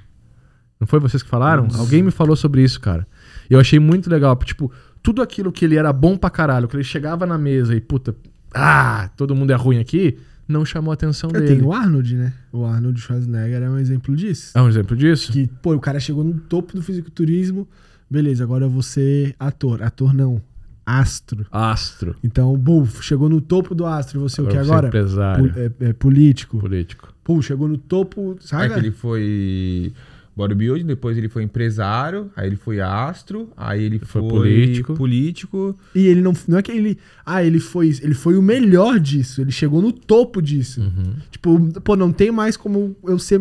Não 0.78 0.86
foi 0.86 1.00
vocês 1.00 1.24
que 1.24 1.28
falaram? 1.28 1.64
Nossa. 1.64 1.78
Alguém 1.78 2.04
me 2.04 2.12
falou 2.12 2.36
sobre 2.36 2.62
isso, 2.62 2.80
cara. 2.80 3.04
Eu 3.50 3.58
achei 3.58 3.80
muito 3.80 4.08
legal. 4.08 4.36
Tipo, 4.36 4.70
tudo 5.02 5.22
aquilo 5.22 5.50
que 5.50 5.64
ele 5.64 5.76
era 5.76 5.92
bom 5.92 6.16
pra 6.16 6.30
caralho, 6.30 6.68
que 6.68 6.76
ele 6.76 6.84
chegava 6.84 7.26
na 7.26 7.36
mesa 7.36 7.74
e, 7.74 7.80
puta, 7.80 8.14
ah, 8.54 9.10
todo 9.16 9.34
mundo 9.34 9.50
é 9.52 9.56
ruim 9.56 9.80
aqui, 9.80 10.18
não 10.48 10.64
chamou 10.64 10.90
a 10.90 10.94
atenção 10.94 11.30
é, 11.30 11.40
dele. 11.40 11.56
Tem 11.56 11.62
o 11.62 11.72
Arnold, 11.72 12.14
né? 12.16 12.32
O 12.52 12.64
Arnold 12.64 13.00
Schwarzenegger 13.00 13.62
é 13.62 13.70
um 13.70 13.78
exemplo 13.78 14.14
disso. 14.14 14.56
É 14.56 14.62
um 14.62 14.68
exemplo 14.68 14.96
disso? 14.96 15.32
Que, 15.32 15.46
pô, 15.62 15.74
o 15.74 15.80
cara 15.80 15.98
chegou 16.00 16.22
no 16.22 16.34
topo 16.34 16.74
do 16.74 16.82
fisiculturismo, 16.82 17.68
beleza, 18.10 18.44
agora 18.44 18.64
eu 18.64 18.70
vou 18.70 18.82
ser 18.82 19.34
ator. 19.38 19.82
Ator 19.82 20.14
não, 20.14 20.40
astro. 20.84 21.46
Astro. 21.50 22.14
Então, 22.22 22.56
buf, 22.56 23.02
chegou 23.02 23.28
no 23.28 23.40
topo 23.40 23.74
do 23.74 23.84
astro, 23.84 24.20
você 24.20 24.40
agora 24.40 24.52
o 24.52 24.54
que 24.54 24.64
agora? 24.64 24.86
Empresário. 24.88 25.52
é, 25.56 25.88
é, 25.88 25.92
político. 25.92 26.58
Político. 26.58 27.12
Pô, 27.24 27.42
chegou 27.42 27.66
no 27.66 27.76
topo, 27.76 28.36
sabe? 28.40 28.66
É 28.66 28.68
que 28.68 28.78
ele 28.78 28.92
foi 28.92 29.92
bodybuilding, 30.36 30.84
depois 30.84 31.16
ele 31.16 31.28
foi 31.28 31.42
empresário, 31.42 32.30
aí 32.36 32.46
ele 32.46 32.56
foi 32.56 32.80
astro, 32.80 33.48
aí 33.56 33.82
ele 33.82 33.98
foi, 33.98 34.20
foi 34.20 34.30
político. 34.30 34.94
político. 34.94 35.76
E 35.94 36.06
ele 36.06 36.20
não, 36.20 36.34
não 36.46 36.58
é 36.58 36.62
que 36.62 36.70
ele, 36.70 36.98
ah, 37.24 37.42
ele 37.42 37.58
foi, 37.58 37.88
ele 38.02 38.14
foi 38.14 38.36
o 38.36 38.42
melhor 38.42 39.00
disso, 39.00 39.40
ele 39.40 39.50
chegou 39.50 39.80
no 39.80 39.92
topo 39.92 40.42
disso. 40.42 40.82
Uhum. 40.82 41.14
Tipo, 41.30 41.80
pô, 41.80 41.96
não 41.96 42.12
tem 42.12 42.30
mais 42.30 42.56
como 42.56 42.94
eu 43.04 43.18
ser 43.18 43.40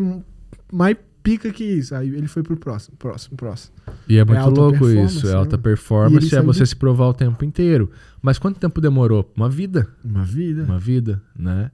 mais 0.72 0.96
pica 1.26 1.52
que 1.52 1.64
isso. 1.64 1.96
Aí 1.96 2.08
ele 2.10 2.28
foi 2.28 2.44
pro 2.44 2.56
próximo, 2.56 2.96
próximo, 2.98 3.36
próximo. 3.36 3.76
E 4.08 4.18
é 4.18 4.24
muito 4.24 4.40
é 4.40 4.46
louco 4.46 4.88
isso, 4.90 5.26
é 5.28 5.32
né? 5.32 5.36
alta 5.36 5.58
performance, 5.58 6.34
é 6.34 6.42
você 6.42 6.64
se 6.64 6.76
provar 6.76 7.08
o 7.08 7.14
tempo 7.14 7.44
inteiro. 7.44 7.90
Mas 8.22 8.38
quanto 8.38 8.60
tempo 8.60 8.80
demorou? 8.80 9.32
Uma 9.36 9.50
vida. 9.50 9.88
Uma 10.04 10.24
vida. 10.24 10.64
Uma 10.64 10.80
vida, 10.80 11.22
né? 11.38 11.72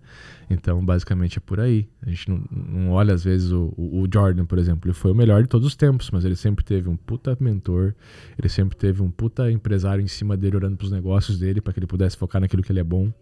Então, 0.51 0.83
basicamente 0.83 1.37
é 1.37 1.41
por 1.41 1.61
aí. 1.61 1.87
A 2.05 2.09
gente 2.09 2.29
não, 2.29 2.43
não 2.51 2.91
olha, 2.91 3.13
às 3.13 3.23
vezes, 3.23 3.51
o, 3.51 3.73
o, 3.77 4.05
Jordan, 4.11 4.45
por 4.45 4.59
exemplo. 4.59 4.89
Ele 4.89 4.93
foi 4.93 5.11
o 5.11 5.15
melhor 5.15 5.41
de 5.41 5.47
todos 5.47 5.65
os 5.65 5.75
tempos, 5.75 6.11
mas 6.11 6.25
ele 6.25 6.35
sempre 6.35 6.63
teve 6.63 6.89
um 6.89 6.97
puta 6.97 7.37
mentor, 7.39 7.95
ele 8.37 8.49
sempre 8.49 8.77
teve 8.77 9.01
um 9.01 9.09
puta 9.09 9.49
empresário 9.49 10.03
em 10.03 10.07
cima 10.07 10.35
dele, 10.35 10.57
orando 10.57 10.75
pros 10.75 10.91
negócios 10.91 11.39
dele, 11.39 11.61
para 11.61 11.71
que 11.71 11.79
ele 11.79 11.87
pudesse 11.87 12.17
focar 12.17 12.41
naquilo 12.41 12.61
que 12.61 12.71
ele 12.71 12.81
é 12.81 12.83
bom. 12.83 13.13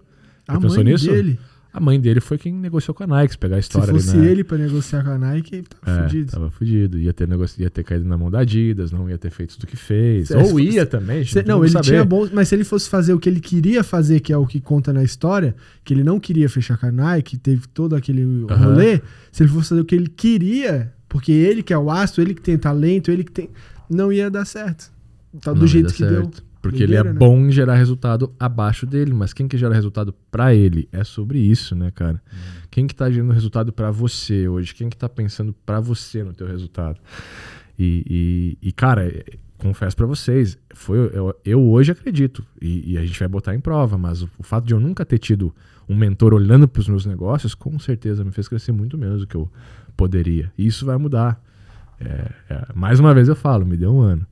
Já 0.48 0.56
a 0.56 0.60
pensou 0.60 0.84
nisso? 0.84 1.06
Dele. 1.12 1.40
A 1.72 1.80
mãe 1.80 2.00
dele 2.00 2.20
foi 2.20 2.38
quem 2.38 2.52
negociou 2.52 2.96
com 2.96 3.04
a 3.04 3.08
Nike, 3.08 3.38
pegar 3.38 3.58
a 3.58 3.60
história 3.60 3.88
Se 3.88 3.94
fosse 3.94 4.18
ali, 4.18 4.26
né? 4.26 4.32
ele 4.32 4.44
para 4.44 4.58
negociar 4.58 5.04
com 5.04 5.12
a 5.12 5.18
Nike, 5.20 5.64
tava 5.64 6.00
é, 6.00 6.04
fudido. 6.04 6.32
Tava 6.32 6.50
fudido. 6.50 6.98
Ia 6.98 7.14
ter, 7.14 7.28
negoci... 7.28 7.62
ia 7.62 7.70
ter 7.70 7.84
caído 7.84 8.08
na 8.08 8.18
mão 8.18 8.32
da 8.32 8.40
Adidas, 8.40 8.92
não 8.92 9.08
ia 9.08 9.20
ter 9.20 9.30
feito 9.30 9.56
tudo 9.56 9.68
que 9.68 9.76
fez. 9.76 10.32
Ou 10.32 10.60
ia 10.60 10.86
também, 10.86 11.24
se... 11.24 11.44
Não, 11.44 11.64
ele 11.64 11.72
saber. 11.72 11.86
tinha 11.86 12.04
bom, 12.04 12.28
mas 12.34 12.48
se 12.48 12.56
ele 12.56 12.64
fosse 12.64 12.90
fazer 12.90 13.14
o 13.14 13.20
que 13.20 13.30
ele 13.30 13.40
queria 13.40 13.84
fazer, 13.84 14.20
que 14.20 14.34
é 14.34 14.38
o 14.38 14.48
que 14.48 14.60
conta 14.60 14.92
na 14.92 15.04
história, 15.04 15.56
que 15.84 15.94
ele 15.94 16.04
não 16.04 16.20
queria 16.20 16.50
fechar 16.50 16.76
com 16.76 16.88
a 16.88 16.92
Nike, 16.92 17.38
teve 17.38 17.68
todo 17.68 17.96
aquele 17.96 18.24
uhum. 18.24 18.48
rolê, 18.48 19.00
se 19.32 19.44
ele 19.44 19.50
fosse 19.52 19.70
fazer 19.70 19.82
o 19.82 19.86
que 19.86 19.94
ele 19.94 20.08
queria, 20.08 20.92
porque 21.08 21.32
ele 21.32 21.62
que 21.62 21.72
é 21.72 21.78
o 21.78 21.92
astro, 21.92 22.24
ele 22.24 22.34
que 22.34 22.42
tem 22.42 22.58
talento, 22.58 23.12
ele 23.12 23.24
que 23.24 23.32
tem. 23.32 23.50
Não 23.88 24.12
ia 24.12 24.30
dar 24.30 24.46
certo. 24.46 24.92
Tá 25.42 25.54
do 25.54 25.62
não 25.62 25.68
jeito 25.68 25.94
que 25.94 26.00
certo. 26.00 26.14
deu. 26.14 26.49
Porque 26.62 26.84
ele 26.84 26.96
é 26.96 27.04
né? 27.04 27.14
bom 27.14 27.38
em 27.38 27.52
gerar 27.52 27.76
resultado 27.76 28.34
abaixo 28.38 28.86
dele, 28.86 29.14
mas 29.14 29.32
quem 29.32 29.48
que 29.48 29.58
gera 29.58 29.74
resultado 29.74 30.14
para 30.30 30.54
ele? 30.54 30.90
É 30.92 31.04
sobre 31.04 31.40
isso, 31.40 31.74
né, 31.74 31.90
cara? 31.92 32.22
Hum. 32.34 32.38
Quem 32.70 32.86
que 32.86 32.94
tá 32.94 33.10
gerando 33.10 33.32
resultado 33.32 33.72
para 33.72 33.90
você 33.92 34.48
hoje? 34.48 34.76
Quem 34.76 34.90
que 34.90 34.98
tá 34.98 35.08
pensando 35.08 35.54
para 35.66 35.80
você 35.80 36.24
no 36.24 36.34
teu 36.34 36.48
resultado? 36.48 37.00
E, 37.78 38.58
e, 38.62 38.68
e 38.70 38.72
cara, 38.74 39.08
é, 39.08 39.24
confesso 39.58 39.96
para 39.96 40.06
vocês, 40.06 40.58
foi 40.74 40.98
eu, 40.98 41.34
eu, 41.46 41.62
hoje 41.62 41.94
acredito 41.94 42.46
e, 42.62 42.94
e, 42.94 42.98
a 42.98 43.06
gente 43.06 43.18
vai 43.18 43.28
botar 43.28 43.56
em 43.56 43.60
prova, 43.60 43.98
mas 43.98 44.22
o, 44.22 44.30
o 44.38 44.44
fato 44.44 44.66
de 44.66 44.74
eu 44.74 44.80
nunca 44.80 45.06
ter 45.06 45.18
tido 45.18 45.54
um 45.88 45.96
mentor 45.96 46.34
olhando 46.34 46.68
para 46.68 46.82
os 46.82 46.90
meus 46.90 47.06
negócios, 47.06 47.56
com 47.56 47.80
certeza 47.80 48.24
me 48.24 48.32
fez 48.32 48.48
crescer 48.48 48.74
muito 48.74 48.98
menos 48.98 49.22
do 49.22 49.28
que 49.28 49.36
eu 49.36 49.50
poderia. 49.96 50.52
E 50.58 50.68
isso 50.68 50.86
vai 50.86 50.98
mudar. 50.98 51.42
É, 52.00 52.32
é, 52.50 52.68
mais 52.74 53.00
uma 53.00 53.14
vez 53.14 53.28
eu 53.28 53.36
falo, 53.36 53.66
me 53.66 53.76
deu 53.76 53.94
um 53.94 54.02
ano. 54.02 54.26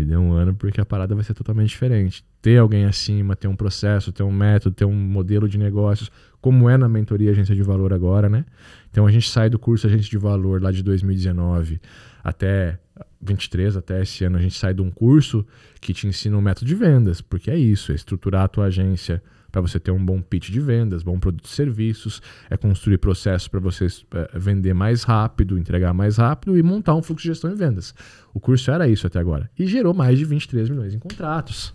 Me 0.00 0.06
dê 0.06 0.16
um 0.16 0.32
ano 0.32 0.54
porque 0.54 0.80
a 0.80 0.86
parada 0.86 1.14
vai 1.14 1.22
ser 1.22 1.34
totalmente 1.34 1.68
diferente. 1.68 2.24
Ter 2.40 2.56
alguém 2.56 2.86
acima, 2.86 3.36
ter 3.36 3.48
um 3.48 3.54
processo, 3.54 4.10
ter 4.10 4.22
um 4.22 4.32
método, 4.32 4.74
ter 4.74 4.86
um 4.86 4.94
modelo 4.94 5.46
de 5.46 5.58
negócios, 5.58 6.10
como 6.40 6.70
é 6.70 6.76
na 6.78 6.88
mentoria 6.88 7.30
Agência 7.30 7.54
de 7.54 7.62
Valor 7.62 7.92
agora, 7.92 8.28
né? 8.28 8.46
Então 8.90 9.06
a 9.06 9.10
gente 9.10 9.28
sai 9.28 9.50
do 9.50 9.58
curso 9.58 9.86
Agência 9.86 10.10
de 10.10 10.16
Valor 10.16 10.62
lá 10.62 10.72
de 10.72 10.82
2019 10.82 11.80
até 12.24 12.78
23, 13.20 13.76
até 13.76 14.02
esse 14.02 14.24
ano, 14.24 14.38
a 14.38 14.40
gente 14.40 14.56
sai 14.56 14.72
de 14.72 14.80
um 14.80 14.90
curso 14.90 15.46
que 15.80 15.92
te 15.92 16.06
ensina 16.06 16.36
um 16.36 16.40
método 16.40 16.66
de 16.66 16.74
vendas, 16.74 17.20
porque 17.20 17.50
é 17.50 17.56
isso, 17.56 17.92
é 17.92 17.94
estruturar 17.94 18.44
a 18.44 18.48
tua 18.48 18.66
agência 18.66 19.22
para 19.50 19.60
você 19.60 19.78
ter 19.78 19.90
um 19.90 20.04
bom 20.04 20.20
pitch 20.20 20.50
de 20.50 20.60
vendas, 20.60 21.02
bom 21.02 21.18
produto 21.18 21.46
e 21.46 21.48
serviços, 21.48 22.20
é 22.48 22.56
construir 22.56 22.98
processos 22.98 23.48
para 23.48 23.60
você 23.60 23.86
é, 23.86 24.38
vender 24.38 24.74
mais 24.74 25.02
rápido, 25.02 25.58
entregar 25.58 25.92
mais 25.92 26.16
rápido 26.16 26.56
e 26.56 26.62
montar 26.62 26.94
um 26.94 27.02
fluxo 27.02 27.22
de 27.22 27.28
gestão 27.28 27.50
e 27.50 27.54
vendas. 27.54 27.94
O 28.32 28.40
curso 28.40 28.70
era 28.70 28.88
isso 28.88 29.06
até 29.06 29.18
agora 29.18 29.50
e 29.58 29.66
gerou 29.66 29.94
mais 29.94 30.18
de 30.18 30.24
23 30.24 30.70
milhões 30.70 30.94
em 30.94 30.98
contratos. 30.98 31.74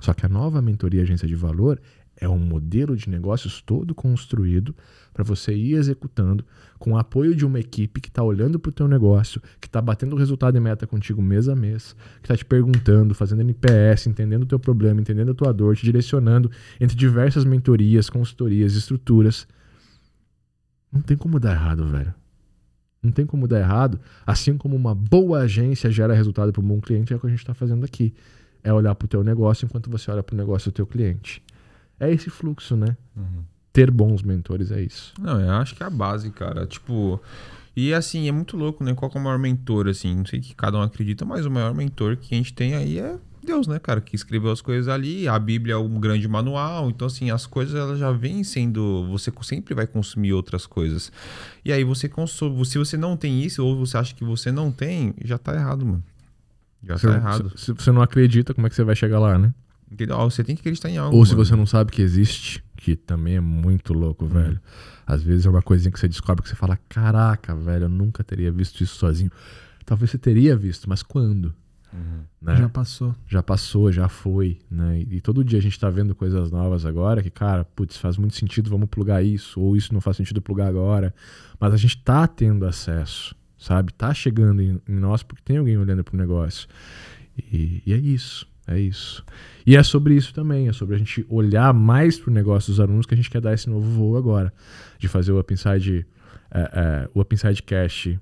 Só 0.00 0.12
que 0.12 0.26
a 0.26 0.28
nova 0.28 0.60
mentoria 0.60 1.02
agência 1.02 1.26
de 1.26 1.34
valor 1.34 1.80
é 2.16 2.28
um 2.28 2.38
modelo 2.38 2.96
de 2.96 3.08
negócios 3.08 3.60
todo 3.60 3.94
construído 3.94 4.74
para 5.14 5.22
você 5.22 5.54
ir 5.54 5.74
executando 5.74 6.44
com 6.78 6.92
o 6.92 6.98
apoio 6.98 7.34
de 7.34 7.46
uma 7.46 7.58
equipe 7.58 8.00
que 8.00 8.08
está 8.08 8.22
olhando 8.22 8.58
para 8.58 8.68
o 8.68 8.72
teu 8.72 8.88
negócio, 8.88 9.40
que 9.60 9.68
está 9.68 9.80
batendo 9.80 10.14
o 10.14 10.18
resultado 10.18 10.56
e 10.56 10.60
meta 10.60 10.86
contigo 10.86 11.22
mês 11.22 11.48
a 11.48 11.54
mês, 11.54 11.96
que 12.16 12.26
está 12.26 12.36
te 12.36 12.44
perguntando, 12.44 13.14
fazendo 13.14 13.40
NPS, 13.40 14.08
entendendo 14.08 14.42
o 14.42 14.46
teu 14.46 14.58
problema, 14.58 15.00
entendendo 15.00 15.30
a 15.30 15.34
tua 15.34 15.52
dor, 15.52 15.76
te 15.76 15.84
direcionando 15.84 16.50
entre 16.80 16.96
diversas 16.96 17.44
mentorias, 17.44 18.10
consultorias, 18.10 18.74
estruturas. 18.74 19.46
Não 20.92 21.00
tem 21.00 21.16
como 21.16 21.38
dar 21.38 21.52
errado, 21.52 21.86
velho. 21.86 22.12
Não 23.00 23.12
tem 23.12 23.24
como 23.24 23.46
dar 23.46 23.60
errado, 23.60 24.00
assim 24.26 24.56
como 24.56 24.74
uma 24.74 24.94
boa 24.94 25.40
agência 25.40 25.90
gera 25.90 26.14
resultado 26.14 26.52
para 26.52 26.62
um 26.62 26.66
bom 26.66 26.80
cliente, 26.80 27.12
é 27.12 27.16
o 27.16 27.20
que 27.20 27.26
a 27.26 27.30
gente 27.30 27.38
está 27.38 27.54
fazendo 27.54 27.84
aqui. 27.84 28.14
É 28.62 28.72
olhar 28.72 28.94
para 28.94 29.04
o 29.04 29.08
teu 29.08 29.22
negócio 29.22 29.66
enquanto 29.66 29.90
você 29.90 30.10
olha 30.10 30.22
para 30.22 30.34
o 30.34 30.36
negócio 30.36 30.70
do 30.70 30.74
teu 30.74 30.86
cliente. 30.86 31.42
É 32.00 32.10
esse 32.10 32.30
fluxo, 32.30 32.76
né? 32.76 32.96
Uhum. 33.14 33.44
Ter 33.74 33.90
bons 33.90 34.22
mentores 34.22 34.70
é 34.70 34.80
isso. 34.80 35.12
Não, 35.20 35.38
eu 35.38 35.50
acho 35.50 35.74
que 35.74 35.82
é 35.82 35.86
a 35.86 35.90
base, 35.90 36.30
cara. 36.30 36.64
Tipo, 36.64 37.20
e 37.76 37.92
assim, 37.92 38.28
é 38.28 38.32
muito 38.32 38.56
louco, 38.56 38.84
né? 38.84 38.94
Qual 38.94 39.10
é 39.12 39.18
o 39.18 39.20
maior 39.20 39.38
mentor, 39.38 39.88
assim? 39.88 40.14
Não 40.14 40.24
sei 40.24 40.40
que 40.40 40.54
cada 40.54 40.78
um 40.78 40.82
acredita, 40.82 41.24
mas 41.24 41.44
o 41.44 41.50
maior 41.50 41.74
mentor 41.74 42.16
que 42.16 42.34
a 42.34 42.38
gente 42.38 42.54
tem 42.54 42.74
aí 42.74 42.98
é 42.98 43.18
Deus, 43.44 43.66
né, 43.66 43.78
cara? 43.78 44.00
Que 44.00 44.16
escreveu 44.16 44.50
as 44.50 44.60
coisas 44.60 44.88
ali. 44.88 45.28
A 45.28 45.38
Bíblia 45.38 45.74
é 45.74 45.76
um 45.76 46.00
grande 46.00 46.26
manual. 46.26 46.88
Então, 46.88 47.06
assim, 47.06 47.30
as 47.30 47.46
coisas 47.46 47.74
elas 47.74 47.98
já 47.98 48.10
vêm 48.10 48.42
sendo. 48.42 49.06
Você 49.10 49.32
sempre 49.42 49.74
vai 49.74 49.86
consumir 49.86 50.32
outras 50.32 50.66
coisas. 50.66 51.12
E 51.64 51.72
aí 51.72 51.84
você 51.84 52.08
consome. 52.08 52.64
Se 52.64 52.78
você 52.78 52.96
não 52.96 53.16
tem 53.16 53.42
isso, 53.42 53.64
ou 53.64 53.76
você 53.76 53.96
acha 53.96 54.14
que 54.14 54.24
você 54.24 54.50
não 54.50 54.72
tem, 54.72 55.14
já 55.24 55.36
tá 55.36 55.54
errado, 55.54 55.84
mano. 55.84 56.02
Já 56.82 56.96
você, 56.96 57.06
tá 57.06 57.14
errado. 57.14 57.52
Se, 57.56 57.66
se, 57.66 57.72
você 57.72 57.92
não 57.92 58.02
acredita, 58.02 58.54
como 58.54 58.66
é 58.66 58.70
que 58.70 58.76
você 58.76 58.84
vai 58.84 58.96
chegar 58.96 59.18
lá, 59.18 59.38
né? 59.38 59.52
Entendeu? 59.90 60.16
Você 60.18 60.42
tem 60.42 60.56
que 60.56 60.60
acreditar 60.60 60.88
em 60.90 60.96
algo. 60.96 61.14
Ou 61.14 61.22
mano. 61.22 61.26
se 61.26 61.34
você 61.34 61.54
não 61.54 61.66
sabe 61.66 61.92
que 61.92 62.02
existe, 62.02 62.64
que 62.84 62.94
também 62.94 63.36
é 63.36 63.40
muito 63.40 63.94
louco, 63.94 64.26
velho. 64.26 64.60
Às 65.06 65.22
vezes 65.22 65.46
é 65.46 65.48
uma 65.48 65.62
coisinha 65.62 65.90
que 65.90 65.98
você 65.98 66.06
descobre 66.06 66.42
que 66.42 66.50
você 66.50 66.54
fala: 66.54 66.78
caraca, 66.86 67.56
velho, 67.56 67.84
eu 67.84 67.88
nunca 67.88 68.22
teria 68.22 68.52
visto 68.52 68.82
isso 68.82 68.96
sozinho. 68.96 69.30
Talvez 69.86 70.10
você 70.10 70.18
teria 70.18 70.54
visto, 70.54 70.86
mas 70.86 71.02
quando? 71.02 71.54
Uhum. 71.90 72.24
Né? 72.42 72.56
Já 72.56 72.68
passou. 72.68 73.14
Já 73.26 73.42
passou, 73.42 73.90
já 73.90 74.06
foi, 74.06 74.58
né? 74.70 75.00
E, 75.00 75.16
e, 75.16 75.20
todo 75.22 75.42
dia 75.42 75.58
a 75.58 75.62
gente 75.62 75.80
tá 75.80 75.88
vendo 75.88 76.14
coisas 76.14 76.50
novas 76.50 76.84
agora 76.84 77.22
que, 77.22 77.30
cara, 77.30 77.64
putz, 77.64 77.96
faz 77.96 78.18
muito 78.18 78.34
sentido, 78.34 78.68
vamos 78.68 78.88
plugar 78.90 79.24
isso, 79.24 79.58
ou 79.58 79.74
isso 79.74 79.94
não 79.94 80.00
faz 80.02 80.18
sentido 80.18 80.42
plugar 80.42 80.68
agora. 80.68 81.14
Mas 81.58 81.72
a 81.72 81.78
gente 81.78 81.96
tá 82.02 82.26
tendo 82.26 82.66
acesso, 82.66 83.34
sabe? 83.56 83.94
Tá 83.94 84.12
chegando 84.12 84.60
em, 84.60 84.78
em 84.86 84.94
nós 84.94 85.22
porque 85.22 85.42
tem 85.42 85.56
alguém 85.56 85.78
olhando 85.78 86.04
pro 86.04 86.18
negócio. 86.18 86.68
E, 87.38 87.82
e, 87.86 87.94
é 87.94 87.96
isso. 87.96 88.46
É 88.66 88.78
isso. 88.78 89.24
E 89.66 89.76
é 89.76 89.82
sobre 89.82 90.14
isso 90.14 90.32
também, 90.32 90.68
é 90.68 90.72
sobre 90.72 90.94
a 90.94 90.98
gente 90.98 91.24
olhar 91.28 91.72
mais 91.72 92.18
para 92.18 92.30
o 92.30 92.32
negócio 92.34 92.72
dos 92.72 92.80
alunos 92.80 93.06
que 93.06 93.14
a 93.14 93.16
gente 93.16 93.30
quer 93.30 93.40
dar 93.40 93.52
esse 93.52 93.68
novo 93.68 93.90
voo 93.90 94.16
agora. 94.16 94.52
De 94.98 95.08
fazer 95.08 95.32
o 95.32 95.38
Up 95.38 95.52
Inside, 95.52 96.06
é, 96.50 96.60
é, 96.60 97.08
o 97.14 97.20
Up 97.20 97.34
Inside 97.34 97.62
Cash 97.62 98.18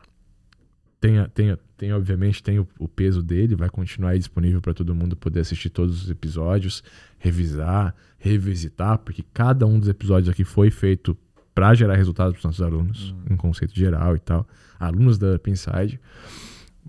tem, 1.01 1.15
tem, 1.35 1.59
tem, 1.77 1.93
obviamente, 1.93 2.43
tem 2.43 2.61
o, 2.61 2.69
o 2.79 2.87
peso 2.87 3.23
dele, 3.23 3.57
vai 3.57 3.69
continuar 3.69 4.17
disponível 4.17 4.61
para 4.61 4.73
todo 4.73 4.95
mundo 4.95 5.17
poder 5.17 5.41
assistir 5.41 5.69
todos 5.69 6.05
os 6.05 6.11
episódios, 6.11 6.83
revisar, 7.19 7.93
revisitar, 8.19 8.99
porque 8.99 9.25
cada 9.35 9.67
um 9.67 9.81
dos 9.81 9.89
episódios 9.89 10.29
aqui 10.29 10.45
foi 10.45 10.71
feito 10.71 11.17
para 11.53 11.75
gerar 11.75 11.97
resultados 11.97 12.35
para 12.35 12.39
os 12.39 12.45
nossos 12.45 12.63
alunos, 12.63 13.11
uhum. 13.11 13.35
um 13.35 13.37
conceito 13.37 13.75
geral 13.75 14.15
e 14.15 14.21
tal. 14.21 14.47
Alunos 14.79 15.19
da 15.19 15.35
Up 15.35 15.51
Inside. 15.51 16.01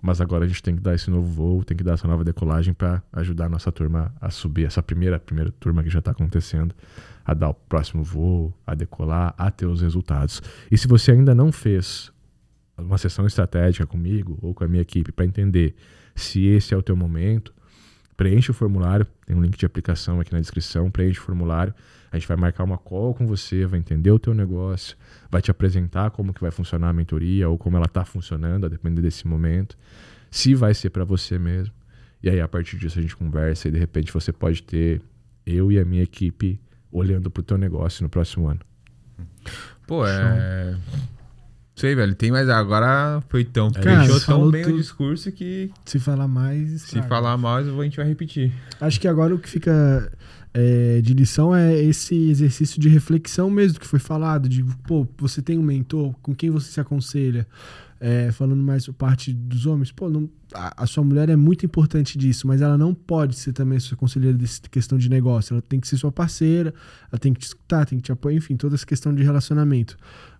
Mas 0.03 0.19
agora 0.19 0.43
a 0.43 0.47
gente 0.49 0.61
tem 0.61 0.75
que 0.75 0.81
dar 0.81 0.93
esse 0.93 1.09
novo 1.09 1.25
voo, 1.25 1.63
tem 1.63 1.77
que 1.77 1.83
dar 1.83 1.93
essa 1.93 2.05
nova 2.05 2.25
decolagem 2.25 2.73
para 2.73 3.01
ajudar 3.13 3.45
a 3.45 3.49
nossa 3.49 3.71
turma 3.71 4.13
a 4.19 4.29
subir, 4.29 4.65
essa 4.65 4.83
primeira, 4.83 5.17
primeira 5.17 5.49
turma 5.49 5.81
que 5.81 5.89
já 5.89 5.99
está 5.99 6.11
acontecendo, 6.11 6.75
a 7.23 7.33
dar 7.33 7.51
o 7.51 7.53
próximo 7.53 8.03
voo, 8.03 8.53
a 8.67 8.75
decolar, 8.75 9.33
a 9.37 9.49
ter 9.49 9.65
os 9.65 9.79
resultados. 9.79 10.41
E 10.69 10.77
se 10.77 10.89
você 10.89 11.11
ainda 11.11 11.33
não 11.33 11.53
fez 11.53 12.11
uma 12.77 12.97
sessão 12.97 13.25
estratégica 13.25 13.87
comigo 13.87 14.37
ou 14.41 14.53
com 14.53 14.65
a 14.65 14.67
minha 14.67 14.81
equipe 14.81 15.09
para 15.13 15.23
entender 15.23 15.73
se 16.13 16.47
esse 16.47 16.73
é 16.73 16.77
o 16.77 16.83
teu 16.83 16.97
momento, 16.97 17.53
preenche 18.17 18.51
o 18.51 18.53
formulário, 18.53 19.07
tem 19.25 19.33
um 19.33 19.41
link 19.41 19.57
de 19.57 19.65
aplicação 19.65 20.19
aqui 20.19 20.33
na 20.33 20.41
descrição, 20.41 20.91
preenche 20.91 21.21
o 21.21 21.23
formulário, 21.23 21.73
a 22.13 22.19
gente 22.19 22.27
vai 22.27 22.37
marcar 22.37 22.63
uma 22.63 22.77
call 22.77 23.15
com 23.15 23.25
você, 23.25 23.65
vai 23.65 23.79
entender 23.79 24.11
o 24.11 24.19
teu 24.19 24.35
negócio, 24.35 24.95
vai 25.31 25.41
te 25.41 25.49
apresentar 25.49 26.11
como 26.11 26.31
que 26.31 26.39
vai 26.39 26.51
funcionar 26.51 26.89
a 26.89 26.93
mentoria 26.93 27.49
ou 27.49 27.57
como 27.57 27.75
ela 27.75 27.87
está 27.87 28.05
funcionando, 28.05 28.67
a 28.67 28.69
depender 28.69 29.01
desse 29.01 29.27
momento, 29.27 29.75
se 30.29 30.53
vai 30.53 30.75
ser 30.75 30.91
para 30.91 31.03
você 31.03 31.39
mesmo. 31.39 31.73
E 32.21 32.29
aí 32.29 32.39
a 32.39 32.47
partir 32.47 32.77
disso 32.77 32.99
a 32.99 33.01
gente 33.01 33.15
conversa 33.15 33.67
e 33.67 33.71
de 33.71 33.79
repente 33.79 34.13
você 34.13 34.31
pode 34.31 34.61
ter 34.61 35.01
eu 35.43 35.71
e 35.71 35.79
a 35.79 35.83
minha 35.83 36.03
equipe 36.03 36.61
olhando 36.91 37.31
para 37.31 37.41
o 37.41 37.43
teu 37.43 37.57
negócio 37.57 38.03
no 38.03 38.09
próximo 38.09 38.47
ano. 38.47 38.61
Pô, 39.87 40.05
é 40.05 40.77
sei, 41.75 41.95
velho. 41.95 42.15
Tem 42.15 42.31
mais. 42.31 42.47
Agora 42.49 43.21
foi 43.27 43.43
tão. 43.43 43.71
Cara, 43.71 44.03
fechou 44.03 44.19
tão 44.21 44.51
bem 44.51 44.63
tu... 44.63 44.69
o 44.69 44.77
discurso 44.77 45.31
que. 45.31 45.71
Se 45.85 45.99
falar 45.99 46.27
mais. 46.27 46.71
Estraga. 46.71 47.03
Se 47.03 47.09
falar 47.09 47.37
mais, 47.37 47.67
a 47.67 47.83
gente 47.83 47.97
vai 47.97 48.07
repetir. 48.07 48.53
Acho 48.79 48.99
que 48.99 49.07
agora 49.07 49.35
o 49.35 49.39
que 49.39 49.49
fica 49.49 50.11
é, 50.53 51.01
de 51.01 51.13
lição 51.13 51.55
é 51.55 51.75
esse 51.81 52.15
exercício 52.29 52.79
de 52.79 52.87
reflexão 52.87 53.49
mesmo 53.49 53.79
que 53.79 53.87
foi 53.87 53.99
falado. 53.99 54.47
De, 54.47 54.63
pô, 54.85 55.07
você 55.17 55.41
tem 55.41 55.57
um 55.57 55.63
mentor, 55.63 56.13
com 56.21 56.35
quem 56.35 56.49
você 56.49 56.71
se 56.71 56.79
aconselha? 56.79 57.47
É, 58.05 58.33
falando 58.33 58.61
mais 58.61 58.85
parte 58.97 59.31
dos 59.31 59.65
homens, 59.65 59.89
pô, 59.89 60.09
não, 60.09 60.29
a, 60.53 60.83
a, 60.83 60.85
sua 60.85 61.05
mulher 61.05 61.29
é 61.29 61.37
muito 61.37 61.65
importante 61.65 62.17
disso, 62.17 62.45
mas 62.45 62.61
ela 62.61 62.77
não 62.77 62.93
pode 62.93 63.33
ser 63.37 63.53
também 63.53 63.79
sua 63.79 63.95
conselheira 63.95 64.37
dessa 64.37 64.59
questão 64.69 64.97
de 64.97 65.09
negócio. 65.09 65.53
Ela 65.53 65.61
tem 65.61 65.79
que 65.79 65.87
ser 65.87 65.95
sua 65.95 66.11
parceira, 66.11 66.73
ela 67.09 67.17
tem 67.17 67.33
que 67.33 67.39
te 67.39 67.45
escutar, 67.45 67.85
tem 67.85 67.97
que 67.97 68.03
te 68.03 68.11
apoiar, 68.11 68.35
enfim, 68.35 68.57
toda 68.57 68.75
essa 68.75 68.85
questão 68.85 69.15
de 69.15 69.23
relacionamento. 69.23 69.95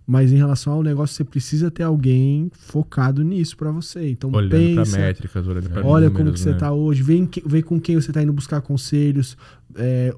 Mas 0.06 0.30
em 0.30 0.36
relação 0.36 0.74
ao 0.74 0.82
negócio, 0.82 1.16
você 1.16 1.24
precisa 1.24 1.70
ter 1.70 1.84
alguém 1.84 2.50
focado 2.52 3.24
nisso 3.24 3.56
para 3.56 3.70
você. 3.70 4.10
Então 4.10 4.30
olhando 4.30 4.50
pensa, 4.50 4.98
métricas, 4.98 5.46
olhando 5.46 5.70
pra 5.70 5.86
Olha 5.86 6.10
números, 6.10 6.16
como 6.18 6.32
que 6.34 6.44
né? 6.44 6.52
você 6.52 6.58
tá 6.58 6.70
hoje, 6.70 7.02
vem, 7.02 7.26
vem 7.46 7.62
com 7.62 7.80
quem 7.80 7.96
você 7.96 8.12
tá 8.12 8.22
indo 8.22 8.32
buscar 8.34 8.60
conselhos. 8.60 9.38
É, 9.74 10.14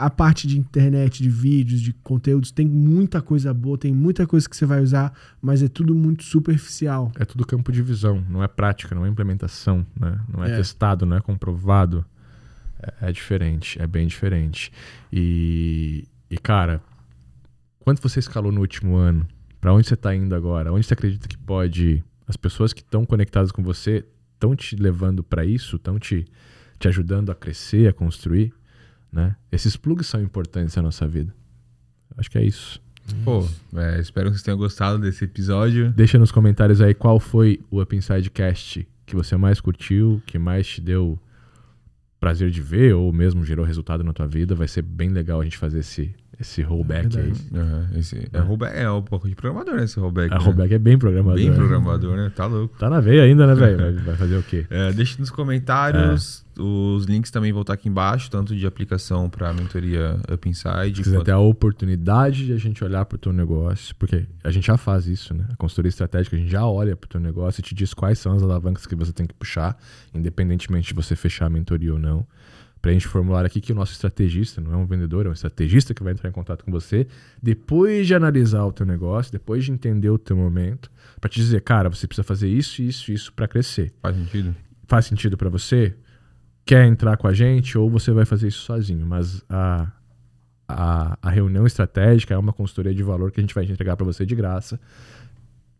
a 0.00 0.10
parte 0.10 0.46
de 0.46 0.58
internet, 0.58 1.22
de 1.22 1.28
vídeos, 1.28 1.80
de 1.80 1.92
conteúdos, 1.92 2.50
tem 2.50 2.66
muita 2.66 3.20
coisa 3.20 3.52
boa, 3.52 3.78
tem 3.78 3.92
muita 3.92 4.26
coisa 4.26 4.48
que 4.48 4.56
você 4.56 4.66
vai 4.66 4.80
usar, 4.80 5.12
mas 5.40 5.62
é 5.62 5.68
tudo 5.68 5.94
muito 5.94 6.24
superficial. 6.24 7.12
É 7.18 7.24
tudo 7.24 7.46
campo 7.46 7.70
de 7.70 7.82
visão, 7.82 8.24
não 8.28 8.42
é 8.42 8.48
prática, 8.48 8.94
não 8.94 9.06
é 9.06 9.08
implementação, 9.08 9.86
né? 9.98 10.18
não 10.32 10.44
é, 10.44 10.52
é. 10.52 10.56
testado, 10.56 11.06
não 11.06 11.16
é 11.16 11.20
comprovado. 11.20 12.04
É, 12.82 13.08
é 13.08 13.12
diferente, 13.12 13.80
é 13.80 13.86
bem 13.86 14.06
diferente. 14.06 14.72
E, 15.12 16.08
e 16.30 16.38
cara, 16.38 16.82
Quanto 17.80 18.02
você 18.02 18.20
escalou 18.20 18.52
no 18.52 18.60
último 18.60 18.96
ano? 18.96 19.26
Para 19.58 19.72
onde 19.72 19.88
você 19.88 19.94
está 19.94 20.14
indo 20.14 20.34
agora? 20.34 20.72
Onde 20.72 20.86
você 20.86 20.94
acredita 20.94 21.26
que 21.26 21.36
pode 21.36 21.86
ir? 21.86 22.04
As 22.28 22.36
pessoas 22.36 22.72
que 22.72 22.82
estão 22.82 23.04
conectadas 23.06 23.50
com 23.50 23.62
você 23.62 24.04
estão 24.34 24.54
te 24.54 24.76
levando 24.76 25.24
para 25.24 25.44
isso? 25.44 25.76
Estão 25.76 25.98
te, 25.98 26.26
te 26.78 26.88
ajudando 26.88 27.32
a 27.32 27.34
crescer, 27.34 27.88
a 27.88 27.92
construir? 27.92 28.52
Né? 29.12 29.34
Esses 29.50 29.76
plugs 29.76 30.06
são 30.06 30.22
importantes 30.22 30.76
na 30.76 30.82
nossa 30.82 31.06
vida. 31.06 31.34
Acho 32.16 32.30
que 32.30 32.38
é 32.38 32.44
isso. 32.44 32.80
Pô, 33.24 33.46
é, 33.74 33.98
espero 33.98 34.26
que 34.26 34.36
vocês 34.36 34.42
tenham 34.42 34.58
gostado 34.58 34.98
desse 34.98 35.24
episódio. 35.24 35.90
Deixa 35.92 36.18
nos 36.18 36.30
comentários 36.30 36.80
aí 36.80 36.94
qual 36.94 37.18
foi 37.18 37.60
o 37.70 37.80
Up 37.80 37.96
Inside 37.96 38.30
Cast 38.30 38.86
que 39.10 39.16
você 39.16 39.36
mais 39.36 39.60
curtiu, 39.60 40.22
que 40.24 40.38
mais 40.38 40.66
te 40.68 40.80
deu 40.80 41.18
prazer 42.20 42.50
de 42.50 42.60
ver 42.60 42.94
ou 42.94 43.12
mesmo 43.12 43.44
gerou 43.44 43.64
resultado 43.64 44.04
na 44.04 44.12
tua 44.12 44.26
vida. 44.26 44.54
Vai 44.54 44.68
ser 44.68 44.82
bem 44.82 45.08
legal 45.08 45.40
a 45.40 45.44
gente 45.44 45.56
fazer 45.56 45.80
esse, 45.80 46.14
esse 46.38 46.62
rollback 46.62 47.18
é 47.18 47.20
aí. 47.22 47.32
Uhum, 47.52 47.98
esse, 47.98 48.28
é, 48.32 48.38
rollback, 48.38 48.76
é 48.78 48.90
um 48.90 49.02
pouco 49.02 49.28
de 49.28 49.34
programador, 49.34 49.74
né? 49.74 49.84
Esse 49.84 49.98
rollback. 49.98 50.32
A 50.32 50.38
né? 50.38 50.44
rollback 50.44 50.74
é 50.74 50.78
bem 50.78 50.96
programador. 50.96 51.42
Bem 51.42 51.52
programador, 51.52 52.16
né? 52.16 52.30
Tá 52.34 52.46
louco. 52.46 52.78
Tá 52.78 52.88
na 52.88 53.00
veia 53.00 53.24
ainda, 53.24 53.46
né, 53.48 53.54
velho? 53.54 53.76
Vai, 53.76 53.92
vai, 53.92 54.16
fazer 54.16 54.36
o 54.36 54.42
quê? 54.44 54.64
É, 54.70 54.92
deixe 54.92 55.18
nos 55.18 55.30
comentários. 55.30 56.44
Os 56.60 57.04
links 57.04 57.30
também 57.30 57.52
vão 57.52 57.62
estar 57.62 57.74
aqui 57.74 57.88
embaixo, 57.88 58.30
tanto 58.30 58.54
de 58.54 58.66
aplicação 58.66 59.28
para 59.28 59.50
a 59.50 59.52
mentoria 59.52 60.20
Up 60.32 60.48
Inside. 60.48 61.02
Quiser 61.02 61.16
quanto... 61.16 61.24
ter 61.24 61.32
a 61.32 61.38
oportunidade 61.38 62.46
de 62.46 62.52
a 62.52 62.56
gente 62.56 62.84
olhar 62.84 63.04
para 63.04 63.16
o 63.16 63.18
teu 63.18 63.32
negócio, 63.32 63.94
porque 63.96 64.26
a 64.44 64.50
gente 64.50 64.66
já 64.66 64.76
faz 64.76 65.06
isso, 65.06 65.34
né? 65.34 65.46
A 65.50 65.56
consultoria 65.56 65.88
estratégica, 65.88 66.36
a 66.36 66.38
gente 66.38 66.50
já 66.50 66.66
olha 66.66 66.96
para 66.96 67.06
o 67.06 67.08
teu 67.08 67.20
negócio 67.20 67.60
e 67.60 67.62
te 67.62 67.74
diz 67.74 67.94
quais 67.94 68.18
são 68.18 68.32
as 68.32 68.42
alavancas 68.42 68.86
que 68.86 68.94
você 68.94 69.12
tem 69.12 69.26
que 69.26 69.34
puxar, 69.34 69.76
independentemente 70.14 70.88
de 70.88 70.94
você 70.94 71.16
fechar 71.16 71.46
a 71.46 71.50
mentoria 71.50 71.92
ou 71.92 71.98
não 71.98 72.26
preenche 72.80 73.06
o 73.06 73.10
formulário 73.10 73.46
aqui 73.46 73.60
que 73.60 73.72
o 73.72 73.74
nosso 73.74 73.92
estrategista, 73.92 74.60
não 74.60 74.72
é 74.72 74.76
um 74.76 74.86
vendedor, 74.86 75.26
é 75.26 75.28
um 75.28 75.32
estrategista 75.32 75.92
que 75.92 76.02
vai 76.02 76.12
entrar 76.12 76.28
em 76.28 76.32
contato 76.32 76.64
com 76.64 76.70
você, 76.70 77.06
depois 77.42 78.06
de 78.06 78.14
analisar 78.14 78.64
o 78.64 78.72
teu 78.72 78.86
negócio, 78.86 79.30
depois 79.30 79.64
de 79.64 79.72
entender 79.72 80.08
o 80.08 80.18
teu 80.18 80.36
momento, 80.36 80.90
para 81.20 81.28
te 81.28 81.36
dizer, 81.40 81.60
cara, 81.60 81.88
você 81.88 82.06
precisa 82.06 82.24
fazer 82.24 82.48
isso, 82.48 82.80
isso, 82.82 83.12
isso 83.12 83.32
para 83.32 83.46
crescer. 83.46 83.92
Faz 84.00 84.16
sentido? 84.16 84.56
Faz 84.86 85.06
sentido 85.06 85.36
para 85.36 85.50
você? 85.50 85.94
Quer 86.64 86.86
entrar 86.86 87.16
com 87.16 87.26
a 87.26 87.32
gente 87.32 87.76
ou 87.76 87.90
você 87.90 88.12
vai 88.12 88.24
fazer 88.24 88.48
isso 88.48 88.60
sozinho? 88.60 89.04
Mas 89.06 89.42
a, 89.48 89.90
a, 90.68 91.18
a 91.20 91.30
reunião 91.30 91.66
estratégica 91.66 92.34
é 92.34 92.38
uma 92.38 92.52
consultoria 92.52 92.94
de 92.94 93.02
valor 93.02 93.32
que 93.32 93.40
a 93.40 93.42
gente 93.42 93.54
vai 93.54 93.64
entregar 93.64 93.96
para 93.96 94.06
você 94.06 94.24
de 94.24 94.34
graça 94.34 94.78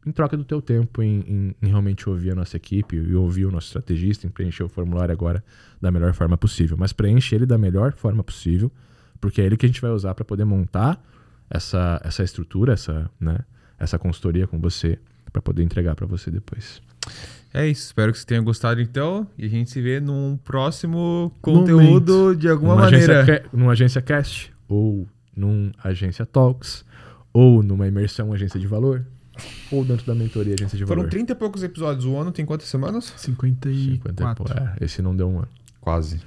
em 0.06 0.12
troca 0.12 0.36
do 0.36 0.44
teu 0.44 0.62
tempo 0.62 1.02
em, 1.02 1.20
em, 1.20 1.54
em, 1.62 1.68
realmente 1.68 2.08
ouvir 2.08 2.30
a 2.30 2.34
nossa 2.34 2.56
equipe 2.56 2.96
e 2.96 3.14
ouvir 3.14 3.44
o 3.44 3.50
nosso 3.50 3.66
estrategista, 3.66 4.26
em 4.26 4.30
preencher 4.30 4.62
o 4.62 4.68
formulário 4.68 5.12
agora 5.12 5.44
da 5.80 5.90
melhor 5.90 6.14
forma 6.14 6.36
possível. 6.36 6.76
Mas 6.78 6.92
preenche 6.92 7.34
ele 7.34 7.44
da 7.44 7.58
melhor 7.58 7.92
forma 7.92 8.24
possível, 8.24 8.70
porque 9.20 9.42
é 9.42 9.44
ele 9.44 9.56
que 9.56 9.66
a 9.66 9.68
gente 9.68 9.80
vai 9.80 9.90
usar 9.90 10.14
para 10.14 10.24
poder 10.24 10.44
montar 10.44 11.02
essa, 11.50 12.00
essa 12.02 12.22
estrutura, 12.22 12.72
essa, 12.72 13.10
né, 13.20 13.38
essa 13.78 13.98
consultoria 13.98 14.46
com 14.46 14.58
você, 14.58 14.98
para 15.32 15.42
poder 15.42 15.62
entregar 15.62 15.94
para 15.94 16.06
você 16.06 16.30
depois. 16.30 16.82
É 17.52 17.66
isso, 17.66 17.86
espero 17.86 18.12
que 18.12 18.18
você 18.18 18.24
tenha 18.24 18.40
gostado 18.40 18.80
então 18.80 19.26
e 19.36 19.44
a 19.44 19.48
gente 19.48 19.70
se 19.70 19.80
vê 19.80 19.98
num 19.98 20.38
próximo 20.44 21.32
conteúdo 21.42 22.12
Momento. 22.12 22.36
de 22.36 22.48
alguma 22.48 22.74
numa 22.74 22.84
maneira. 22.84 23.22
Agência, 23.22 23.44
numa 23.52 23.72
agência 23.72 24.00
cast, 24.00 24.52
ou 24.68 25.08
num 25.36 25.72
agência 25.82 26.24
talks, 26.24 26.84
ou 27.32 27.62
numa 27.62 27.88
imersão 27.88 28.32
agência 28.32 28.58
de 28.60 28.68
valor. 28.68 29.04
Ou 29.72 29.84
dentro 29.84 30.06
da 30.06 30.14
mentoria 30.14 30.54
agência 30.54 30.78
de 30.78 30.84
valor? 30.84 30.98
Foram 30.98 31.10
30 31.10 31.32
e 31.32 31.34
poucos 31.34 31.62
episódios. 31.62 32.04
O 32.04 32.16
ano 32.16 32.30
tem 32.30 32.44
quantas 32.44 32.68
semanas? 32.68 33.12
54. 33.16 34.48
50 34.48 34.76
é, 34.80 34.84
esse 34.84 35.02
não 35.02 35.16
deu 35.16 35.28
um 35.28 35.38
ano. 35.38 35.48
Quase. 35.80 36.20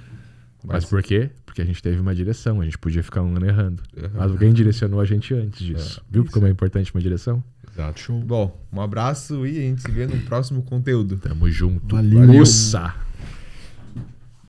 Mas, 0.62 0.74
Mas 0.74 0.84
por 0.86 1.02
quê? 1.02 1.30
Porque 1.46 1.62
a 1.62 1.64
gente 1.64 1.82
teve 1.82 2.00
uma 2.00 2.14
direção, 2.14 2.60
a 2.60 2.64
gente 2.64 2.78
podia 2.78 3.02
ficar 3.02 3.22
um 3.22 3.36
ano 3.36 3.46
errando. 3.46 3.82
Uhum. 3.96 4.10
Mas 4.14 4.30
alguém 4.30 4.52
direcionou 4.52 5.00
a 5.00 5.04
gente 5.04 5.32
antes 5.32 5.64
disso. 5.64 6.00
É, 6.00 6.12
Viu 6.12 6.24
como 6.30 6.46
é 6.46 6.50
importante 6.50 6.92
uma 6.92 7.00
direção? 7.00 7.44
Exato. 7.74 8.00
Show. 8.00 8.20
Bom, 8.20 8.56
um 8.72 8.80
abraço 8.80 9.44
e 9.46 9.58
a 9.58 9.60
gente 9.62 9.82
se 9.82 9.90
vê 9.90 10.06
no 10.06 10.20
próximo 10.22 10.62
conteúdo. 10.62 11.16
Tamo 11.16 11.50
junto. 11.50 11.96
Valeu. 11.96 12.26
Valeu. 12.26 12.44